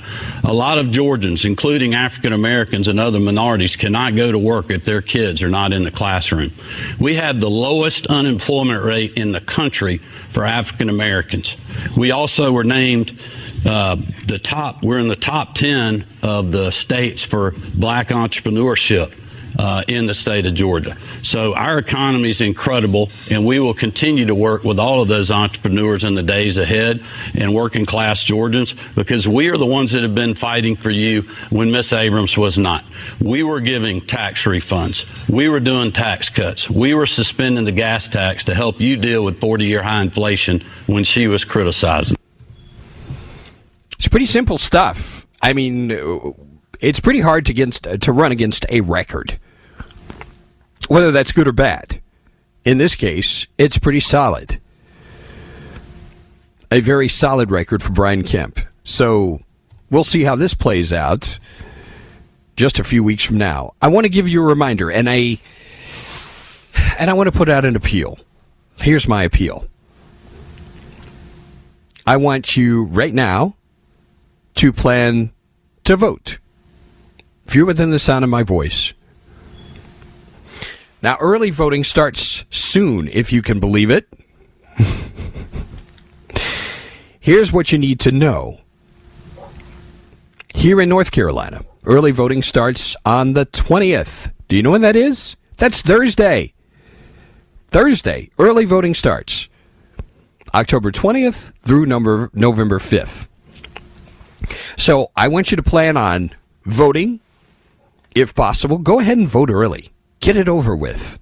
A 0.44 0.54
lot 0.54 0.78
of 0.78 0.92
Georgians, 0.92 1.46
including 1.46 1.94
African 1.94 2.34
Americans 2.34 2.88
and 2.88 3.00
other 3.00 3.20
minorities, 3.20 3.76
cannot 3.76 4.16
go 4.16 4.32
to 4.32 4.40
work 4.40 4.70
if 4.70 4.84
their 4.84 5.02
kids 5.02 5.42
are 5.44 5.50
not 5.50 5.72
in 5.72 5.84
the 5.84 5.92
classroom. 5.92 6.52
We 7.00 7.16
have 7.16 7.40
the 7.40 7.50
lowest 7.50 8.08
unemployment 8.08 8.84
rate 8.84 9.14
in 9.14 9.32
the 9.32 9.42
country 9.42 9.98
for 9.98 10.44
African 10.44 10.90
Americans. 10.90 11.56
We 11.96 12.12
also 12.12 12.52
were 12.52 12.64
named 12.64 13.18
uh, 13.66 13.96
the 14.28 14.40
top, 14.40 14.84
we're 14.84 15.00
in 15.00 15.08
the 15.08 15.16
top 15.16 15.56
10 15.56 16.04
of 16.22 16.52
the 16.52 16.72
states 16.72 17.26
for 17.26 17.54
black 17.76 18.10
entrepreneurship. 18.10 19.20
Uh, 19.58 19.84
in 19.88 20.08
the 20.08 20.14
state 20.16 20.48
of 20.48 20.56
Georgia. 20.56 20.98
So 21.22 21.54
our 21.54 21.78
economy 21.78 22.30
is 22.30 22.42
incredible, 22.42 23.12
and 23.30 23.46
we 23.46 23.60
will 23.60 23.76
continue 23.76 24.26
to 24.26 24.34
work 24.34 24.64
with 24.64 24.80
all 24.80 25.00
of 25.00 25.08
those 25.08 25.30
entrepreneurs 25.30 26.04
in 26.04 26.16
the 26.16 26.24
days 26.24 26.58
ahead 26.58 27.04
and 27.36 27.54
working 27.54 27.86
class 27.86 28.24
Georgians 28.24 28.74
because 28.96 29.28
we 29.28 29.50
are 29.52 29.58
the 29.58 29.66
ones 29.66 29.92
that 29.92 30.02
have 30.02 30.16
been 30.16 30.34
fighting 30.34 30.76
for 30.76 30.90
you 30.90 31.22
when 31.52 31.72
Miss 31.72 31.94
Abrams 31.94 32.36
was 32.36 32.58
not. 32.58 32.84
We 33.22 33.44
were 33.44 33.62
giving 33.62 34.02
tax 34.02 34.46
refunds. 34.46 35.06
We 35.30 35.50
were 35.50 35.60
doing 35.60 35.92
tax 35.92 36.30
cuts. 36.30 36.68
We 36.68 36.96
were 36.96 37.06
suspending 37.06 37.66
the 37.66 37.72
gas 37.72 38.08
tax 38.08 38.44
to 38.46 38.56
help 38.56 38.82
you 38.82 38.98
deal 38.98 39.24
with 39.24 39.40
40 39.40 39.66
year 39.66 39.84
high 39.84 40.02
inflation 40.02 40.62
when 40.88 41.04
she 41.04 41.28
was 41.28 41.46
criticizing. 41.46 42.18
It's 44.00 44.08
pretty 44.08 44.26
simple 44.26 44.58
stuff. 44.58 45.28
I 45.42 45.54
mean, 45.54 45.92
it's 46.84 47.00
pretty 47.00 47.22
hard 47.22 47.46
to 47.46 47.54
against 47.54 47.84
to 47.84 48.12
run 48.12 48.34
against 48.34 48.66
a 48.70 48.82
record, 48.82 49.40
whether 50.90 51.12
that's 51.12 51.32
good 51.32 51.48
or 51.48 51.54
bad. 51.54 52.02
In 52.66 52.78
this 52.78 52.94
case, 52.94 53.48
it's 53.58 53.78
pretty 53.78 54.02
solid. 54.02 54.60
A 56.72 56.82
very 56.82 57.08
solid 57.08 57.52
record 57.52 57.82
for 57.82 57.92
Brian 57.92 58.24
Kemp. 58.24 58.60
So 58.84 59.40
we'll 59.90 60.04
see 60.04 60.24
how 60.24 60.36
this 60.36 60.54
plays 60.54 60.92
out 60.92 61.40
just 62.58 62.80
a 62.80 62.84
few 62.84 63.02
weeks 63.02 63.24
from 63.24 63.38
now. 63.38 63.74
I 63.82 63.88
want 63.88 64.04
to 64.04 64.10
give 64.10 64.28
you 64.28 64.42
a 64.44 64.46
reminder, 64.46 64.92
and 64.92 65.10
I 65.10 65.40
and 67.00 67.10
I 67.10 67.14
want 67.14 67.32
to 67.32 67.38
put 67.38 67.48
out 67.48 67.64
an 67.64 67.78
appeal. 67.78 68.20
Here's 68.82 69.08
my 69.08 69.24
appeal. 69.24 69.68
I 72.06 72.18
want 72.18 72.58
you 72.58 72.84
right 72.84 73.14
now 73.14 73.56
to 74.56 74.74
plan 74.74 75.32
to 75.86 75.96
vote. 75.96 76.40
If 77.46 77.56
you're 77.56 77.66
within 77.66 77.92
the 77.92 78.00
sound 78.00 78.24
of 78.24 78.30
my 78.30 78.44
voice. 78.44 78.94
Now, 81.02 81.18
early 81.20 81.50
voting 81.50 81.84
starts 81.84 82.46
soon, 82.50 83.10
if 83.10 83.34
you 83.34 83.42
can 83.42 83.60
believe 83.60 83.92
it. 83.92 84.08
Here's 87.20 87.52
what 87.52 87.72
you 87.72 87.78
need 87.78 88.00
to 88.02 88.12
know. 88.12 88.62
Here 90.54 90.80
in 90.80 90.90
North 90.90 91.12
Carolina, 91.12 91.66
early 91.86 92.12
voting 92.12 92.42
starts 92.42 92.96
on 93.06 93.34
the 93.34 93.46
20th. 93.46 94.32
Do 94.48 94.56
you 94.56 94.64
know 94.64 94.72
when 94.72 94.82
that 94.82 94.96
is? 94.96 95.36
That's 95.58 95.82
Thursday. 95.82 96.54
Thursday, 97.70 98.30
early 98.40 98.66
voting 98.66 98.94
starts. 98.94 99.50
October 100.54 100.92
20th 100.92 101.52
through 101.62 101.86
number, 101.86 102.30
November 102.34 102.80
5th. 102.80 103.28
So 104.78 105.12
I 105.16 105.28
want 105.28 105.52
you 105.52 105.58
to 105.58 105.64
plan 105.64 105.98
on 105.98 106.32
voting. 106.66 107.20
If 108.16 108.36
possible, 108.36 108.78
go 108.78 109.00
ahead 109.00 109.18
and 109.18 109.28
vote 109.28 109.50
early. 109.50 109.92
Get 110.20 110.38
it 110.38 110.48
over 110.48 110.76
with. 110.76 111.20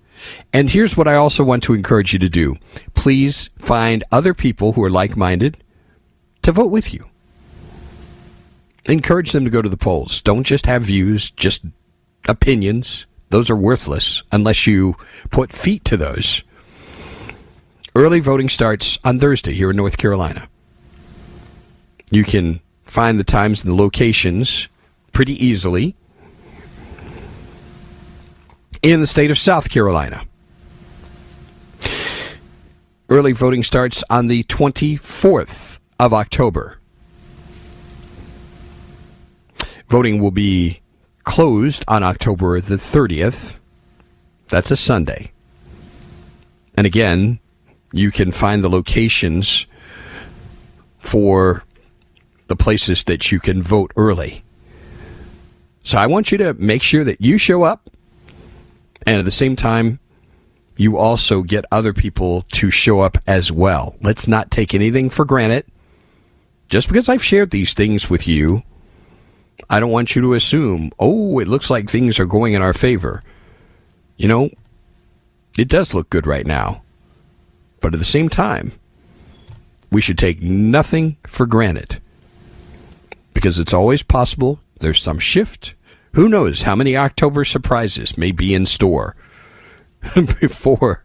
And 0.54 0.70
here's 0.70 0.96
what 0.96 1.08
I 1.08 1.16
also 1.16 1.44
want 1.44 1.64
to 1.64 1.74
encourage 1.74 2.14
you 2.14 2.20
to 2.20 2.30
do. 2.30 2.58
Please 2.94 3.50
find 3.58 4.04
other 4.12 4.34
people 4.34 4.74
who 4.74 4.84
are 4.84 4.90
like 4.90 5.18
minded 5.18 5.64
to 6.44 6.52
vote 6.52 6.72
with 6.72 6.94
you. 6.94 7.06
Encourage 8.86 9.32
them 9.32 9.44
to 9.46 9.50
go 9.50 9.62
to 9.62 9.70
the 9.70 9.78
polls. 9.78 10.22
Don't 10.22 10.44
just 10.44 10.66
have 10.66 10.84
views, 10.84 11.32
just 11.32 11.64
opinions. 12.28 13.06
Those 13.30 13.50
are 13.50 13.56
worthless 13.56 14.24
unless 14.32 14.68
you 14.68 14.96
put 15.30 15.54
feet 15.54 15.86
to 15.86 15.98
those. 15.98 16.44
Early 17.96 18.20
voting 18.20 18.50
starts 18.50 19.00
on 19.04 19.20
Thursday 19.20 19.54
here 19.54 19.70
in 19.72 19.76
North 19.76 19.98
Carolina. 19.98 20.48
You 22.10 22.24
can 22.24 22.60
find 22.86 23.18
the 23.18 23.24
times 23.24 23.64
and 23.64 23.72
the 23.72 23.82
locations 23.82 24.68
pretty 25.14 25.34
easily 25.44 25.96
in 28.82 29.02
the 29.02 29.08
state 29.08 29.32
of 29.32 29.38
South 29.38 29.70
Carolina. 29.70 30.26
Early 33.10 33.34
voting 33.34 33.64
starts 33.64 34.04
on 34.10 34.28
the 34.28 34.44
24th 34.46 35.80
of 36.00 36.14
October. 36.14 36.78
Voting 39.88 40.22
will 40.22 40.32
be 40.32 40.82
closed 41.24 41.84
on 41.88 42.04
October 42.04 42.60
the 42.62 42.76
30th. 42.76 43.58
That's 44.48 44.72
a 44.72 44.78
Sunday. 44.78 45.32
And 46.76 46.88
again, 46.88 47.40
you 47.92 48.12
can 48.12 48.32
find 48.32 48.64
the 48.64 48.70
locations 48.70 49.66
for 51.00 51.64
the 52.48 52.56
places 52.56 53.04
that 53.04 53.32
you 53.32 53.40
can 53.40 53.62
vote 53.62 53.92
early. 53.96 54.44
So 55.84 55.98
I 55.98 56.08
want 56.08 56.32
you 56.32 56.38
to 56.38 56.54
make 56.54 56.84
sure 56.84 57.04
that 57.04 57.20
you 57.22 57.38
show 57.38 57.64
up 57.64 57.81
and 59.06 59.20
at 59.20 59.26
the 59.26 59.32
same 59.32 59.56
time 59.56 60.00
you 60.78 60.98
also 60.98 61.44
get 61.44 61.66
other 61.72 61.94
people 61.94 62.44
to 62.54 62.72
show 62.72 63.02
up 63.02 63.18
as 63.28 63.52
well. 63.52 63.96
Let's 64.02 64.28
not 64.28 64.52
take 64.52 64.74
anything 64.74 65.10
for 65.10 65.26
granted. 65.26 65.66
Just 66.70 66.88
because 66.88 67.10
I've 67.10 67.24
shared 67.24 67.52
these 67.52 67.74
things 67.74 68.10
with 68.10 68.28
you, 68.28 68.64
I 69.70 69.80
don't 69.80 69.92
want 69.92 70.16
you 70.16 70.22
to 70.22 70.34
assume, 70.34 70.92
oh, 71.00 71.40
it 71.40 71.48
looks 71.48 71.70
like 71.70 71.90
things 71.90 72.20
are 72.20 72.26
going 72.26 72.54
in 72.54 72.62
our 72.62 72.74
favor. 72.74 73.22
You 74.18 74.28
know, 74.28 74.50
it 75.58 75.68
does 75.68 75.94
look 75.94 76.10
good 76.10 76.26
right 76.26 76.48
now. 76.48 76.82
But 77.82 77.94
at 77.94 78.00
the 78.00 78.06
same 78.06 78.30
time, 78.30 78.74
we 79.92 80.02
should 80.02 80.18
take 80.18 80.42
nothing 80.42 81.18
for 81.28 81.46
granted 81.46 82.02
because 83.34 83.60
it's 83.60 83.74
always 83.74 84.04
possible 84.04 84.60
there's 84.80 85.02
some 85.02 85.20
shift. 85.20 85.74
Who 86.14 86.28
knows 86.28 86.64
how 86.64 86.76
many 86.76 86.98
October 86.98 87.46
surprises 87.46 88.18
may 88.18 88.32
be 88.32 88.54
in 88.54 88.66
store 88.66 89.16
before 90.40 91.04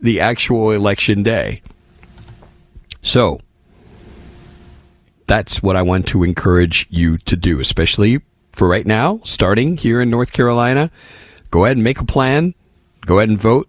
the 0.00 0.20
actual 0.20 0.70
election 0.70 1.22
day. 1.22 1.62
So, 3.02 3.40
that's 5.26 5.62
what 5.62 5.76
I 5.76 5.82
want 5.82 6.06
to 6.08 6.24
encourage 6.24 6.86
you 6.88 7.18
to 7.18 7.36
do, 7.36 7.60
especially 7.60 8.20
for 8.52 8.66
right 8.66 8.86
now, 8.86 9.20
starting 9.24 9.76
here 9.76 10.00
in 10.00 10.10
North 10.10 10.32
Carolina. 10.32 10.90
Go 11.50 11.64
ahead 11.64 11.76
and 11.76 11.84
make 11.84 12.00
a 12.00 12.04
plan. 12.04 12.54
Go 13.04 13.18
ahead 13.18 13.28
and 13.28 13.38
vote 13.38 13.68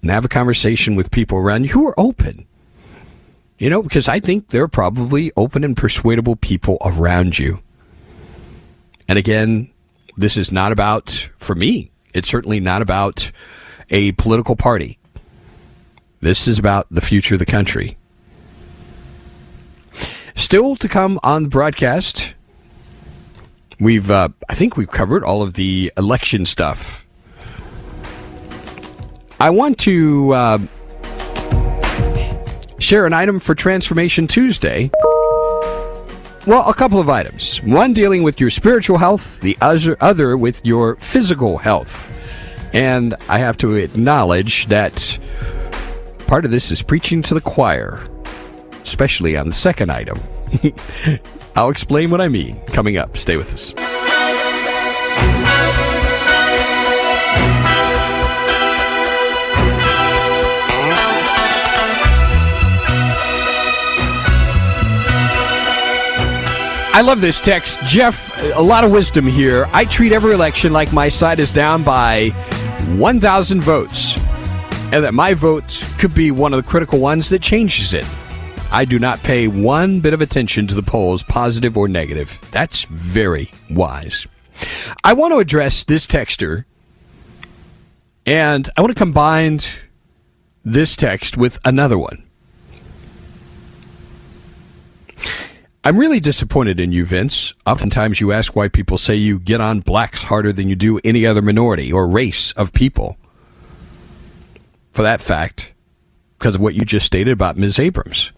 and 0.00 0.10
have 0.10 0.24
a 0.24 0.28
conversation 0.28 0.94
with 0.94 1.10
people 1.10 1.38
around 1.38 1.64
you 1.64 1.70
who 1.70 1.86
are 1.86 1.98
open. 1.98 2.46
You 3.58 3.70
know, 3.70 3.82
because 3.82 4.08
I 4.08 4.20
think 4.20 4.48
there 4.48 4.62
are 4.62 4.68
probably 4.68 5.32
open 5.36 5.64
and 5.64 5.76
persuadable 5.76 6.36
people 6.36 6.78
around 6.84 7.38
you. 7.38 7.60
And 9.08 9.18
again, 9.18 9.70
This 10.16 10.36
is 10.36 10.52
not 10.52 10.70
about, 10.70 11.28
for 11.36 11.54
me, 11.54 11.90
it's 12.12 12.28
certainly 12.28 12.60
not 12.60 12.82
about 12.82 13.32
a 13.90 14.12
political 14.12 14.54
party. 14.54 14.98
This 16.20 16.46
is 16.46 16.58
about 16.58 16.86
the 16.90 17.00
future 17.00 17.34
of 17.34 17.40
the 17.40 17.46
country. 17.46 17.96
Still 20.36 20.76
to 20.76 20.88
come 20.88 21.18
on 21.22 21.44
the 21.44 21.48
broadcast, 21.48 22.34
we've, 23.80 24.10
uh, 24.10 24.28
I 24.48 24.54
think 24.54 24.76
we've 24.76 24.90
covered 24.90 25.24
all 25.24 25.42
of 25.42 25.54
the 25.54 25.92
election 25.96 26.46
stuff. 26.46 27.04
I 29.40 29.50
want 29.50 29.78
to 29.80 30.32
uh, 30.32 30.58
share 32.78 33.04
an 33.04 33.12
item 33.12 33.40
for 33.40 33.54
Transformation 33.54 34.28
Tuesday. 34.28 34.90
Well, 36.46 36.68
a 36.68 36.74
couple 36.74 37.00
of 37.00 37.08
items. 37.08 37.62
One 37.62 37.94
dealing 37.94 38.22
with 38.22 38.38
your 38.38 38.50
spiritual 38.50 38.98
health, 38.98 39.40
the 39.40 39.56
other, 39.62 40.36
with 40.36 40.60
your 40.62 40.96
physical 40.96 41.56
health. 41.56 42.12
And 42.74 43.14
I 43.30 43.38
have 43.38 43.56
to 43.58 43.76
acknowledge 43.76 44.66
that 44.66 45.18
part 46.26 46.44
of 46.44 46.50
this 46.50 46.70
is 46.70 46.82
preaching 46.82 47.22
to 47.22 47.34
the 47.34 47.40
choir, 47.40 47.98
especially 48.82 49.38
on 49.38 49.48
the 49.48 49.54
second 49.54 49.90
item. 49.90 50.20
I'll 51.56 51.70
explain 51.70 52.10
what 52.10 52.20
I 52.20 52.28
mean 52.28 52.60
coming 52.66 52.98
up. 52.98 53.16
Stay 53.16 53.38
with 53.38 53.54
us. 53.54 53.93
I 66.94 67.00
love 67.00 67.20
this 67.20 67.40
text. 67.40 67.80
Jeff, 67.80 68.40
a 68.54 68.62
lot 68.62 68.84
of 68.84 68.92
wisdom 68.92 69.26
here. 69.26 69.68
I 69.72 69.84
treat 69.84 70.12
every 70.12 70.32
election 70.32 70.72
like 70.72 70.92
my 70.92 71.08
side 71.08 71.40
is 71.40 71.50
down 71.50 71.82
by 71.82 72.28
1,000 72.98 73.60
votes, 73.60 74.16
and 74.92 75.02
that 75.02 75.12
my 75.12 75.34
vote 75.34 75.84
could 75.98 76.14
be 76.14 76.30
one 76.30 76.54
of 76.54 76.62
the 76.62 76.70
critical 76.70 77.00
ones 77.00 77.30
that 77.30 77.42
changes 77.42 77.94
it. 77.94 78.06
I 78.70 78.84
do 78.84 79.00
not 79.00 79.18
pay 79.24 79.48
one 79.48 79.98
bit 79.98 80.14
of 80.14 80.20
attention 80.20 80.68
to 80.68 80.74
the 80.76 80.84
polls, 80.84 81.24
positive 81.24 81.76
or 81.76 81.88
negative. 81.88 82.38
That's 82.52 82.84
very 82.84 83.50
wise. 83.68 84.28
I 85.02 85.14
want 85.14 85.32
to 85.32 85.40
address 85.40 85.82
this 85.82 86.06
texter, 86.06 86.64
and 88.24 88.70
I 88.76 88.80
want 88.80 88.92
to 88.92 88.98
combine 88.98 89.58
this 90.64 90.94
text 90.94 91.36
with 91.36 91.58
another 91.64 91.98
one. 91.98 92.22
I'm 95.86 95.98
really 95.98 96.18
disappointed 96.18 96.80
in 96.80 96.92
you, 96.92 97.04
Vince. 97.04 97.52
Oftentimes 97.66 98.18
you 98.18 98.32
ask 98.32 98.56
why 98.56 98.68
people 98.68 98.96
say 98.96 99.16
you 99.16 99.38
get 99.38 99.60
on 99.60 99.80
blacks 99.80 100.22
harder 100.22 100.50
than 100.50 100.66
you 100.66 100.74
do 100.74 100.98
any 101.04 101.26
other 101.26 101.42
minority 101.42 101.92
or 101.92 102.08
race 102.08 102.52
of 102.52 102.72
people. 102.72 103.18
For 104.94 105.02
that 105.02 105.20
fact, 105.20 105.74
because 106.38 106.54
of 106.54 106.62
what 106.62 106.74
you 106.74 106.86
just 106.86 107.04
stated 107.04 107.32
about 107.32 107.58
Ms. 107.58 107.78
Abrams. 107.78 108.32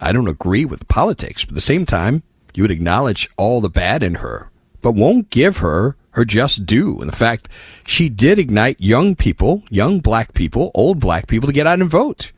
I 0.00 0.12
don't 0.12 0.28
agree 0.28 0.66
with 0.66 0.80
the 0.80 0.84
politics, 0.84 1.46
but 1.46 1.52
at 1.52 1.54
the 1.54 1.62
same 1.62 1.86
time, 1.86 2.24
you 2.52 2.62
would 2.62 2.70
acknowledge 2.70 3.30
all 3.38 3.62
the 3.62 3.70
bad 3.70 4.02
in 4.02 4.16
her, 4.16 4.50
but 4.82 4.92
won't 4.92 5.30
give 5.30 5.58
her 5.58 5.96
her 6.10 6.26
just 6.26 6.66
due. 6.66 7.00
And 7.00 7.08
the 7.08 7.16
fact 7.16 7.48
she 7.86 8.10
did 8.10 8.38
ignite 8.38 8.78
young 8.78 9.16
people, 9.16 9.62
young 9.70 10.00
black 10.00 10.34
people, 10.34 10.70
old 10.74 11.00
black 11.00 11.26
people 11.26 11.46
to 11.46 11.54
get 11.54 11.66
out 11.66 11.80
and 11.80 11.88
vote. 11.88 12.32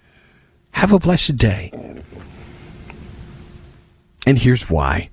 Have 0.72 0.92
a 0.92 1.00
blessed 1.00 1.36
day. 1.36 1.72
And 4.26 4.38
here's 4.38 4.70
why. 4.70 5.10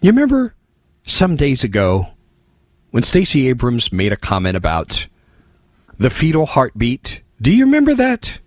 You 0.00 0.10
remember 0.10 0.54
some 1.04 1.36
days 1.36 1.64
ago 1.64 2.08
when 2.90 3.02
Stacey 3.02 3.48
Abrams 3.48 3.92
made 3.92 4.12
a 4.12 4.16
comment 4.16 4.56
about 4.56 5.08
the 5.98 6.10
fetal 6.10 6.46
heartbeat? 6.46 7.22
Do 7.40 7.50
you 7.50 7.64
remember 7.64 7.94
that? 7.94 8.38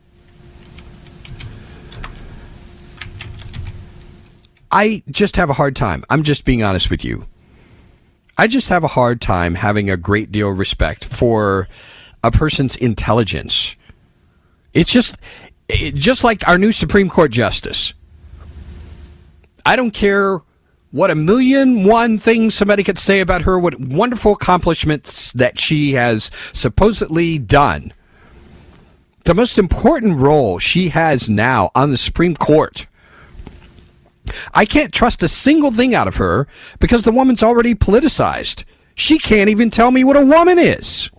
I 4.71 5.03
just 5.09 5.37
have 5.37 5.49
a 5.49 5.53
hard 5.53 5.75
time. 5.75 6.03
I'm 6.09 6.23
just 6.23 6.45
being 6.45 6.63
honest 6.63 6.89
with 6.89 7.03
you. 7.03 7.25
I 8.37 8.47
just 8.47 8.69
have 8.69 8.83
a 8.83 8.89
hard 8.89 9.19
time 9.19 9.55
having 9.55 9.89
a 9.89 9.97
great 9.97 10.31
deal 10.31 10.51
of 10.51 10.59
respect 10.59 11.05
for 11.05 11.67
a 12.23 12.31
person's 12.31 12.75
intelligence. 12.75 13.75
It's 14.73 14.91
just 14.91 15.17
it, 15.67 15.95
just 15.95 16.23
like 16.23 16.47
our 16.47 16.57
new 16.57 16.71
Supreme 16.71 17.09
Court 17.09 17.31
justice. 17.31 17.93
I 19.67 19.75
don't 19.75 19.91
care 19.91 20.39
what 20.91 21.11
a 21.11 21.15
million 21.15 21.83
one 21.83 22.19
things 22.19 22.55
somebody 22.55 22.85
could 22.85 22.97
say 22.97 23.19
about 23.19 23.41
her, 23.41 23.59
what 23.59 23.77
wonderful 23.77 24.31
accomplishments 24.31 25.33
that 25.33 25.59
she 25.59 25.91
has 25.91 26.31
supposedly 26.53 27.37
done. 27.37 27.91
The 29.25 29.33
most 29.33 29.59
important 29.59 30.19
role 30.19 30.57
she 30.57 30.87
has 30.87 31.29
now 31.29 31.69
on 31.75 31.91
the 31.91 31.97
Supreme 31.97 32.33
Court. 32.33 32.87
I 34.53 34.63
can't 34.63 34.93
trust 34.93 35.21
a 35.21 35.27
single 35.27 35.73
thing 35.73 35.93
out 35.93 36.07
of 36.07 36.15
her 36.15 36.47
because 36.79 37.03
the 37.03 37.11
woman's 37.11 37.43
already 37.43 37.75
politicized. 37.75 38.63
She 38.95 39.19
can't 39.19 39.49
even 39.49 39.69
tell 39.69 39.91
me 39.91 40.05
what 40.05 40.15
a 40.15 40.25
woman 40.25 40.59
is. 40.59 41.11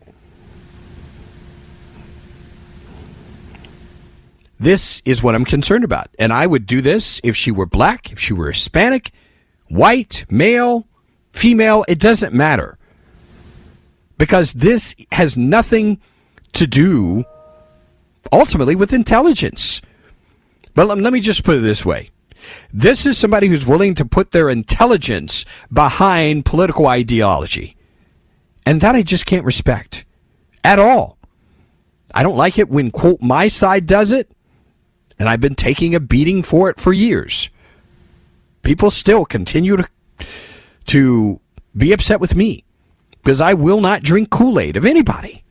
This 4.58 5.00
is 5.04 5.22
what 5.22 5.34
I'm 5.34 5.44
concerned 5.44 5.84
about. 5.84 6.08
And 6.18 6.32
I 6.32 6.46
would 6.46 6.66
do 6.66 6.80
this 6.80 7.20
if 7.22 7.36
she 7.36 7.50
were 7.50 7.66
black, 7.66 8.10
if 8.10 8.18
she 8.18 8.32
were 8.32 8.50
Hispanic, 8.50 9.12
white, 9.68 10.24
male, 10.28 10.86
female, 11.32 11.84
it 11.86 12.00
doesn't 12.00 12.34
matter. 12.34 12.76
Because 14.16 14.54
this 14.54 14.96
has 15.12 15.38
nothing 15.38 16.00
to 16.54 16.66
do 16.66 17.24
ultimately 18.32 18.74
with 18.74 18.92
intelligence. 18.92 19.80
But 20.74 20.88
let 20.88 21.12
me 21.12 21.20
just 21.20 21.44
put 21.44 21.56
it 21.56 21.60
this 21.60 21.84
way. 21.84 22.10
This 22.72 23.06
is 23.06 23.16
somebody 23.16 23.48
who's 23.48 23.66
willing 23.66 23.94
to 23.94 24.04
put 24.04 24.32
their 24.32 24.48
intelligence 24.48 25.44
behind 25.72 26.44
political 26.44 26.86
ideology. 26.86 27.76
And 28.66 28.80
that 28.80 28.94
I 28.94 29.02
just 29.02 29.24
can't 29.24 29.44
respect 29.44 30.04
at 30.64 30.78
all. 30.78 31.18
I 32.12 32.22
don't 32.22 32.36
like 32.36 32.58
it 32.58 32.68
when, 32.68 32.90
quote, 32.90 33.20
my 33.20 33.48
side 33.48 33.86
does 33.86 34.12
it 34.12 34.30
and 35.18 35.28
I've 35.28 35.40
been 35.40 35.54
taking 35.54 35.94
a 35.94 36.00
beating 36.00 36.42
for 36.42 36.70
it 36.70 36.78
for 36.78 36.92
years. 36.92 37.50
People 38.62 38.90
still 38.90 39.24
continue 39.24 39.76
to 39.76 39.88
to 40.86 41.40
be 41.76 41.92
upset 41.92 42.20
with 42.20 42.34
me 42.34 42.64
because 43.22 43.40
I 43.40 43.52
will 43.54 43.80
not 43.80 44.02
drink 44.02 44.30
Kool-Aid 44.30 44.76
of 44.76 44.86
anybody. 44.86 45.44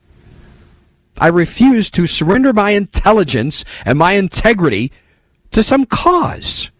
I 1.16 1.28
refuse 1.28 1.90
to 1.92 2.06
surrender 2.06 2.52
my 2.52 2.72
intelligence 2.72 3.64
and 3.84 3.98
my 3.98 4.12
integrity 4.12 4.92
to 5.52 5.62
some 5.62 5.86
cause. 5.86 6.70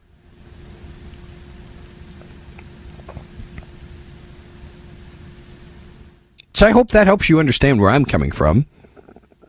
So 6.54 6.66
I 6.66 6.72
hope 6.72 6.90
that 6.90 7.06
helps 7.06 7.28
you 7.28 7.38
understand 7.38 7.80
where 7.80 7.90
I'm 7.90 8.04
coming 8.04 8.32
from. 8.32 8.66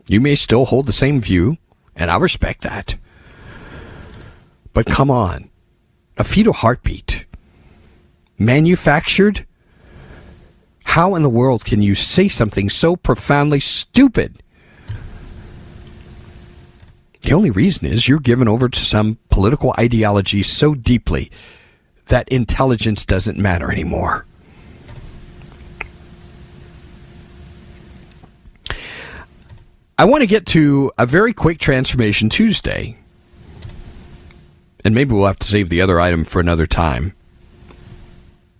You 0.06 0.20
may 0.20 0.36
still 0.36 0.66
hold 0.66 0.86
the 0.86 0.92
same 0.92 1.20
view, 1.20 1.58
and 1.96 2.10
I 2.10 2.16
respect 2.16 2.62
that. 2.62 2.96
But 4.72 4.86
come 4.86 5.10
on. 5.10 5.50
A 6.16 6.24
fetal 6.24 6.52
heartbeat. 6.52 7.26
Manufactured? 8.38 9.46
How 10.84 11.14
in 11.14 11.22
the 11.22 11.28
world 11.28 11.64
can 11.64 11.82
you 11.82 11.94
say 11.94 12.28
something 12.28 12.68
so 12.68 12.96
profoundly 12.96 13.60
stupid? 13.60 14.42
The 17.22 17.32
only 17.32 17.50
reason 17.50 17.86
is 17.86 18.08
you're 18.08 18.18
given 18.18 18.48
over 18.48 18.68
to 18.68 18.84
some 18.84 19.18
political 19.28 19.74
ideology 19.78 20.42
so 20.42 20.74
deeply 20.74 21.30
that 22.06 22.28
intelligence 22.28 23.04
doesn't 23.04 23.38
matter 23.38 23.70
anymore. 23.70 24.26
I 29.98 30.04
want 30.06 30.22
to 30.22 30.26
get 30.26 30.46
to 30.46 30.90
a 30.96 31.04
very 31.04 31.34
quick 31.34 31.58
transformation 31.58 32.30
Tuesday 32.30 32.99
and 34.84 34.94
maybe 34.94 35.14
we'll 35.14 35.26
have 35.26 35.38
to 35.38 35.46
save 35.46 35.68
the 35.68 35.80
other 35.80 36.00
item 36.00 36.24
for 36.24 36.40
another 36.40 36.66
time. 36.66 37.14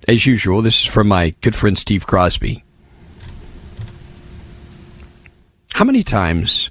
As 0.08 0.26
usual, 0.26 0.62
this 0.62 0.80
is 0.80 0.86
from 0.86 1.08
my 1.08 1.34
good 1.40 1.54
friend 1.54 1.78
Steve 1.78 2.06
Crosby. 2.06 2.64
How 5.72 5.84
many 5.84 6.02
times 6.02 6.70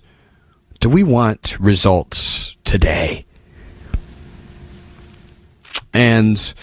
do 0.80 0.90
we 0.90 1.04
want 1.04 1.60
results 1.60 2.56
today? 2.64 3.26
And 5.94 6.54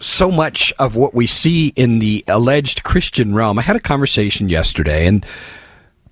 so 0.00 0.30
much 0.30 0.72
of 0.78 0.96
what 0.96 1.14
we 1.14 1.26
see 1.26 1.68
in 1.76 1.98
the 1.98 2.24
alleged 2.26 2.82
Christian 2.82 3.34
realm. 3.34 3.58
I 3.58 3.62
had 3.62 3.76
a 3.76 3.80
conversation 3.80 4.48
yesterday, 4.48 5.06
and 5.06 5.24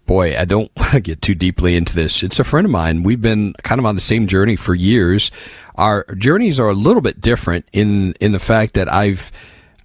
boy, 0.09 0.37
I 0.37 0.45
don't 0.45 0.73
want 0.77 0.91
to 0.91 1.01
get 1.01 1.23
too 1.23 1.37
deeply 1.37 1.77
into 1.77 1.95
this. 1.95 2.25
It's 2.25 2.41
a 2.41 2.45
friend 2.45 2.65
of 2.65 2.73
mine. 2.73 3.05
We've 3.05 3.23
been 3.23 3.53
kind 3.63 3.79
of 3.79 3.85
on 3.85 3.95
the 3.95 4.01
same 4.01 4.27
journey 4.27 4.57
for 4.57 4.75
years. 4.75 5.31
Our 5.77 6.05
journeys 6.17 6.59
are 6.59 6.69
a 6.69 6.75
little 6.75 7.03
bit 7.03 7.21
different 7.21 7.67
in 7.73 8.15
in 8.15 8.33
the 8.33 8.41
fact 8.41 8.75
that 8.75 8.93
I've 8.93 9.31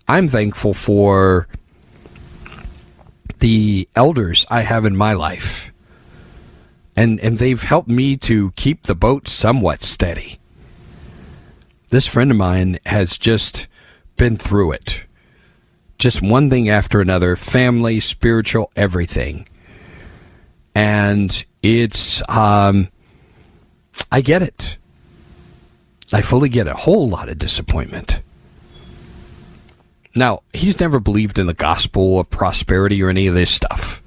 I'm 0.08 0.28
thankful 0.28 0.74
for 0.74 1.48
the 3.40 3.88
elders 3.96 4.48
I 4.50 4.62
have 4.62 4.86
in 4.86 4.96
my 4.96 5.14
life. 5.14 5.72
And 6.96 7.20
and 7.20 7.38
they've 7.38 7.62
helped 7.62 7.90
me 7.90 8.18
to 8.18 8.52
keep 8.56 8.84
the 8.84 8.96
boat 8.96 9.28
somewhat 9.28 9.82
steady. 9.82 10.40
This 11.90 12.08
friend 12.08 12.32
of 12.32 12.38
mine 12.38 12.80
has 12.88 13.20
just 13.20 13.68
been 14.18 14.38
through 14.38 14.72
it. 14.72 15.04
Just 16.00 16.24
one 16.24 16.50
thing 16.50 16.70
after 16.70 17.02
another, 17.02 17.36
family, 17.36 18.00
spiritual, 18.00 18.72
everything. 18.76 19.48
And 20.76 21.46
it's 21.62 22.28
um 22.30 22.90
I 24.12 24.22
get 24.22 24.42
it. 24.42 24.78
I 26.12 26.22
fully 26.22 26.50
get 26.50 26.68
a 26.68 26.74
whole 26.74 27.10
lot 27.10 27.30
of 27.30 27.38
disappointment. 27.40 28.22
Now, 30.16 30.44
he's 30.54 30.80
never 30.80 31.00
believed 31.00 31.40
in 31.40 31.48
the 31.48 31.56
gospel 31.56 32.20
of 32.20 32.30
prosperity 32.30 33.02
or 33.02 33.10
any 33.10 33.26
of 33.26 33.34
this 33.34 33.50
stuff. 33.50 34.04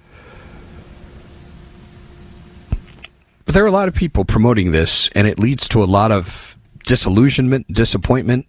But 3.45 3.55
there 3.55 3.65
are 3.65 3.69
a 3.69 3.73
lot 3.73 3.89
of 3.89 3.95
people 3.95 4.25
promoting 4.25 4.71
this, 4.71 5.11
and 5.15 5.27
it 5.27 5.39
leads 5.39 5.69
to 5.71 5.83
a 5.83 5.87
lot 5.87 6.13
of 6.13 6.57
disillusionment, 6.85 7.73
disappointment. 7.73 8.47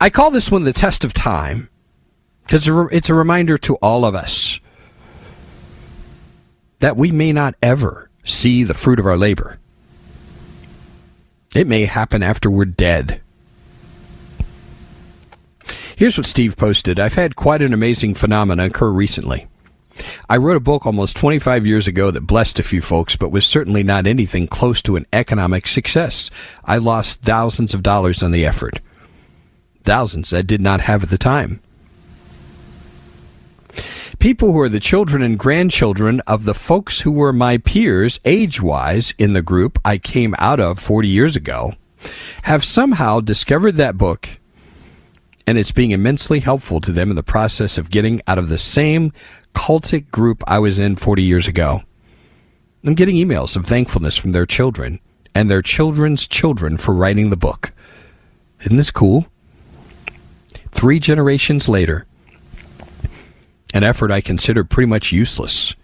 I 0.00 0.10
call 0.10 0.30
this 0.30 0.50
one 0.50 0.62
the 0.62 0.72
test 0.72 1.04
of 1.04 1.12
time 1.12 1.68
because 2.42 2.68
it's 2.92 3.08
a 3.08 3.14
reminder 3.14 3.58
to 3.58 3.74
all 3.76 4.04
of 4.04 4.14
us 4.14 4.60
that 6.80 6.96
we 6.96 7.10
may 7.10 7.32
not 7.32 7.54
ever 7.62 8.10
see 8.24 8.64
the 8.64 8.74
fruit 8.74 8.98
of 8.98 9.06
our 9.06 9.16
labor. 9.16 9.58
It 11.54 11.66
may 11.66 11.84
happen 11.84 12.22
after 12.22 12.50
we're 12.50 12.64
dead. 12.64 13.20
Here's 15.96 16.16
what 16.16 16.26
Steve 16.26 16.56
posted. 16.56 16.98
I've 16.98 17.14
had 17.14 17.36
quite 17.36 17.62
an 17.62 17.74
amazing 17.74 18.14
phenomenon 18.14 18.66
occur 18.66 18.90
recently. 18.90 19.46
I 20.28 20.38
wrote 20.38 20.56
a 20.56 20.60
book 20.60 20.86
almost 20.86 21.16
25 21.16 21.66
years 21.66 21.86
ago 21.86 22.10
that 22.10 22.22
blessed 22.22 22.58
a 22.58 22.62
few 22.62 22.80
folks, 22.80 23.16
but 23.16 23.30
was 23.30 23.46
certainly 23.46 23.82
not 23.82 24.06
anything 24.06 24.46
close 24.46 24.80
to 24.82 24.96
an 24.96 25.06
economic 25.12 25.66
success. 25.66 26.30
I 26.64 26.78
lost 26.78 27.20
thousands 27.20 27.74
of 27.74 27.82
dollars 27.82 28.22
on 28.22 28.30
the 28.30 28.46
effort. 28.46 28.80
Thousands 29.84 30.32
I 30.32 30.42
did 30.42 30.60
not 30.60 30.82
have 30.82 31.02
at 31.02 31.10
the 31.10 31.18
time. 31.18 31.60
People 34.20 34.52
who 34.52 34.60
are 34.60 34.68
the 34.68 34.80
children 34.80 35.22
and 35.22 35.38
grandchildren 35.38 36.20
of 36.26 36.44
the 36.44 36.52
folks 36.52 37.00
who 37.00 37.10
were 37.10 37.32
my 37.32 37.56
peers, 37.56 38.20
age 38.26 38.60
wise, 38.60 39.14
in 39.16 39.32
the 39.32 39.40
group 39.40 39.78
I 39.82 39.96
came 39.96 40.34
out 40.38 40.60
of 40.60 40.78
40 40.78 41.08
years 41.08 41.36
ago, 41.36 41.72
have 42.42 42.62
somehow 42.62 43.20
discovered 43.20 43.76
that 43.76 43.96
book 43.96 44.28
and 45.46 45.56
it's 45.56 45.72
being 45.72 45.92
immensely 45.92 46.40
helpful 46.40 46.82
to 46.82 46.92
them 46.92 47.08
in 47.08 47.16
the 47.16 47.22
process 47.22 47.78
of 47.78 47.90
getting 47.90 48.20
out 48.28 48.36
of 48.36 48.50
the 48.50 48.58
same 48.58 49.10
cultic 49.54 50.10
group 50.10 50.44
I 50.46 50.58
was 50.58 50.78
in 50.78 50.96
40 50.96 51.22
years 51.22 51.48
ago. 51.48 51.80
I'm 52.84 52.94
getting 52.94 53.16
emails 53.16 53.56
of 53.56 53.64
thankfulness 53.64 54.18
from 54.18 54.32
their 54.32 54.44
children 54.44 55.00
and 55.34 55.50
their 55.50 55.62
children's 55.62 56.26
children 56.26 56.76
for 56.76 56.94
writing 56.94 57.30
the 57.30 57.38
book. 57.38 57.72
Isn't 58.60 58.76
this 58.76 58.90
cool? 58.90 59.28
Three 60.72 61.00
generations 61.00 61.70
later, 61.70 62.06
an 63.72 63.84
effort 63.84 64.10
I 64.10 64.20
consider 64.20 64.64
pretty 64.64 64.88
much 64.88 65.12
useless, 65.12 65.74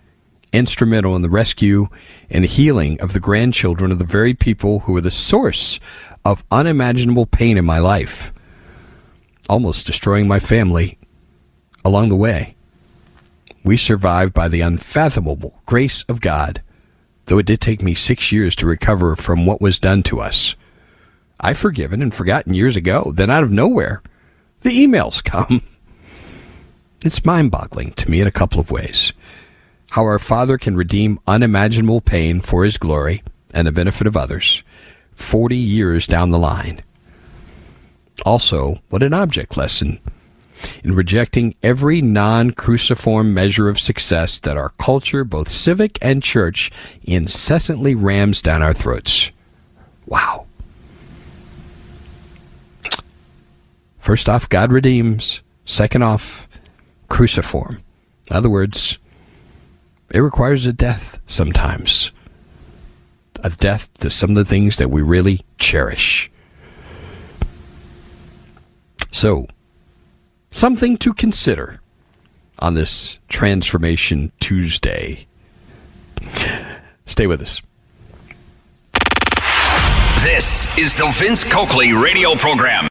instrumental 0.53 1.15
in 1.17 1.23
the 1.23 1.31
rescue 1.31 1.89
and 2.31 2.45
healing 2.45 3.01
of 3.01 3.13
the 3.13 3.21
grandchildren 3.21 3.93
of 3.93 3.99
the 3.99 4.05
very 4.05 4.35
people 4.35 4.81
who 4.81 4.93
were 4.93 5.01
the 5.01 5.11
source 5.11 5.79
of 6.25 6.45
unimaginable 6.51 7.27
pain 7.27 7.57
in 7.57 7.65
my 7.65 7.79
life, 7.79 8.33
almost 9.49 9.87
destroying 9.87 10.27
my 10.27 10.41
family 10.41 10.99
along 11.85 12.09
the 12.09 12.17
way. 12.17 12.57
We 13.63 13.77
survived 13.77 14.33
by 14.33 14.49
the 14.49 14.61
unfathomable 14.61 15.61
grace 15.67 16.03
of 16.09 16.21
God, 16.21 16.63
though 17.27 17.39
it 17.39 17.47
did 17.47 17.61
take 17.61 17.83
me 17.83 17.95
six 17.95 18.33
years 18.33 18.57
to 18.57 18.67
recover 18.67 19.17
from 19.17 19.47
what 19.47 19.61
was 19.61 19.79
done 19.79 20.03
to 20.05 20.21
us. 20.21 20.57
I've 21.39 21.59
forgiven 21.59 22.01
and 22.01 22.15
forgotten 22.15 22.55
years 22.55 22.77
ago. 22.77 23.13
Then, 23.15 23.31
out 23.31 23.45
of 23.45 23.51
nowhere, 23.51 24.03
the 24.61 24.71
emails 24.71 25.23
come. 25.23 25.63
It's 27.07 27.25
mind 27.25 27.53
boggling 27.53 27.93
to 27.93 28.11
me 28.11 28.21
in 28.21 28.27
a 28.27 28.33
couple 28.33 28.59
of 28.59 28.73
ways. 28.73 29.13
How 29.91 30.03
our 30.03 30.19
Father 30.19 30.59
can 30.59 30.75
redeem 30.75 31.21
unimaginable 31.25 32.01
pain 32.01 32.41
for 32.41 32.65
His 32.65 32.79
glory 32.79 33.23
and 33.55 33.65
the 33.65 33.71
benefit 33.71 34.09
of 34.09 34.17
others 34.17 34.65
40 35.15 35.57
years 35.57 36.09
down 36.09 36.33
the 36.33 36.39
line. 36.41 36.81
Also, 38.25 38.81
what 38.89 39.05
an 39.05 39.15
object 39.15 39.57
lesson 39.57 40.01
in 40.83 40.97
rejecting 40.97 41.55
every 41.63 42.03
non 42.03 42.51
cruciform 42.51 43.33
measure 43.33 43.69
of 43.69 43.79
success 43.79 44.41
that 44.41 44.57
our 44.57 44.71
culture, 44.71 45.23
both 45.23 45.49
civic 45.49 46.01
and 46.03 46.25
church, 46.25 46.73
incessantly 47.05 47.95
rams 47.95 48.43
down 48.43 48.65
our 48.65 48.75
throats. 48.75 49.31
Wow. 50.07 50.47
First 54.01 54.29
off, 54.29 54.49
God 54.49 54.73
redeems. 54.73 55.41
Second 55.67 56.03
off, 56.03 56.46
cruciform. 57.09 57.83
In 58.31 58.37
other 58.37 58.51
words, 58.51 58.99
it 60.11 60.21
requires 60.21 60.67
a 60.67 60.73
death 60.73 61.19
sometimes. 61.27 62.13
A 63.43 63.51
death 63.51 63.93
to 64.01 64.11
some 64.11 64.31
of 64.31 64.37
the 64.37 64.45
things 64.45 64.79
that 64.79 64.91
we 64.91 65.03
really 65.03 65.45
cherish. 65.59 66.31
So, 69.13 69.47
something 70.51 70.97
to 70.99 71.13
consider 71.13 71.81
on 72.59 72.75
this 72.75 73.19
Transformation 73.29 74.33
Tuesday. 74.41 75.27
Stay 77.05 77.27
with 77.27 77.43
us. 77.43 77.63
This 80.23 80.77
is 80.77 80.97
the 80.97 81.09
Vince 81.15 81.45
Coakley 81.45 81.93
radio 81.93 82.35
program. 82.35 82.89